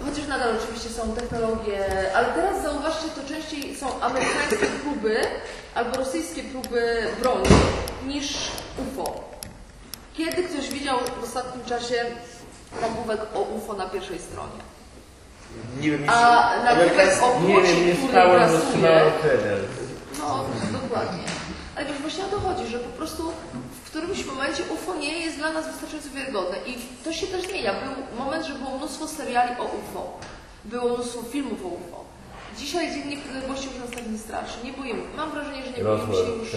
chociaż 0.05 0.27
nadal 0.29 0.57
oczywiście 0.63 0.89
są 0.89 1.13
technologie, 1.13 1.79
ale 2.17 2.29
teraz 2.29 2.63
zauważcie, 2.63 3.09
to 3.09 3.29
częściej 3.29 3.77
są 3.77 4.01
amerykańskie 4.01 4.67
próby 4.83 5.17
albo 5.75 5.97
rosyjskie 5.97 6.43
próby 6.43 7.07
broni 7.21 7.49
niż 8.07 8.37
UFO. 8.79 9.25
Kiedy 10.15 10.43
ktoś 10.43 10.69
widział 10.69 10.99
w 11.21 11.25
ostatnim 11.25 11.65
czasie 11.65 12.05
nagłówek 12.81 13.21
o 13.35 13.41
UFO 13.41 13.73
na 13.75 13.89
pierwszej 13.89 14.19
stronie? 14.19 14.61
Nie 15.81 15.91
wiem, 15.91 16.05
A 16.11 16.53
nagłówek 16.65 17.23
o 17.23 17.41
nie 17.41 17.63
który 17.63 18.13
trener. 19.23 19.59
No, 20.19 20.45
dokładnie. 20.73 21.34
Ale 21.85 21.93
wiesz, 21.93 22.03
właśnie 22.03 22.25
o 22.25 22.29
to 22.29 22.41
chodzi, 22.41 22.67
że 22.67 22.79
po 22.79 22.89
prostu 22.99 23.33
w 23.85 23.91
którymś 23.91 24.27
momencie 24.27 24.63
UFO 24.75 24.95
nie 24.95 25.19
jest 25.19 25.37
dla 25.39 25.53
nas 25.53 25.67
wystarczająco 25.67 26.11
wiarygodne. 26.11 26.57
I 26.67 26.79
to 27.05 27.13
się 27.13 27.27
też 27.27 27.43
zmienia. 27.43 27.75
Był 27.75 28.25
moment, 28.25 28.47
że 28.47 28.55
było 28.55 28.79
mnóstwo 28.79 29.09
seriali 29.09 29.51
o 29.59 29.65
UFO. 29.65 30.19
Było 30.65 30.95
mnóstwo 30.95 31.23
filmów 31.23 31.65
o 31.65 31.69
UFO. 31.69 32.05
Dzisiaj 32.59 32.93
Dzień 32.93 33.09
Niepodległości 33.09 33.67
już 33.67 33.77
nas 33.79 33.91
tak 33.91 34.11
nie 34.13 34.19
straszy. 34.19 34.57
Nie 34.65 34.73
boimy. 34.73 35.03
Mam 35.17 35.31
wrażenie, 35.31 35.63
że 35.65 35.71
nie 35.71 35.85
boimy 35.85 36.15
się 36.15 36.21
już. 36.21 36.49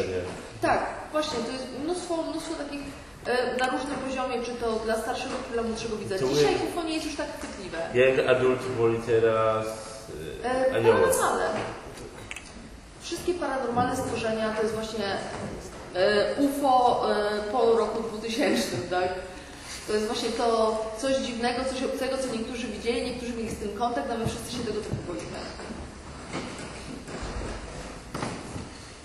Tak, 0.62 0.86
właśnie. 1.12 1.40
To 1.40 1.52
jest 1.52 1.66
mnóstwo, 1.84 2.24
mnóstwo 2.24 2.56
takich 2.64 2.82
e, 3.26 3.58
na 3.58 3.70
różnym 3.72 3.98
poziomie, 4.08 4.44
czy 4.46 4.52
to 4.52 4.72
dla 4.86 4.96
starszego, 4.96 5.36
czy 5.48 5.54
dla 5.54 5.64
młodszego 5.64 5.96
widza. 5.98 6.16
Dzisiaj 6.18 6.56
UFO 6.68 6.84
nie 6.84 6.94
jest 6.94 7.06
już 7.06 7.16
tak 7.16 7.28
chwytliwe. 7.38 7.78
Jak 7.94 8.30
adult 8.30 8.62
woli 8.62 9.00
teraz 9.06 9.66
e, 10.44 10.76
anioła. 10.76 10.96
paranormalne. 10.96 11.46
Wszystkie 13.08 13.34
paranormalne 13.34 13.96
stworzenia 13.96 14.54
to 14.54 14.62
jest 14.62 14.74
właśnie 14.76 15.06
e, 15.96 16.36
UFO 16.36 17.06
e, 17.12 17.52
po 17.52 17.78
roku 17.78 18.04
2000, 18.18 18.78
tak? 18.90 19.10
To 19.88 19.94
jest 19.94 20.06
właśnie 20.06 20.30
to 20.30 20.78
coś 21.00 21.16
dziwnego, 21.16 21.64
coś 21.66 21.84
obcego, 21.84 22.18
co 22.18 22.36
niektórzy 22.38 22.68
widzieli, 22.68 23.02
niektórzy 23.12 23.34
mieli 23.34 23.50
z 23.50 23.58
tym 23.58 23.70
kontakt, 23.78 24.12
a 24.12 24.18
my 24.18 24.28
wszyscy 24.28 24.52
się 24.52 24.60
tego 24.60 24.80
trochę 24.82 24.96
boimy. 25.08 25.40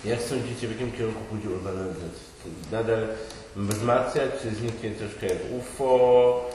Jak 0.05 0.22
sądzicie, 0.22 0.68
w 0.68 0.70
jakim 0.70 0.92
kierunku 0.92 1.20
pójdzie 1.30 1.50
Urban 1.50 1.74
Legend? 1.76 2.14
Czy 2.42 2.74
Nadal 2.76 3.09
wzmacniać, 3.57 4.30
czy 4.42 4.50
zniknie 4.50 4.90
troszkę 4.90 5.26
jak 5.26 5.38
UFO, 5.59 6.50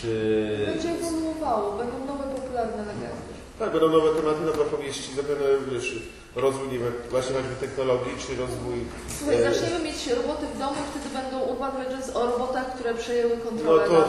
czy... 0.00 0.66
Będzie 0.66 0.88
ewoluowało, 0.88 1.78
będą 1.78 2.06
nowe 2.06 2.24
popularne 2.24 2.76
legendy. 2.76 3.32
Tak, 3.58 3.72
będą 3.72 3.88
nowe 3.88 4.20
tematy, 4.20 4.40
nowe 4.40 4.62
opowieści, 4.62 5.14
zapewne 5.14 5.46
wiesz, 5.72 5.94
rozwój 6.36 6.68
nie 6.68 6.78
wiem, 6.78 6.92
właśnie 7.10 7.34
choćby 7.36 7.54
technologii, 7.66 8.12
czy 8.26 8.36
rozwój. 8.36 8.78
Słuchaj, 9.18 9.36
e, 9.42 9.54
zaczniemy 9.54 9.84
mieć 9.84 10.06
roboty 10.06 10.46
w 10.54 10.58
domu, 10.58 10.76
wtedy 10.90 11.08
będą 11.18 11.36
Legends 11.78 12.16
o 12.16 12.26
robotach, 12.26 12.74
które 12.74 12.94
przejęły 12.94 13.36
kontrolę 13.36 13.82
No 13.82 13.88
to- 13.88 13.98
nad... 14.00 14.08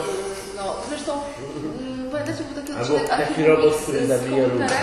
No, 0.55 0.75
zresztą, 0.89 1.11
mm, 1.13 2.11
pamiętacie, 2.11 2.43
był 2.43 2.63
taki 2.63 2.73
odcinek 2.81 3.09
taki 3.09 3.21
Archiwum 3.23 3.45
robot, 3.51 3.73
który 3.83 4.05
z 4.05 4.07
zabija 4.07 4.43
ludzi. 4.47 4.73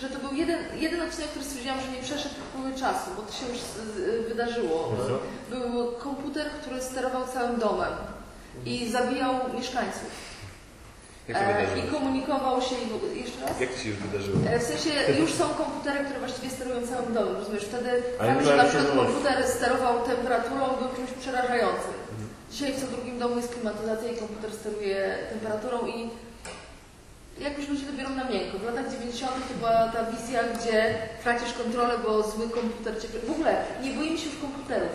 że 0.00 0.08
to 0.08 0.18
był 0.18 0.32
jeden, 0.34 0.58
jeden 0.78 1.00
odcinek, 1.02 1.28
który 1.30 1.44
stwierdziłam, 1.44 1.78
że 1.80 1.88
nie 1.96 2.02
przeszedł 2.02 2.34
upływu 2.54 2.78
czasu, 2.80 3.06
bo 3.16 3.22
to 3.22 3.32
się 3.32 3.46
już 3.52 3.58
z- 3.58 3.94
z- 3.96 4.28
wydarzyło. 4.28 4.88
Mhm. 5.00 5.18
Był 5.50 5.92
komputer, 5.92 6.46
który 6.62 6.82
sterował 6.82 7.22
całym 7.34 7.60
domem 7.60 7.92
i 8.66 8.90
zabijał 8.90 9.34
mieszkańców. 9.54 10.10
Jak 11.30 11.38
to 11.38 11.44
E, 11.44 11.62
I 11.62 11.66
wydarzyło? 11.66 11.98
komunikował 11.98 12.56
się 12.66 12.74
i... 12.84 13.18
Jeszcze 13.24 13.40
raz? 13.46 13.60
Jak 13.60 13.70
to 13.74 13.78
się 13.82 13.88
już 13.88 13.98
wydarzyło? 14.06 14.36
E, 14.52 14.58
W 14.58 14.62
sensie 14.62 14.90
już 15.22 15.32
są 15.40 15.44
komputery, 15.62 15.98
które 16.04 16.18
właściwie 16.24 16.50
sterują 16.56 16.86
całym 16.92 17.14
domem, 17.14 17.34
rozumiesz? 17.40 17.64
Wtedy 17.64 17.90
nie 18.38 18.44
że 18.46 18.56
na 18.56 18.64
przykład 18.64 18.90
komputer 18.96 19.36
sterował 19.56 19.94
temperaturą 20.12 20.64
był 20.80 20.88
czymś 20.96 21.10
przerażającym. 21.22 21.94
Dzisiaj 22.52 22.72
w 22.72 22.80
co 22.80 22.86
drugim 22.86 23.18
domu 23.18 23.36
jest 23.36 23.52
klimatyzacja 23.54 24.08
i 24.12 24.16
komputer 24.16 24.50
steruje 24.52 25.18
temperaturą 25.32 25.78
i 25.86 26.10
jakoś 27.48 27.68
ludzie 27.68 27.84
to 27.86 27.92
biorą 27.98 28.10
na 28.10 28.24
miękko. 28.32 28.58
W 28.58 28.64
latach 28.64 28.88
90. 28.92 29.32
to 29.48 29.54
była 29.58 29.88
ta 29.94 30.00
wizja, 30.12 30.40
gdzie 30.54 30.94
tracisz 31.22 31.52
kontrolę, 31.52 31.94
bo 32.06 32.22
zły 32.30 32.50
komputer 32.50 33.02
cię... 33.02 33.08
W 33.26 33.30
ogóle 33.30 33.52
nie 33.82 33.90
boimy 33.90 34.18
się 34.18 34.26
już 34.30 34.38
komputerów. 34.40 34.94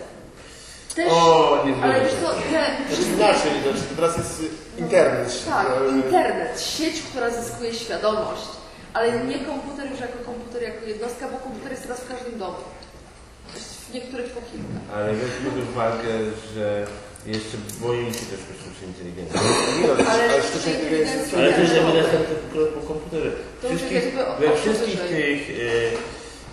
Też, 0.95 1.07
O, 1.11 1.63
nie 1.65 1.83
ale 1.83 1.93
wiem. 1.93 2.03
wiesz 2.03 2.13
co, 2.21 2.27
te 2.29 2.49
Znaczy 2.49 2.93
wszystkie... 2.93 3.13
inaczej, 3.15 3.51
znaczy 3.63 3.83
teraz 3.95 4.17
jest 4.17 4.39
y, 4.41 4.81
internet. 4.81 5.45
Tak, 5.49 5.67
internet, 5.95 6.61
sieć, 6.61 7.01
która 7.01 7.29
zyskuje 7.29 7.73
świadomość, 7.73 8.47
ale 8.93 9.25
nie 9.25 9.39
komputer 9.39 9.91
już 9.91 9.99
jako 9.99 10.17
komputer, 10.25 10.61
jako 10.63 10.85
jednostka, 10.85 11.27
bo 11.31 11.37
komputer 11.37 11.71
jest 11.71 11.83
teraz 11.83 11.99
w 11.99 12.07
każdym 12.07 12.39
domu. 12.39 12.57
W 13.89 13.93
niektórych 13.93 14.29
po 14.31 14.41
kilka. 14.51 14.77
Ale 14.95 15.13
weźmy 15.13 15.51
pod 15.51 15.69
uwagę, 15.69 16.11
że 16.55 16.85
jeszcze 17.25 17.57
boimy 17.81 18.13
się 18.13 18.25
też 18.31 18.39
sztucznej 18.59 18.87
inteligencji. 18.91 19.39
No, 19.87 19.93
Ale 20.11 20.23
ale 20.23 20.43
sztuczna 20.43 20.71
inteligencja 20.71 21.15
jest 21.21 21.33
Ale 21.33 21.53
to 21.53 21.59
też 21.61 21.71
ewidentne 21.71 22.19
tylko 22.19 22.71
po 22.79 22.87
komputerze. 22.87 23.31
To 23.61 23.67
już 23.69 23.77
Wszystkich, 23.81 24.03
jakby 24.05 24.27
o- 24.27 24.35
we 24.35 24.57
wszystkich 24.57 24.99
tych, 25.01 25.41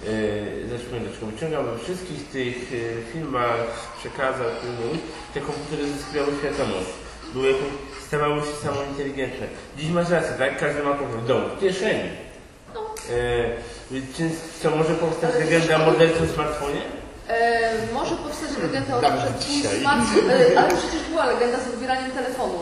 e, 0.07 0.09
e, 0.09 0.69
zacznijmy 0.69 1.01
dlaczego 1.01 1.27
wyciągam, 1.27 1.65
we 1.65 1.79
wszystkich 1.79 2.29
tych 2.29 2.57
e, 2.57 3.13
filmach, 3.13 3.67
przekazach, 3.99 4.53
filmów, 4.61 4.99
te 5.35 5.41
komputery 5.41 5.87
zyskiwały 5.93 6.33
świadomość. 6.39 6.91
Były 7.35 7.55
stawały 8.07 8.41
się 8.41 8.57
samointeligentne. 8.65 9.47
Dziś 9.79 9.91
masz 9.91 10.11
rację, 10.11 10.33
tak? 10.39 10.59
Każdy 10.59 10.83
ma 10.83 10.95
komputer 10.95 11.21
w 11.21 11.27
domu, 11.27 11.49
w 11.57 11.61
kieszeni. 11.61 12.09
No. 12.75 12.81
E, 13.11 13.99
czy 14.17 14.31
co 14.63 14.71
może 14.71 14.95
powstać 14.95 15.31
Ale 15.35 15.45
legenda 15.45 15.77
o 15.77 15.79
mordercy 15.79 16.21
w 16.21 16.35
smartfonie? 16.35 16.83
E, 17.29 17.71
może 17.93 18.17
powstać 18.17 18.51
legenda 18.63 18.97
o 18.97 19.01
tym, 19.01 19.11
że 19.11 19.33
twój 19.41 19.55
dzisiaj. 19.55 19.81
smart, 19.81 20.01
e, 20.31 20.59
ale 20.59 20.69
przecież 20.69 21.03
była 21.11 21.27
legenda 21.27 21.59
z 21.59 21.75
odbieraniem 21.75 22.11
telefonu, 22.11 22.59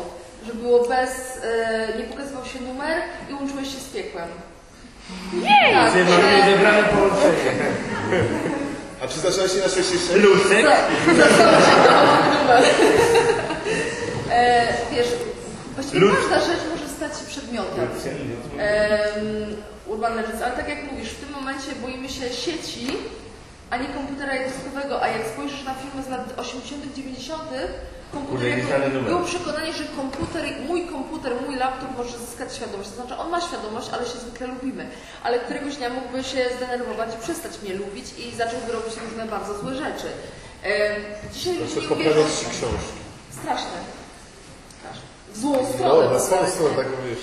że 0.47 0.55
było 0.55 0.88
bez, 0.88 1.38
e, 1.45 1.99
nie 1.99 2.05
pokazywał 2.05 2.45
się 2.45 2.61
numer 2.61 3.03
i 3.30 3.34
łączyłeś 3.34 3.68
się 3.74 3.80
z 3.80 3.88
piekłem. 3.88 4.28
Nie! 5.32 5.72
Tak, 5.74 5.94
mamy 5.94 6.50
zebrane 6.52 6.82
połączenie. 6.88 7.52
A 9.04 9.08
czy 9.08 9.20
zaczyna 9.20 9.48
się 9.48 9.56
na 9.58 9.68
66? 9.68 10.11
Lucek. 10.14 10.66
E, 14.30 14.66
wiesz, 14.92 15.06
właściwie 15.74 16.00
Lud- 16.00 16.16
każda 16.30 16.46
rzecz 16.52 16.61
może 16.72 16.88
stać 16.88 17.18
się 17.20 17.24
przedmiotem. 17.26 17.88
Em, 18.58 19.56
Urban 19.86 20.16
Legends, 20.16 20.42
ale 20.42 20.52
tak 20.56 20.68
jak 20.68 20.92
mówisz, 20.92 21.08
w 21.11 21.20
tym 21.24 21.30
momencie 21.34 21.66
boimy 21.82 22.08
się 22.08 22.30
sieci, 22.30 22.86
a 23.70 23.76
nie 23.76 23.88
komputera 23.88 24.34
jednostkowego, 24.34 25.02
a 25.02 25.08
jak 25.08 25.26
spojrzysz 25.26 25.64
na 25.64 25.74
filmy 25.74 26.02
z 26.06 26.08
lat 26.08 26.34
80., 26.36 26.94
90., 26.96 27.42
komputer 28.12 28.90
było 29.04 29.20
przekonanie, 29.24 29.72
że 29.72 29.84
komputer, 29.84 30.44
mój 30.68 30.86
komputer, 30.86 31.32
mój 31.46 31.56
laptop 31.56 31.96
może 31.98 32.18
zyskać 32.18 32.54
świadomość. 32.56 32.88
To 32.90 32.94
znaczy, 32.96 33.16
on 33.22 33.30
ma 33.30 33.40
świadomość, 33.40 33.88
ale 33.92 34.04
się 34.06 34.18
zwykle 34.18 34.46
lubimy. 34.46 34.86
Ale 35.22 35.38
któregoś 35.38 35.76
dnia 35.76 35.90
mógłby 35.90 36.24
się 36.24 36.44
zdenerwować 36.56 37.14
i 37.14 37.18
przestać 37.22 37.52
mnie 37.62 37.74
lubić 37.74 38.06
i 38.18 38.36
zacząłby 38.36 38.72
robić 38.72 38.94
różne 39.04 39.26
bardzo 39.26 39.58
złe 39.58 39.74
rzeczy. 39.74 40.06
Dzisiaj 41.32 41.54
poprawiać 41.88 42.26
ci 42.38 42.44
książki. 42.50 42.98
Straszne. 43.30 43.78
Straszne. 44.78 45.02
W 45.32 45.38
złą 45.38 45.66
stronę. 45.74 46.04
No, 46.04 46.11
na 46.12 46.18
poprawiać. 46.20 46.52
stronę, 46.52 46.74
tak 46.76 46.86
mówisz. 47.02 47.18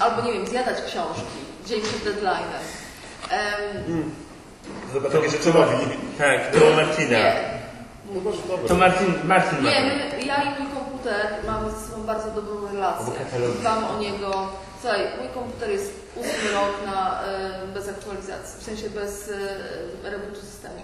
Albo 0.00 0.22
nie 0.22 0.32
wiem, 0.32 0.46
zjadać 0.46 0.76
książki 0.82 1.36
dzień 1.66 1.80
przed 1.82 2.04
deadline'em. 2.04 2.62
Em, 3.30 4.14
Zobacz, 4.94 5.12
takie 5.12 5.30
rzeczy 5.30 5.52
robi. 5.52 5.74
Tak, 6.18 6.50
to 6.52 6.76
Marcina. 6.76 7.18
nie. 7.18 7.55
No 8.14 8.20
może 8.20 8.38
To. 8.68 8.74
Marcin, 8.74 9.06
Marcin 9.24 9.58
ma. 9.62 9.70
Nie, 9.70 9.80
my, 9.80 10.24
ja 10.26 10.36
i 10.42 10.46
mój 10.62 10.68
komputer 10.74 11.26
mamy 11.46 11.70
ze 11.70 11.86
sobą 11.88 12.02
bardzo 12.02 12.30
dobrą 12.30 12.72
relację. 12.72 13.12
Katalogi. 13.24 13.58
Dbam 13.60 13.84
o 13.84 13.98
niego. 13.98 14.48
Słuchaj, 14.80 15.00
mój 15.18 15.28
komputer 15.34 15.70
jest 15.70 15.92
ósmy 16.16 16.50
rok 16.52 16.72
na, 16.86 17.22
e, 17.22 17.66
bez 17.74 17.88
aktualizacji, 17.88 18.60
w 18.60 18.62
sensie 18.62 18.90
bez 18.90 19.28
e, 20.04 20.10
rebootu 20.10 20.40
systemu. 20.40 20.80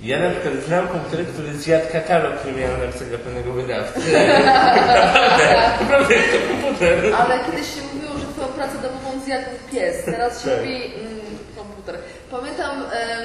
Ja 0.00 0.18
na 0.20 0.30
przykład 0.30 0.54
znam 0.66 0.88
komputer, 0.88 1.26
który 1.26 1.54
zjadł 1.58 1.86
katalog, 1.92 2.34
który 2.36 2.54
miał 2.54 2.78
napisać 2.78 3.08
pewnego 3.08 3.52
wydawcy. 3.52 4.00
Naprawdę, 4.46 5.44
naprawdę 5.80 6.14
jest 6.14 6.28
to 6.32 6.38
komputer. 6.62 7.14
Ale 7.14 7.38
kiedyś 7.44 7.74
się 7.74 7.80
mówiło, 7.94 8.18
że 8.18 8.26
twoją 8.26 8.48
pracę 8.48 8.74
domową 8.82 9.24
zjadł 9.24 9.46
pies, 9.72 10.04
teraz 10.04 10.42
się 10.44 10.50
Tak. 10.50 10.58
mówi 10.60 10.76
mm, 10.84 11.20
komputer. 11.56 11.98
Pamiętam, 12.30 12.82
e, 12.92 13.16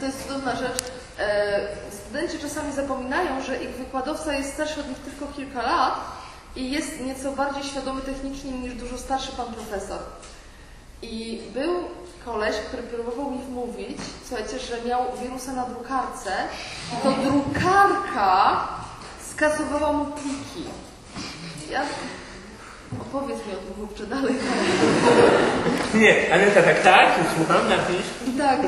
to 0.00 0.06
jest 0.06 0.22
cudowna 0.26 0.56
rzecz, 0.56 0.78
e, 1.18 1.60
studenci 2.10 2.38
czasami 2.38 2.72
zapominają, 2.72 3.42
że 3.42 3.62
ich 3.62 3.70
wykładowca 3.70 4.32
jest 4.32 4.54
starszy 4.54 4.80
od 4.80 4.88
nich 4.88 4.98
tylko 4.98 5.26
kilka 5.36 5.62
lat 5.62 5.94
i 6.56 6.70
jest 6.70 7.00
nieco 7.00 7.32
bardziej 7.32 7.64
świadomy 7.64 8.00
technicznie 8.00 8.52
niż 8.52 8.74
dużo 8.74 8.98
starszy 8.98 9.32
pan 9.32 9.46
profesor. 9.46 9.98
I 11.02 11.42
był 11.54 11.74
koleś, 12.24 12.56
który 12.56 12.82
próbował 12.82 13.30
mi 13.30 13.38
wmówić, 13.38 13.98
słuchajcie, 14.28 14.58
że 14.58 14.88
miał 14.88 15.02
wirusa 15.22 15.52
na 15.52 15.64
drukarce, 15.64 16.30
to 17.02 17.12
drukarka 17.12 18.68
skasowała 19.30 19.92
mu 19.92 20.04
pliki. 20.04 20.64
Ja... 21.70 21.82
Opowiedz 23.00 23.38
mi 23.46 23.52
o 23.52 23.56
tym 23.56 23.74
chłopcze 23.76 24.06
dalej. 24.06 24.34
Nie, 25.94 26.34
Aneta 26.34 26.62
tak, 26.62 26.82
tak, 26.82 27.08
słucham, 27.36 27.68
napisz. 27.68 28.38
Tak. 28.38 28.60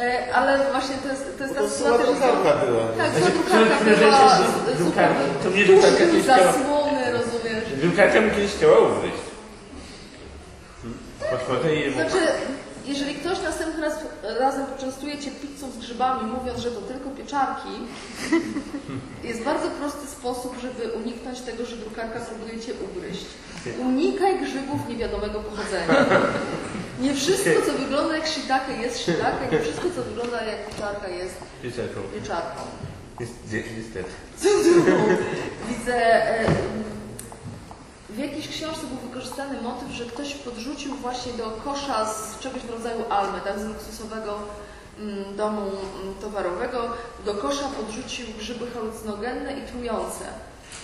E, 0.00 0.34
ale 0.34 0.58
właśnie 0.72 0.94
to 1.02 1.08
jest, 1.08 1.38
to 1.38 1.44
jest 1.44 1.54
ta 1.54 1.60
prostu 1.60 1.78
sytuacja, 1.78 2.06
że 2.06 2.12
drukarka 2.12 2.66
była. 2.66 2.82
Tak, 2.98 3.10
Znaczy, 3.10 3.32
to 3.32 3.38
drukarka 3.42 3.84
była 3.84 4.28
rzeczy 4.36 4.50
z- 4.74 4.78
z 4.78 4.82
drukarki? 4.84 5.22
To 5.42 5.50
mnie 5.50 5.64
Tuż 5.64 5.74
drukarka 5.74 5.98
kiedyś 5.98 6.22
chciała- 6.22 6.52
zasłony, 6.52 7.12
rozumiesz? 7.12 7.64
Drukarka 7.82 8.20
mi 8.20 8.30
kiedyś 8.30 8.52
chciała 8.52 8.78
ugryźć. 8.78 9.24
Podchodzę 11.30 11.74
i 11.74 11.90
mówię, 11.90 11.92
Znaczy, 12.10 12.24
jeżeli 12.86 13.14
ktoś 13.14 13.42
następny 13.42 13.82
raz 13.82 13.94
razem 14.40 14.66
poczęstuje 14.66 15.18
Cię 15.18 15.30
pizzą 15.30 15.70
z 15.70 15.78
grzybami, 15.78 16.30
mówiąc, 16.32 16.58
że 16.60 16.70
to 16.70 16.80
tylko 16.80 17.10
pieczarki, 17.10 17.68
jest 19.28 19.42
bardzo 19.42 19.68
prosty 19.70 20.06
sposób, 20.06 20.56
żeby 20.62 20.92
uniknąć 20.92 21.40
tego, 21.40 21.66
że 21.66 21.76
drukarka 21.76 22.20
próbuje 22.20 22.60
Cię 22.60 22.72
ugryźć. 22.86 23.26
Unikaj 23.80 24.38
grzybów 24.40 24.88
niewiadomego 24.88 25.40
pochodzenia. 25.40 25.94
Nie 27.00 27.14
wszystko, 27.14 27.50
co 27.66 27.72
wygląda 27.72 28.16
jak 28.16 28.26
shiitake 28.26 28.72
jest 28.72 28.98
shiitake, 29.04 29.48
nie 29.52 29.60
wszystko, 29.60 29.88
co 29.96 30.02
wygląda 30.02 30.44
jak 30.44 30.70
pieczarka 30.70 31.08
jest 31.08 31.34
pieczarką. 31.62 32.00
pieczarką. 32.14 32.60
Jest, 33.20 33.32
niestety. 33.76 34.10
Widzę, 35.68 35.96
e, 36.40 36.44
w 38.10 38.18
jakiejś 38.18 38.48
książce 38.48 38.80
był 38.86 39.08
wykorzystany 39.08 39.62
motyw, 39.62 39.90
że 39.90 40.04
ktoś 40.04 40.34
podrzucił 40.34 40.94
właśnie 40.94 41.32
do 41.32 41.50
kosza 41.64 42.12
z 42.12 42.38
czegoś 42.38 42.62
w 42.62 42.70
rodzaju 42.70 43.04
almy, 43.10 43.40
tak, 43.44 43.58
z 43.58 43.64
luksusowego 43.64 44.38
mm, 44.98 45.36
domu 45.36 45.60
mm, 45.60 46.14
towarowego, 46.20 46.90
do 47.24 47.34
kosza 47.34 47.68
podrzucił 47.68 48.26
grzyby 48.38 48.70
halucynogenne 48.70 49.52
i 49.58 49.62
trujące. 49.62 50.24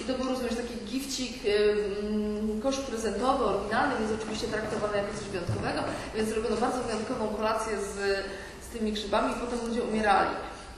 I 0.03 0.05
to 0.05 0.15
był, 0.19 0.29
rozumiesz, 0.29 0.55
taki 0.57 0.75
gifcik, 0.87 1.33
ym, 1.47 2.61
kosz 2.63 2.77
prezentowy, 2.77 3.45
oryginalny, 3.45 3.95
więc 3.99 4.13
oczywiście 4.21 4.47
traktowany 4.47 4.97
jako 4.97 5.09
coś 5.19 5.29
wyjątkowego, 5.29 5.81
więc 6.17 6.29
zrobiono 6.29 6.57
bardzo 6.57 6.83
wyjątkową 6.83 7.29
kolację 7.29 7.79
z, 7.81 7.95
z 8.65 8.69
tymi 8.73 8.93
grzybami 8.93 9.33
i 9.33 9.37
potem 9.41 9.69
ludzie 9.69 9.83
umierali. 9.83 10.31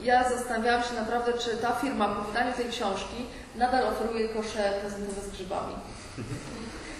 Ja 0.03 0.29
zastanawiałam 0.31 0.83
się 0.83 0.95
naprawdę, 0.95 1.33
czy 1.33 1.57
ta 1.57 1.73
firma 1.73 2.09
po 2.09 2.23
wydaniu 2.23 2.53
tej 2.53 2.69
książki 2.69 3.27
nadal 3.57 3.85
oferuje 3.89 4.29
kosze 4.29 4.73
prezentowe 4.81 5.21
z 5.29 5.31
grzybami. 5.31 5.75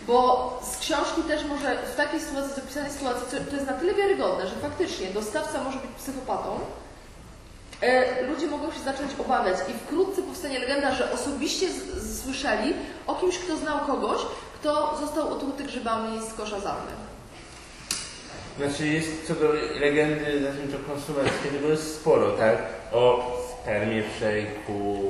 Bo 0.07 0.61
z 0.73 0.77
książki 0.79 1.23
też 1.23 1.45
może 1.45 1.77
w 1.93 1.97
takiej 1.97 2.21
sytuacji, 2.21 2.55
z 2.55 2.59
opisanej 2.59 2.91
sytuacji, 2.93 3.23
to- 3.51 3.55
jest 3.57 3.67
na 3.67 3.73
tyle 3.73 3.95
wiarygodne, 3.95 4.47
że 4.47 4.55
faktycznie 4.57 5.11
dostawca 5.11 5.65
może 5.65 5.79
być 5.79 5.91
psychopatą, 5.99 6.61
ludzie 8.29 8.47
mogą 8.47 8.73
się 8.73 8.81
zacząć 8.81 9.11
obawiać 9.19 9.57
i 9.69 9.73
wkrótce 9.73 10.23
powstanie 10.23 10.59
legenda, 10.59 10.95
że 10.95 11.13
osobiście 11.13 11.67
słyszeli 12.25 12.75
o 13.07 13.15
kimś, 13.15 13.39
kto 13.39 13.57
znał 13.57 13.79
kogoś, 13.87 14.19
kto 14.61 14.97
został 15.01 15.33
otruty 15.33 15.65
grzybami 15.65 16.21
z 16.31 16.35
kosza 16.35 16.61
zarmy. 16.61 16.91
Znaczy 18.59 18.87
jest 18.89 19.27
co 19.29 19.35
do 19.35 19.53
legendy, 19.81 20.53
to 20.73 20.93
konsumenckiej, 20.93 21.51
tego 21.53 21.69
jest 21.69 21.95
sporo, 22.01 22.31
tak? 22.31 22.57
O 22.93 23.33
spermie 23.63 24.03
w 24.03 24.19
szejku. 24.21 25.05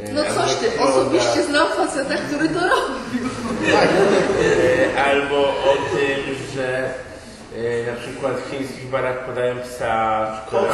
e, 0.00 0.12
No 0.12 0.22
coś 0.24 0.54
ty, 0.54 0.80
osobiście 0.82 1.42
znam 1.42 1.66
faceta, 1.68 2.14
który 2.16 2.48
to 2.48 2.60
robił. 2.60 3.28
e, 4.94 5.04
Albo 5.04 5.36
o 5.48 5.74
tym, 5.90 6.34
że 6.54 6.78
e, 6.78 6.94
na 7.86 8.00
przykład 8.00 8.32
w 8.40 8.50
chińskich 8.50 8.86
barach 8.86 9.26
podają 9.26 9.58
psa. 9.58 10.26
Koty, 10.50 10.68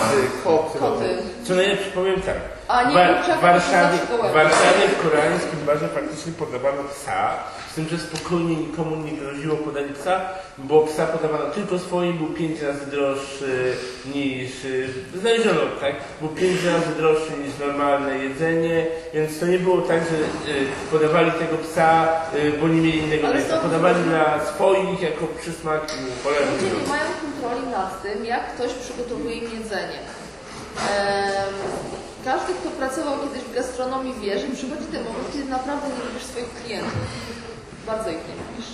koty. 0.44 0.78
Koty. 0.78 1.16
Co 1.44 1.54
najlepsze, 1.54 1.90
powiem 1.90 2.20
tak. 2.22 2.53
A 2.68 2.82
nie 2.82 2.94
kurczaka, 2.94 3.38
w 3.38 3.40
Warszawie, 3.40 3.98
w 4.30 4.32
Warszawie 4.32 4.88
w 4.88 5.02
koreańskim 5.02 5.58
barze 5.66 5.88
faktycznie 5.88 6.32
podawano 6.32 6.82
psa, 6.84 7.30
z 7.70 7.74
tym, 7.74 7.88
że 7.88 7.98
spokojnie 7.98 8.56
nikomu 8.56 8.96
nie 8.96 9.12
groziło 9.12 9.56
podanie 9.56 9.88
psa, 9.88 10.20
bo 10.58 10.80
psa 10.80 11.06
podawano 11.06 11.50
tylko 11.50 11.78
swoim, 11.78 12.18
był 12.18 12.26
pięć 12.26 12.60
razy 12.60 12.86
droższy 12.86 13.76
niż, 14.14 14.64
y, 14.64 14.88
znaleziono, 15.14 15.60
tak, 15.80 15.94
był 16.20 16.28
pięć 16.28 16.64
razy 16.64 16.94
droższy 16.96 17.30
niż 17.30 17.58
normalne 17.66 18.18
jedzenie, 18.18 18.86
więc 19.14 19.40
to 19.40 19.46
nie 19.46 19.58
było 19.58 19.82
tak, 19.82 20.00
że 20.00 20.16
y, 20.52 20.66
podawali 20.90 21.32
tego 21.32 21.56
psa, 21.58 22.08
y, 22.34 22.52
bo 22.60 22.68
nie 22.68 22.80
mieli 22.80 22.98
innego 22.98 23.26
Ale 23.26 23.36
miejsca, 23.36 23.58
podawali 23.58 24.04
dla 24.04 24.46
swoich 24.46 25.00
jako 25.00 25.26
przysmak 25.40 25.80
cholera 26.24 26.46
Ludzie 26.52 26.66
nie 26.66 26.88
mają 26.88 27.04
kontroli 27.22 27.66
nad 27.72 28.02
tym, 28.02 28.24
jak 28.24 28.54
ktoś 28.54 28.72
przygotowuje 28.72 29.36
im 29.36 29.50
jedzenie. 29.58 29.98
Em, 30.76 31.54
każdy, 32.24 32.52
kto 32.54 32.68
pracował 32.70 33.14
kiedyś 33.22 33.42
w 33.48 33.54
gastronomii 33.54 34.14
wie, 34.20 34.38
że 34.38 34.46
przychodzi 34.46 34.86
ten 34.92 35.02
moment, 35.08 35.26
kiedy 35.32 35.44
naprawdę 35.58 35.86
nie 35.88 36.04
lubisz 36.08 36.26
swoich 36.30 36.50
klientów. 36.58 37.04
Bardzo 37.86 38.08
ich 38.10 38.22
nie 38.28 38.36
lubisz. 38.40 38.70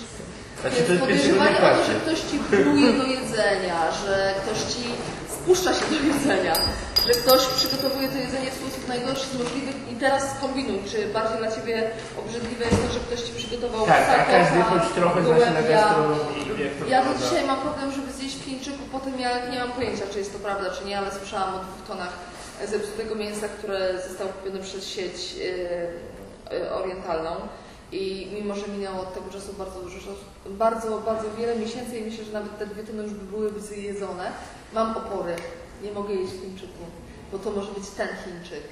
Więc 0.63 0.99
podejrzewanie 1.01 1.57
o 1.57 1.71
to, 1.77 1.83
że 1.89 1.93
ktoś 2.03 2.19
ci 2.29 2.37
pluje 2.49 2.91
do 2.99 3.05
jedzenia, 3.15 3.79
że 4.01 4.33
ktoś 4.41 4.59
ci 4.73 4.83
spuszcza 5.35 5.71
się 5.73 5.85
do 5.91 5.97
jedzenia, 6.09 6.55
że 7.05 7.13
ktoś 7.21 7.41
przygotowuje 7.59 8.07
to 8.09 8.17
jedzenie 8.17 8.51
w 8.51 8.59
sposób 8.61 8.87
najgorszy 8.87 9.27
z 9.33 9.35
możliwych 9.41 9.77
i 9.91 9.95
teraz 9.95 10.21
skombinuj, 10.35 10.79
czy 10.91 10.97
bardziej 11.17 11.37
dla 11.37 11.51
Ciebie 11.55 11.75
obrzydliwe 12.21 12.63
jest 12.65 12.79
to, 12.83 12.93
że 12.93 12.99
ktoś 12.99 13.21
Ci 13.21 13.33
przygotował 13.33 13.85
Tak, 13.85 14.05
a 14.19 14.25
każdy 14.35 14.61
choć 14.69 14.83
trochę 14.95 15.19
zna 15.25 15.51
na 15.59 15.61
gastronomii 15.61 16.41
i 16.41 16.57
wie, 16.57 16.63
jak 16.65 16.73
to 16.79 16.85
Ja 16.93 17.05
do 17.05 17.11
dzisiaj 17.21 17.43
mam 17.47 17.59
problem, 17.67 17.91
żeby 17.91 18.09
zjeść 18.17 18.35
w 18.37 18.45
Chińczyku, 18.45 18.83
potem 18.91 19.19
ja 19.19 19.31
nie 19.51 19.59
mam 19.59 19.71
pojęcia, 19.71 20.05
czy 20.11 20.17
jest 20.19 20.33
to 20.33 20.39
prawda, 20.39 20.65
czy 20.75 20.85
nie, 20.85 20.97
ale 20.97 21.09
słyszałam 21.19 21.55
o 21.55 21.59
dwóch 21.59 21.81
tonach 21.87 22.13
zepsutego 22.67 23.15
mięsa, 23.15 23.47
które 23.47 24.01
zostało 24.09 24.29
kupione 24.29 24.59
przez 24.59 24.87
sieć 24.87 25.33
yy, 25.33 26.57
yy, 26.59 26.73
orientalną. 26.73 27.31
I 27.91 28.27
mimo, 28.33 28.55
że 28.55 28.67
minęło 28.67 29.01
od 29.01 29.13
tego 29.13 29.29
czasu 29.29 29.53
bardzo 29.53 29.81
dużo 29.81 29.99
czasu, 29.99 30.23
bardzo, 30.45 30.99
bardzo 30.99 31.23
wiele 31.37 31.55
miesięcy 31.55 31.99
i 31.99 32.03
myślę, 32.03 32.25
że 32.25 32.31
nawet 32.31 32.57
te 32.57 32.65
dwie 32.65 32.83
tony 32.83 33.03
już 33.03 33.13
by 33.13 33.25
były 33.25 33.59
zjedzone, 33.59 34.31
mam 34.73 34.97
opory. 34.97 35.35
Nie 35.83 35.91
mogę 35.91 36.13
jeść 36.13 36.33
Chińczyku, 36.33 36.83
bo 37.31 37.39
to 37.39 37.51
może 37.51 37.71
być 37.71 37.89
ten 37.89 38.07
Chińczyk. 38.07 38.63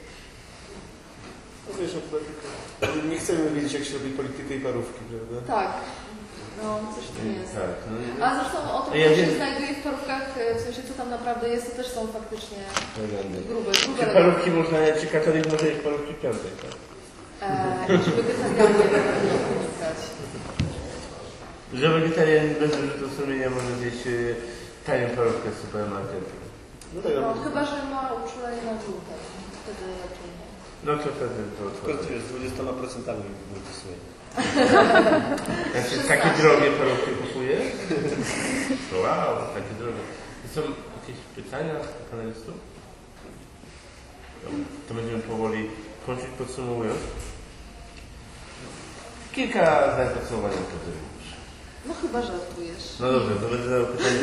No 1.70 1.76
wiesz, 1.80 1.92
nie 3.10 3.20
chcemy 3.20 3.50
wiedzieć, 3.50 3.74
jak 3.74 3.84
się 3.84 3.94
robi 3.94 4.10
politykę 4.10 4.56
i 4.56 4.60
parówki, 4.60 5.00
prawda? 5.10 5.54
Tak. 5.54 5.74
No, 6.64 6.70
coś 6.96 7.06
tu 7.16 7.22
jest. 7.40 7.54
Tak, 7.56 7.72
no, 7.90 8.26
A 8.26 8.28
zresztą 8.40 8.58
o 8.78 8.80
tym, 8.82 8.94
Ja 9.02 9.10
co 9.10 9.16
się 9.16 9.22
wiem. 9.26 9.36
znajduje 9.36 9.72
w 9.74 9.84
parówkach, 9.84 10.26
e, 10.38 10.56
w 10.56 10.62
sensie 10.66 10.82
co 10.88 10.94
tam 10.94 11.10
naprawdę 11.18 11.50
jest, 11.50 11.66
to 11.70 11.74
też 11.80 11.88
są 11.96 12.08
faktycznie 12.18 12.58
Legendy. 13.02 13.38
grube, 13.50 13.72
Czy 13.72 13.86
grube 13.88 14.06
parówki 14.20 14.50
można, 14.52 14.78
czy 15.02 15.08
katolik 15.16 15.46
może 15.52 15.66
jeść 15.70 15.82
parówki 15.88 16.14
w 16.14 16.20
piątek, 16.24 16.54
tak? 16.64 16.74
e, 17.50 18.00
Czy 18.04 18.10
wegetarianie 18.12 18.74
powinni 18.84 19.40
unikać. 19.60 20.00
Że 21.80 21.88
wegetarian 21.98 22.48
bez 22.62 22.72
wyrzutu 22.76 23.06
sumienia 23.18 23.50
może 23.50 23.72
zjeść 23.80 24.08
y, 24.08 24.36
tanią 24.86 25.08
parówkę 25.20 25.48
z 25.56 25.58
supermarketu. 25.66 26.34
No 26.94 27.02
tak, 27.02 27.12
No, 27.22 27.28
chyba, 27.44 27.62
że 27.66 27.76
ma 27.94 28.02
uczulenie 28.20 28.62
na 28.70 28.76
gluten. 28.84 29.20
Wtedy 29.62 29.84
raczej 30.04 30.28
nie. 30.38 30.48
No 30.88 30.92
to 31.04 31.08
wtedy 31.18 31.40
to 31.58 31.64
Tylko 31.76 31.92
otworzy. 32.02 32.20
z 32.22 32.28
20% 32.32 33.16
wrócę 34.36 35.82
Znaczy, 35.82 36.08
takie 36.08 36.30
drogie 36.42 36.72
parówki 36.72 37.12
kupuje? 37.12 37.58
Wow, 39.04 39.36
takie 39.54 39.74
drogie. 39.80 39.98
Są 40.56 40.62
jakieś 40.62 41.22
pytania 41.36 41.74
do 41.74 41.80
panelistów? 42.12 42.54
To 44.88 44.94
będziemy 44.94 45.20
powoli 45.20 45.70
kończyć 46.06 46.26
podsumowując. 46.38 47.00
Kilka 49.32 49.94
zdań 49.94 50.08
podsumowania 50.20 50.54
wtedy. 50.56 50.98
No 51.86 51.94
chyba 52.02 52.22
żartujesz. 52.22 52.84
No 53.00 53.12
dobrze, 53.12 53.36
to 53.36 53.48
będę 53.50 53.70
zadał 53.70 53.86
pytanie. 53.88 54.20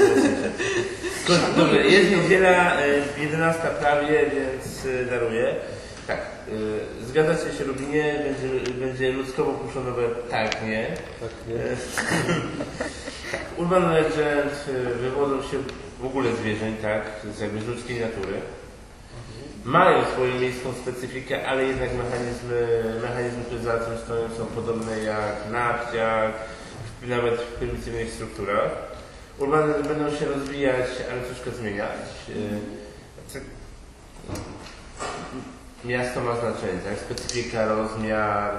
Ko- 1.27 1.61
Dobrze, 1.63 1.87
jest 1.87 2.11
niedziela, 2.11 2.81
y, 2.87 3.03
11 3.21 3.61
prawie, 3.81 4.31
więc 4.35 4.85
y, 4.85 5.07
daruję. 5.11 5.55
Y, 6.49 7.07
zgadzacie 7.07 7.59
się 7.59 7.65
Lubinie, 7.65 8.25
będzie, 8.25 8.71
będzie 8.87 9.13
ludzkowo 9.13 9.53
puszonowe, 9.53 10.03
tak, 10.31 10.63
nie. 10.67 10.87
tak, 11.21 11.31
nie? 11.49 11.55
Tak, 11.59 13.47
Urban 13.59 13.93
Legend 13.93 14.65
y, 14.69 14.95
wywodzą 14.95 15.43
się 15.43 15.59
w 16.01 16.05
ogóle 16.07 16.37
zwierzeń, 16.37 16.77
tak, 16.83 17.03
z 17.37 17.41
jakby 17.41 17.61
z 17.61 17.67
ludzkiej 17.67 18.01
natury. 18.01 18.33
Mają 19.65 20.05
swoją 20.05 20.41
miejską 20.41 20.73
specyfikę, 20.83 21.47
ale 21.49 21.65
jednak 21.65 21.91
mechanizmy, 21.95 22.85
mechanizmy, 23.03 23.45
które 23.45 23.61
za 23.63 23.79
tym 23.79 23.99
stoją 23.99 24.29
są 24.39 24.47
podobne 24.47 24.99
jak 24.99 25.35
w- 27.03 27.09
nawet 27.09 27.35
w 27.41 27.53
prymitywnych 27.53 28.11
strukturach. 28.13 28.71
Urbany 29.39 29.75
będą 29.85 30.17
się 30.17 30.27
rozwijać, 30.27 30.87
ale 31.13 31.21
troszkę 31.21 31.51
zmieniać. 31.51 31.91
Miasto 35.85 36.21
ma 36.21 36.33
znaczenie, 36.37 36.79
tak? 36.85 36.99
Specyfika, 36.99 37.67
rozmiar, 37.67 38.55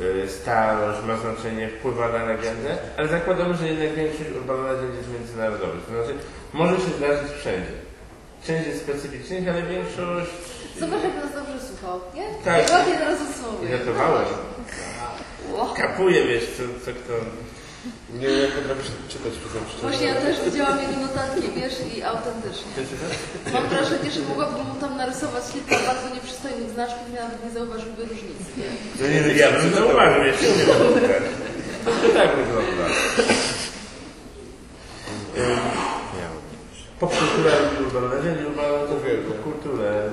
y, 0.00 0.28
starość 0.28 0.98
ma 1.06 1.16
znaczenie, 1.16 1.68
wpływa 1.68 2.08
na 2.08 2.24
legendę, 2.24 2.78
ale 2.96 3.08
zakładamy, 3.08 3.54
że 3.54 3.68
jednak 3.68 3.94
większość 3.94 4.30
Urban 4.36 4.64
Legend 4.64 4.94
jest 4.94 5.08
międzynarodowych. 5.12 5.84
To 5.84 5.90
znaczy, 5.90 6.18
może 6.52 6.76
się 6.76 6.90
zdarzyć 6.98 7.32
wszędzie. 7.40 7.72
Część 8.46 8.66
jest 8.66 8.82
specyficznych, 8.82 9.48
ale 9.48 9.62
większość... 9.62 10.30
Zobacz, 10.80 11.02
jak 11.02 11.14
nas 11.24 11.32
dobrze 11.34 11.66
słuchał, 11.68 12.00
nie? 12.14 12.24
Tak. 12.44 12.58
Jak 12.58 12.70
ładnie 12.70 12.94
teraz 12.98 13.18
odsumowuje. 13.30 13.76
Żartowałem. 13.76 14.24
Wow. 15.52 15.74
Kapuje, 15.74 16.26
wiesz, 16.26 16.44
co, 16.56 16.62
co 16.84 16.90
kto... 16.90 17.12
Nie, 18.20 18.28
nie 18.40 18.48
potrafisz 18.56 18.90
czytać 19.12 19.32
przez 19.40 19.52
tym 19.52 19.62
Właśnie 19.82 20.06
ja 20.06 20.14
też 20.14 20.36
widziałam 20.44 20.78
jego 20.82 20.96
notatki, 21.06 21.42
wiesz, 21.56 21.76
i 21.94 22.02
autentycznie. 22.02 22.70
Mam 23.52 23.66
wrażenie, 23.68 24.10
że 24.10 24.20
mogłabym 24.20 24.66
mu 24.70 24.74
tam 24.80 24.96
narysować 24.96 25.44
kilka 25.52 25.76
bardzo 25.90 26.14
nieprzystojnych 26.14 26.70
znaczków 26.70 27.04
i 27.10 27.14
nawet 27.22 27.44
nie 27.44 27.50
zauważyłby 27.50 28.02
różnicy. 28.02 28.48
Nie? 28.58 28.70
No 29.00 29.04
nie, 29.12 29.20
no 29.26 29.32
ja 29.42 29.48
bym 29.52 29.74
zauważył, 29.74 30.22
jeszcze 30.24 30.46
nie 30.46 30.64
wiem. 30.66 31.22
To 31.84 32.08
tak 32.18 32.30
wygląda. 32.36 32.84
Ym, 35.36 35.58
Popkultura 37.00 37.50
i 37.80 37.82
urban 37.84 38.10
legend, 38.10 38.40
i 38.40 38.44
urban 38.46 38.70
legend 38.72 39.00
Uwielbiam. 39.00 39.32
popkulturę. 39.32 40.10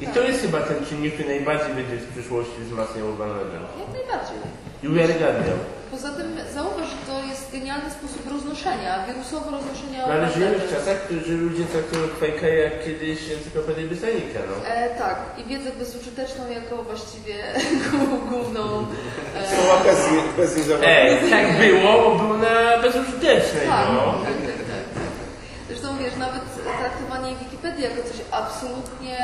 I 0.00 0.06
to 0.06 0.20
jest 0.22 0.40
chyba 0.42 0.60
ten 0.60 0.86
czynnik, 0.86 1.14
który 1.14 1.28
najbardziej 1.28 1.74
będzie 1.74 1.96
w 1.96 2.12
przyszłości 2.12 2.58
wzmacniał 2.66 3.06
urban 3.08 3.28
legend. 3.28 3.66
Jak 3.80 3.90
najbardziej. 3.98 4.38
I 4.82 4.88
uwiarygadniał. 4.88 5.58
Poza 5.90 6.08
tym 6.08 6.38
zauważ, 6.54 6.86
że 6.90 7.00
to 7.06 7.14
jest 7.30 7.52
genialny 7.52 7.90
sposób 7.90 8.22
roznoszenia, 8.32 9.06
wirusowo 9.06 9.50
roznoszenia 9.50 10.06
No 10.06 10.12
ale 10.12 10.32
żyjemy 10.32 10.58
w 10.58 10.70
czasach, 10.74 10.98
że 11.26 11.32
ludzie 11.32 11.64
traktują 11.64 12.02
Quake'a 12.20 12.46
jak 12.64 12.84
kiedyś 12.84 13.18
encyklopedię 13.32 13.84
Britannica, 13.84 14.38
no. 14.50 14.66
E, 14.66 14.98
tak, 14.98 15.16
i 15.38 15.44
wiedzę 15.44 15.70
bezużyteczną 15.78 16.50
jako 16.50 16.82
właściwie 16.82 17.34
główną. 18.30 18.86
E, 19.36 19.56
Słowa 19.56 19.76
bez, 20.36 20.54
bez. 20.56 20.70
Ej, 20.82 21.30
tak 21.30 21.46
było, 21.58 21.92
bo 22.02 22.24
był 22.24 22.38
na 22.38 22.78
bezużytecznej, 22.82 23.66
tak, 23.68 23.86
no. 23.92 24.04
tak, 24.24 24.36
tak, 24.46 24.56
tak, 24.70 24.86
tak. 24.94 25.08
Zresztą 25.68 25.88
wiesz, 25.98 26.16
nawet 26.16 26.42
traktowanie 26.80 27.36
Wikipedii 27.36 27.82
jako 27.84 28.02
coś 28.08 28.18
absolutnie 28.30 29.18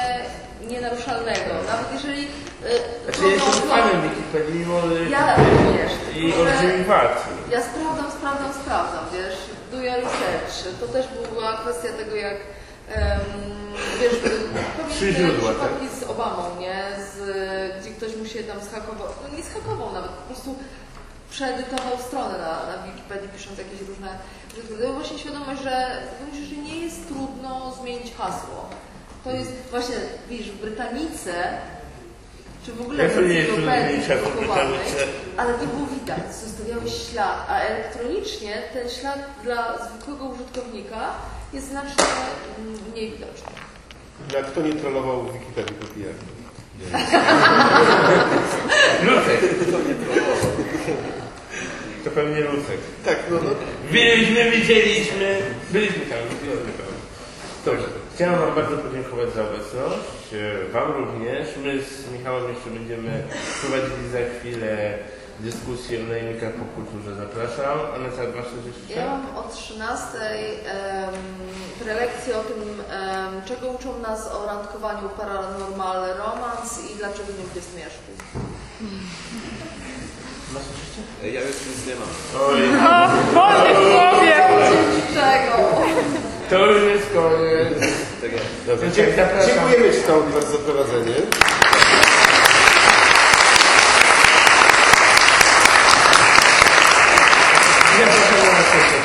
nienaruszalnego, 0.69 1.55
nawet 1.67 1.93
jeżeli. 1.93 2.23
E, 2.25 3.05
Znaczy 3.05 3.23
ja 3.23 3.29
jestem 3.29 3.53
promocją- 3.53 3.69
fanem 3.71 4.03
Wikipedii, 4.03 4.55
mimo 4.61 4.81
że... 4.81 5.05
Ja 5.11 5.37
również. 5.37 5.93
I 6.17 6.35
olbrzymi 6.35 6.85
wad. 6.85 7.27
Ja 7.51 7.61
sprawdzam, 7.63 8.11
sprawdzam, 8.19 8.53
sprawdzam, 8.63 9.05
wiesz, 9.13 9.37
your 9.73 9.97
research. 10.05 10.81
To 10.81 10.87
też 10.87 11.07
była 11.33 11.53
kwestia 11.57 11.89
tego, 11.99 12.17
jak 12.17 12.37
em, 12.89 13.21
wiesz, 14.01 14.15
pamiętam 14.23 14.55
tak? 14.65 15.55
przypadki 15.55 15.89
z 16.01 16.03
Obamą, 16.03 16.43
nie? 16.61 16.77
Z, 17.13 17.17
gdzie 17.81 17.91
ktoś 17.91 18.17
mu 18.17 18.27
się 18.27 18.43
tam 18.45 18.57
schakował, 18.69 19.09
no 19.23 19.37
nie 19.37 19.45
schakował 19.45 19.93
nawet, 19.93 20.11
po 20.11 20.23
prostu 20.35 20.55
przeedytował 21.31 21.99
stronę 22.07 22.39
na, 22.39 22.77
na 22.77 22.83
Wikipedii, 22.87 23.29
pisząc 23.29 23.59
jakieś 23.59 23.81
różne 23.89 24.09
rzeczy. 24.57 24.83
To 24.83 24.93
właśnie 24.93 25.19
świadomość, 25.19 25.63
że 25.63 26.03
myślę, 26.33 26.47
że 26.47 26.57
nie 26.57 26.77
jest 26.81 27.09
trudno 27.09 27.75
zmienić 27.81 28.15
hasło. 28.19 28.69
To 29.25 29.31
jest 29.31 29.53
właśnie, 29.71 29.95
widzisz, 30.29 30.51
w 30.51 30.61
Brytanice 30.61 31.33
czy 32.67 32.73
w 32.73 32.81
ogóle 32.81 33.09
w 33.09 33.29
nie 33.29 33.41
encyklopedii 33.41 34.01
ale 35.37 35.55
to 35.55 35.67
było 35.67 35.87
widać, 35.87 36.35
zostawiałeś 36.45 36.93
ślad, 37.11 37.47
a 37.49 37.61
elektronicznie 37.61 38.63
ten 38.73 38.91
ślad 38.91 39.19
dla 39.43 39.89
zwykłego 39.89 40.25
użytkownika 40.25 41.13
jest 41.53 41.69
znacznie 41.69 42.05
mm, 42.59 42.79
mniej 42.93 43.11
widoczny. 43.11 43.47
Jak 44.35 44.47
kto 44.47 44.63
nie 44.63 44.73
trollował 44.73 45.23
w 45.23 45.33
Wikipedii 45.33 45.77
po 45.77 45.87
pijaku? 45.87 46.25
Lucek. 49.07 49.41
To 52.05 52.11
pewnie 52.11 52.41
Lucek. 52.41 52.79
Tak, 53.05 53.19
no, 53.31 53.37
no. 53.37 53.51
Byliśmy, 53.93 54.51
widzieliśmy. 54.51 55.39
Byliśmy 55.71 56.07
tam, 56.07 56.19
byliśmy 56.41 56.73
tam. 56.79 56.87
Dobrze. 57.65 58.04
Chciałem 58.15 58.41
Wam 58.41 58.55
bardzo 58.55 58.77
podziękować 58.77 59.29
za 59.35 59.43
obecność. 59.43 60.25
Wam 60.73 60.93
również. 60.93 61.49
My 61.65 61.83
z 61.83 62.13
Michałem 62.13 62.49
jeszcze 62.49 62.71
będziemy 62.71 63.23
prowadzili 63.61 64.09
za 64.13 64.19
chwilę 64.39 64.99
dyskusję 65.41 66.01
o 66.01 66.09
najemnikach 66.09 66.53
po 66.53 66.65
kulturze. 66.75 67.11
Zapraszam. 67.25 67.79
Aneta, 67.97 68.23
masz 68.37 68.49
coś 68.53 68.65
jeszcze? 68.71 69.01
Ja 69.01 69.07
mam 69.07 69.37
o 69.37 69.43
13 69.49 70.19
um, 70.19 71.15
prelekcję 71.83 72.37
o 72.37 72.43
tym, 72.51 72.61
em, 72.91 73.43
czego 73.49 73.67
uczą 73.69 73.99
nas 73.99 74.21
o 74.37 74.47
randkowaniu 74.47 75.09
paranormal 75.09 76.01
romans 76.19 76.91
i 76.91 76.97
dlaczego 76.99 77.29
nie 77.39 77.45
lubię 77.49 77.63
zmierzchu. 77.73 78.11
Masz 80.55 80.63
coś 80.63 80.79
jeszcze? 80.85 81.29
Ja 81.37 81.41
już 81.41 81.57
nic 81.69 81.81
nie 81.89 81.95
mam. 82.01 82.11
Oj, 82.47 82.61
Wolny 83.35 83.71
człowiek! 83.75 84.45
Czego? 85.15 85.55
To 86.55 86.67
już 86.67 86.83
jest 86.83 87.07
koniec. 87.15 87.79
Tak 88.21 88.33
jest. 88.33 88.45
Dobrze. 88.67 88.91
Dziękujemy 89.47 89.95
Ci 89.95 90.01
bardzo 90.35 90.53
za 90.53 90.59
prowadzenie. 90.59 91.15